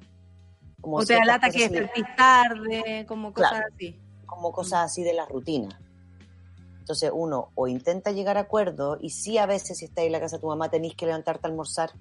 [0.82, 3.68] como O te alata que despertís tarde, como cosas Claro.
[3.74, 4.00] así.
[4.26, 5.80] como cosas así de la rutina.
[6.80, 10.20] Entonces uno o intenta llegar a acuerdo y sí a veces si estáis en la
[10.20, 11.92] casa de tu mamá tenéis que levantarte a almorzar.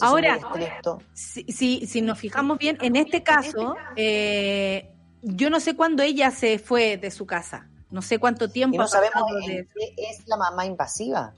[0.00, 5.74] Ahora, estrictos, Si, si, si nos fijamos bien, en este caso, eh, yo no sé
[5.74, 7.68] cuándo ella se fue de su casa.
[7.90, 11.32] No sé cuánto tiempo y no sabemos en de- qué es la mamá invasiva.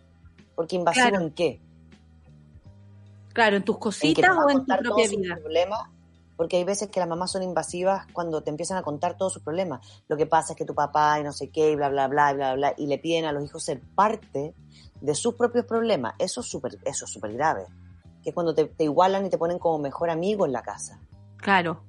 [0.54, 1.24] Porque invasivo Claro.
[1.24, 1.60] en qué?
[3.32, 5.36] Claro, en tus En cositas va o en tu propia vida.
[5.36, 5.88] problemas,
[6.36, 9.42] porque hay veces que las mamás son invasivas cuando te empiezan a contar todos sus
[9.42, 9.80] problemas.
[10.08, 12.32] Lo que pasa es que tu papá y no sé qué, y bla, bla, bla,
[12.32, 14.54] y bla, bla, y le piden a los hijos ser parte
[15.00, 16.14] de sus propios problemas.
[16.18, 17.64] Eso es súper eso es súper grave.
[18.22, 21.00] Que es cuando te, te igualan y te ponen como mejor amigo en la casa.
[21.36, 21.84] Claro,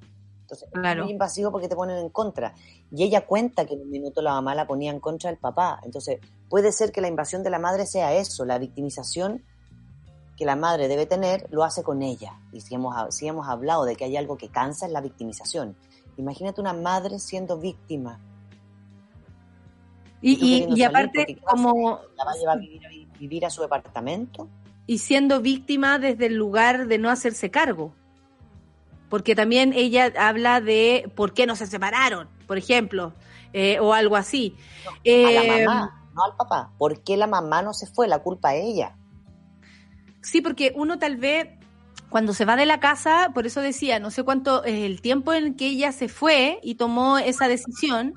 [0.52, 1.00] Entonces, Claro.
[1.00, 2.54] es muy invasivo porque te ponen en contra.
[2.90, 5.80] Y ella cuenta que en un minuto la mamá la ponía en contra del papá.
[5.82, 6.20] Entonces,
[6.50, 9.42] puede ser que la invasión de la madre sea eso, la victimización
[10.36, 12.38] que la madre debe tener, lo hace con ella.
[12.52, 15.76] Y si hemos, si hemos hablado de que hay algo que cansa, es la victimización.
[16.16, 18.18] Imagínate una madre siendo víctima.
[20.20, 24.48] y, y, aparte, como ¿La va a llevar a vivir, a vivir a su departamento?
[24.86, 27.94] y siendo víctima desde el lugar de no hacerse cargo.
[29.12, 33.12] Porque también ella habla de por qué no se separaron, por ejemplo,
[33.52, 34.56] eh, o algo así.
[34.86, 36.72] a Eh, la mamá, no al papá.
[36.78, 38.08] ¿Por qué la mamá no se fue?
[38.08, 38.96] La culpa es ella.
[40.22, 41.50] Sí, porque uno tal vez
[42.08, 45.34] cuando se va de la casa, por eso decía, no sé cuánto es el tiempo
[45.34, 48.14] en que ella se fue y tomó esa decisión,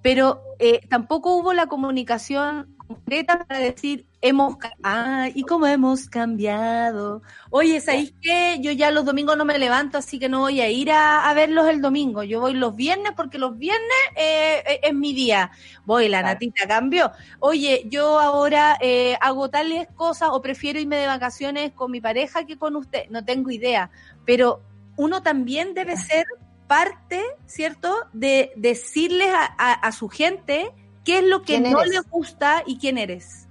[0.00, 7.22] pero eh, tampoco hubo la comunicación concreta para decir, hemos, ah, y cómo hemos cambiado.
[7.50, 8.58] Oye, ¿sabéis qué?
[8.60, 11.34] Yo ya los domingos no me levanto, así que no voy a ir a, a
[11.34, 12.22] verlos el domingo.
[12.22, 13.82] Yo voy los viernes porque los viernes
[14.16, 15.50] eh, eh, es mi día.
[15.84, 16.34] Voy, la Claro.
[16.34, 17.12] natita cambió.
[17.40, 22.44] Oye, yo ahora eh, hago tales cosas o prefiero irme de vacaciones con mi pareja
[22.44, 23.04] que con usted.
[23.10, 23.90] No tengo idea.
[24.24, 24.60] Pero
[24.96, 26.26] uno también debe ser
[26.66, 27.94] parte, ¿cierto?
[28.12, 30.72] De decirles a, a- a su gente
[31.06, 31.92] qué es lo que ¿Quién no eres?
[31.94, 33.46] le gusta y quién eres.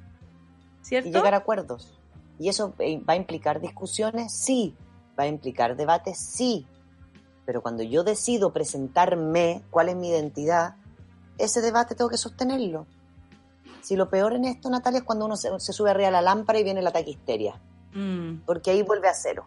[0.84, 1.10] ¿Cierto?
[1.10, 2.00] y llegar a acuerdos.
[2.38, 4.32] ¿Y eso eh, va a implicar discusiones?
[4.34, 4.76] Sí.
[5.18, 6.20] ¿Va a implicar debates?
[6.20, 6.68] Sí.
[7.46, 10.76] Pero cuando yo decido presentarme, cuál es mi identidad,
[11.40, 12.86] ese debate tengo que sostenerlo.
[13.82, 16.22] Si lo peor en esto, Natalia, es cuando uno se, se sube arriba de la
[16.22, 17.60] lámpara y viene el ataque histeria,
[17.94, 18.42] Mm.
[18.46, 19.46] porque ahí vuelve a cero.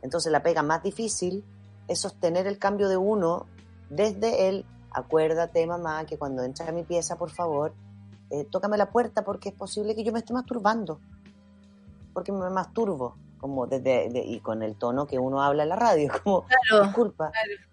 [0.00, 1.44] Entonces la pega más difícil
[1.88, 3.46] es sostener el cambio de uno
[3.90, 4.64] desde el,
[4.94, 7.72] acuérdate mamá, que cuando entra a mi pieza, por favor,
[8.30, 11.00] eh, tócame la puerta porque es posible que yo me esté masturbando,
[12.12, 15.76] porque me masturbo, como desde, de- y con el tono que uno habla en la
[15.76, 16.84] radio, como, Claro.
[16.86, 17.30] disculpa,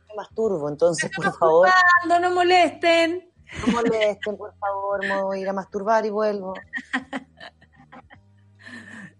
[0.10, 1.68] me masturbo, entonces por favor,
[2.08, 3.32] No molesten.
[3.62, 6.54] no molesten, por favor, me voy a ir a masturbar y vuelvo.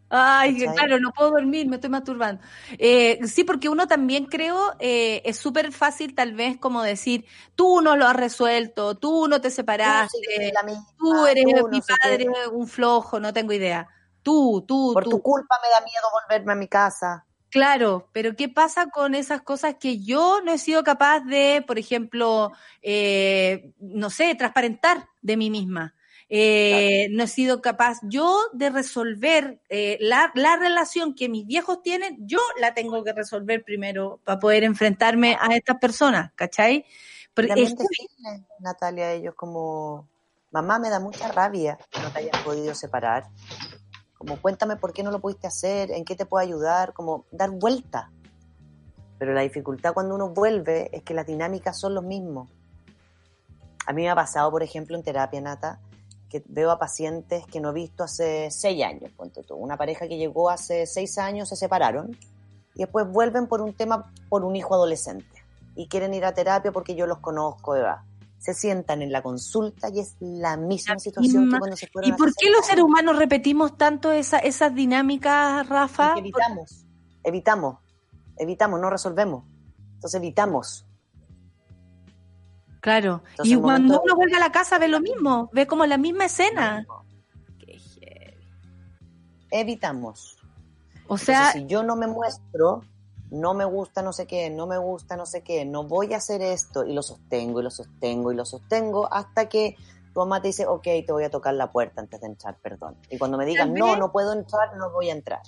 [0.10, 0.76] Ay, ¿Cachai?
[0.76, 2.42] claro, no puedo dormir, me estoy masturbando.
[2.78, 7.26] Eh, sí, porque uno también creo, eh, es súper fácil tal vez como decir,
[7.56, 10.18] tú no lo has resuelto, tú no te separaste,
[10.66, 13.88] misma, tú eres tú mi no padre, un flojo, no tengo idea.
[14.24, 15.12] Tú, tú, Por tú.
[15.12, 17.26] tu culpa me da miedo volverme a mi casa.
[17.50, 21.80] Claro, pero ¿qué pasa con esas cosas que yo no he sido capaz de, por
[21.80, 22.52] ejemplo,
[22.84, 25.96] eh, no sé, transparentar de mí misma?
[26.32, 31.82] Eh, No he sido capaz yo de resolver eh, la, la relación que mis viejos
[31.82, 36.86] tienen, yo la tengo que resolver primero para poder enfrentarme a estas personas, ¿cachai?
[37.34, 40.08] Pero es- decirle, Natalia, ellos como,
[40.52, 43.26] mamá, me da mucha rabia que no te hayas podido separar.
[44.18, 47.50] Como, cuéntame por qué no lo pudiste hacer, en qué te puedo ayudar, como dar
[47.52, 48.12] vuelta.
[49.18, 52.50] Pero la dificultad cuando uno vuelve es que las dinámicas son los mismos.
[53.86, 55.80] A mí me ha pasado, por ejemplo, en terapia, Nata,
[56.30, 59.56] que veo a pacientes que no he visto hace seis años, ponte tú.
[59.56, 62.16] Una pareja que llegó hace seis años, se separaron,
[62.76, 65.26] y después vuelven por un tema, por un hijo adolescente.
[65.76, 68.06] Y quieren ir a terapia porque yo los conozco, Eva.
[68.38, 71.58] Se sientan en la consulta y es la misma situación misma.
[71.58, 75.68] que cuando se fueron ¿Y por qué los seres humanos repetimos tanto esa, esas dinámicas,
[75.68, 76.14] Rafa?
[76.14, 76.86] Porque evitamos,
[77.24, 77.78] evitamos,
[78.38, 79.44] evitamos, no resolvemos.
[79.96, 80.86] Entonces evitamos.
[82.82, 83.22] Claro.
[83.32, 85.98] Entonces, y cuando momento- uno vuelve a la casa ve lo mismo, ve como la
[85.98, 86.86] misma escena.
[87.60, 88.38] Qué.
[89.52, 90.38] Evitamos.
[91.08, 92.84] O Entonces, sea, si yo no me muestro,
[93.32, 96.18] no me gusta no sé qué, no me gusta no sé qué, no voy a
[96.18, 99.76] hacer esto, y lo sostengo, y lo sostengo, y lo sostengo, hasta que
[100.14, 102.96] tu mamá te dice, ok, te voy a tocar la puerta antes de entrar, perdón.
[103.10, 105.42] Y cuando me digan, no, no puedo entrar, no voy a entrar.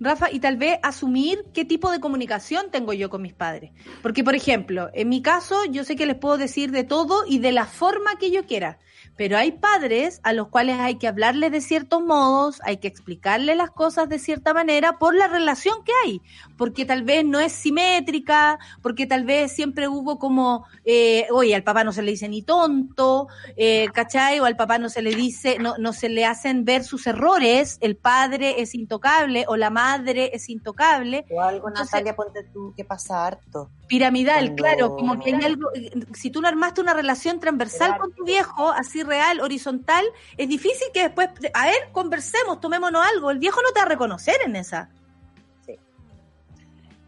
[0.00, 3.70] Rafa, y tal vez asumir qué tipo de comunicación tengo yo con mis padres.
[4.02, 7.38] Porque, por ejemplo, en mi caso, yo sé que les puedo decir de todo y
[7.38, 8.78] de la forma que yo quiera.
[9.16, 13.54] Pero hay padres a los cuales hay que hablarles de ciertos modos, hay que explicarles
[13.56, 16.22] las cosas de cierta manera por la relación que hay.
[16.56, 21.62] Porque tal vez no es simétrica, porque tal vez siempre hubo como, eh, oye, al
[21.62, 24.40] papá no se le dice ni tonto, eh, ¿cachai?
[24.40, 27.76] O al papá no se le dice, no, no se le hacen ver sus errores,
[27.82, 31.26] el padre es intocable o la madre es intocable.
[31.30, 33.70] O algo, Entonces- Natalia, ponte tú, que pasa harto.
[33.90, 37.98] Piramidal, Cuando- claro, como que hay algo, eh, si tú no armaste una relación transversal
[37.98, 40.04] con tu viejo, así real, horizontal,
[40.36, 43.88] es difícil que después, a ver, conversemos, tomémonos algo, el viejo no te va a
[43.88, 44.90] reconocer en esa.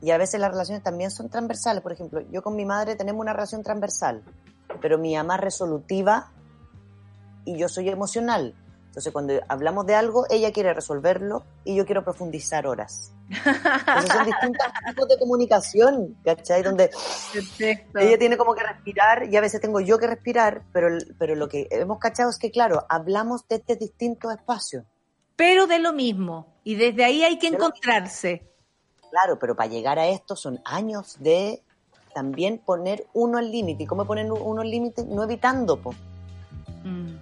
[0.01, 1.81] Y a veces las relaciones también son transversales.
[1.85, 4.25] Por ejemplo, yo con mi madre tenemos una relación transversal,
[4.81, 6.33] pero mi mamá es resolutiva
[7.45, 8.57] y yo soy emocional.
[8.93, 13.15] Entonces, cuando hablamos de algo, ella quiere resolverlo y yo quiero profundizar horas.
[13.31, 16.63] Entonces, son distintos tipos de comunicación, ¿cachai?
[16.63, 16.91] Donde
[17.33, 17.99] Perfecto.
[17.99, 20.89] ella tiene como que respirar y a veces tengo yo que respirar, pero,
[21.19, 24.85] pero lo que hemos cachado es que, claro, hablamos de este distintos espacios.
[25.37, 28.47] Pero de lo mismo, y desde ahí hay que De lo encontrarse.
[29.11, 31.63] Claro, pero para llegar a esto son años de
[32.13, 33.85] también poner uno al límite.
[33.85, 35.07] ¿Y cómo poner uno al límite?
[35.07, 35.95] No evitando, po.
[36.85, 37.22] Mm.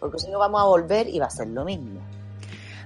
[0.00, 2.00] Porque si no vamos a volver y va a ser lo mismo.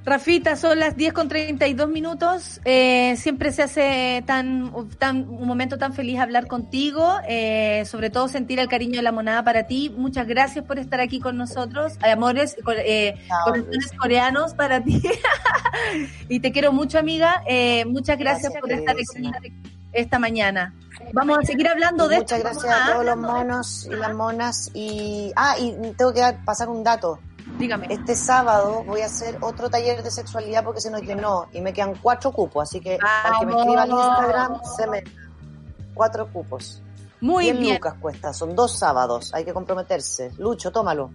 [0.04, 2.60] Rafita, son las 10 con 32 minutos.
[2.64, 8.26] Eh, siempre se hace tan, tan un momento tan feliz hablar contigo, eh, sobre todo
[8.26, 9.94] sentir el cariño de la monada para ti.
[9.96, 11.92] Muchas gracias por estar aquí con nosotros.
[12.02, 13.14] Amores, co- eh,
[13.44, 15.00] corazones coreanos para ti.
[16.28, 17.44] y te quiero mucho, amiga.
[17.86, 19.42] Muchas gracias, Gracias, por estar aquí
[19.92, 20.74] esta mañana.
[21.12, 22.48] Vamos a seguir hablando de Muchas esto.
[22.48, 24.70] gracias Vamos a todos los monos y las monas.
[24.74, 27.18] Y, ah, y tengo que pasar un dato.
[27.58, 27.86] Dígame.
[27.90, 31.72] Este sábado voy a hacer otro taller de sexualidad porque se nos llenó y me
[31.72, 32.68] quedan cuatro cupos.
[32.68, 33.90] Así que al que me escriba al.
[33.90, 35.04] Instagram se me
[35.94, 36.82] cuatro cupos.
[37.20, 37.74] Muy 10 bien.
[37.74, 40.32] lucas cuesta, son dos sábados, hay que comprometerse.
[40.38, 41.12] Lucho, tómalo.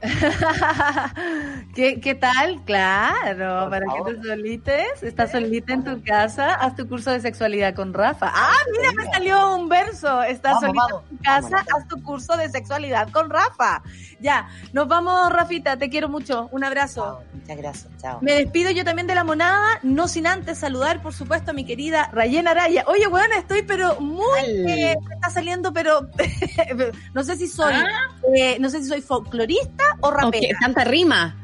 [1.74, 2.62] ¿Qué, ¿Qué tal?
[2.64, 4.06] Claro, Por para favor.
[4.06, 8.30] que te solites, estás solita en tu casa, haz tu curso de sexualidad con Rafa.
[8.34, 10.22] Ah, mira, me salió un verso.
[10.22, 11.02] Estás Vamos, solita vamos.
[11.10, 13.82] en tu casa, haz tu curso de sexualidad con Rafa.
[14.20, 16.48] Ya, nos vamos, Rafita, te quiero mucho.
[16.52, 17.00] Un abrazo.
[17.02, 18.18] Chao, Muchas gracias, chao.
[18.20, 21.64] Me despido yo también de la monada, no sin antes saludar, por supuesto, a mi
[21.64, 22.84] querida Rayen Araya.
[22.86, 24.40] Oye, bueno, estoy pero muy...
[24.44, 26.08] eh, me está saliendo, pero
[27.14, 28.08] no sé si soy, Ah.
[28.36, 30.46] eh, no sé si soy folclorista o rapera?
[30.54, 31.36] Ok, tanta rima.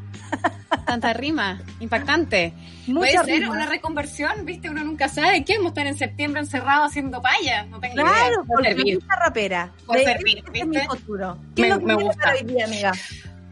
[0.84, 2.52] Tanta rima, impactante.
[2.86, 3.50] Mucha Puede ser rima.
[3.52, 4.70] una reconversión, ¿viste?
[4.70, 5.44] Uno nunca sabe.
[5.44, 5.54] ¿Qué?
[5.56, 7.64] Vamos a estar en septiembre encerrados haciendo paya.
[7.64, 8.04] No tengo idea.
[8.04, 8.98] Claro, porque servir.
[8.98, 9.70] esta rapera.
[9.92, 10.88] De- servir, este es mi ¿viste?
[10.88, 11.38] futuro.
[11.54, 12.22] ¿Qué Me- es lo que me gusta.
[12.22, 12.92] para hoy día, amiga?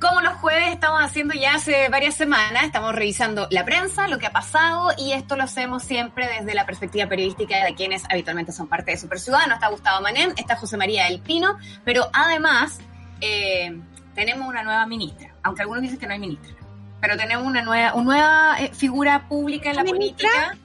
[0.00, 4.26] Como los jueves estamos haciendo ya hace varias semanas, estamos revisando la prensa, lo que
[4.26, 8.68] ha pasado, y esto lo hacemos siempre desde la perspectiva periodística de quienes habitualmente son
[8.68, 9.54] parte de Super Ciudadano.
[9.54, 12.78] Está Gustavo Manén, está José María del Pino, pero además
[13.20, 13.80] eh,
[14.14, 16.54] tenemos una nueva ministra, aunque algunos dicen que no hay ministra,
[17.00, 20.28] pero tenemos una nueva, una nueva eh, figura pública en la ¿Ministra?
[20.30, 20.58] política.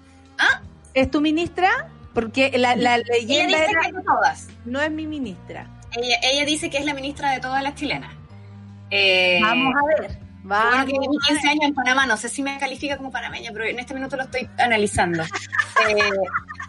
[0.94, 1.70] ¿Es tu ministra?
[2.14, 4.48] Porque la, la Ella leyenda dice era, que es de todas.
[4.66, 5.68] no es mi ministra.
[5.92, 8.14] Ella, ella dice que es la ministra de todas las chilenas.
[8.90, 10.18] Eh, Vamos a ver.
[10.42, 13.52] Bueno, Vamos que viví 15 años en Panamá, no sé si me califica como panameña,
[13.54, 15.24] pero en este minuto lo estoy analizando.
[15.88, 15.96] Eh,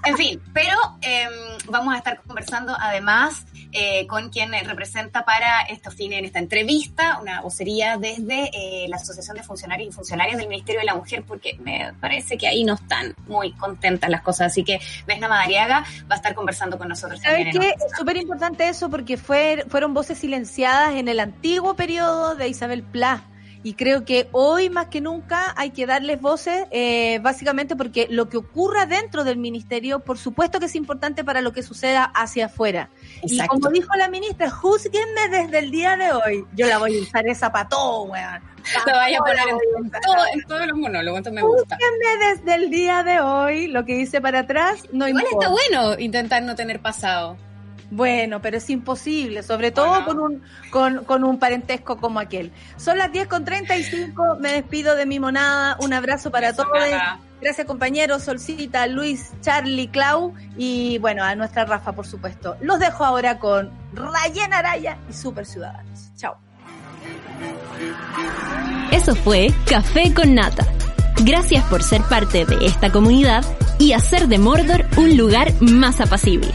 [0.05, 1.28] en fin, pero eh,
[1.68, 7.18] vamos a estar conversando además eh, con quien representa para estos fines en esta entrevista,
[7.20, 11.22] una vocería desde eh, la Asociación de Funcionarios y Funcionarias del Ministerio de la Mujer,
[11.27, 14.48] porque me parece que ahí no están muy contentas las cosas.
[14.48, 17.20] Así que Vesna Madariaga va a estar conversando con nosotros.
[17.20, 17.68] ¿Sabes qué?
[17.68, 22.82] Es súper importante eso porque fue, fueron voces silenciadas en el antiguo periodo de Isabel
[22.82, 23.22] Pla.
[23.62, 28.31] Y creo que hoy más que nunca hay que darles voces, eh, básicamente porque lo
[28.31, 32.47] que ocurra dentro del ministerio, por supuesto que es importante para lo que suceda hacia
[32.47, 32.89] afuera.
[33.23, 36.45] Y como dijo la ministra, juzguenme desde el día de hoy.
[36.55, 38.43] Yo la voy a usar esa para todo, weón.
[38.87, 41.77] Lo vaya a poner en, todo- en todos los monólogos, entonces me gusta.
[41.77, 43.66] Júzguenme desde el día de hoy.
[43.66, 45.47] Lo que hice para atrás no Igual importa.
[45.47, 47.37] está bueno intentar no tener pasado.
[47.90, 50.06] Bueno, pero es imposible, sobre todo Bueno.
[50.06, 52.52] con un con, con un parentesco como aquel.
[52.76, 56.68] Son las 10 con 35, me despido de mi monada, un abrazo para todos.
[57.40, 62.56] Gracias compañeros, Solcita, Luis, Charlie, Clau y bueno, a nuestra Rafa, por supuesto.
[62.60, 66.12] Los dejo ahora con Rayen Araya y Super Ciudadanos.
[66.16, 66.36] Chao.
[68.92, 70.66] Eso fue Café con Nata.
[71.24, 73.44] Gracias por ser parte de esta comunidad
[73.78, 76.54] y hacer de Mordor un lugar más apacible.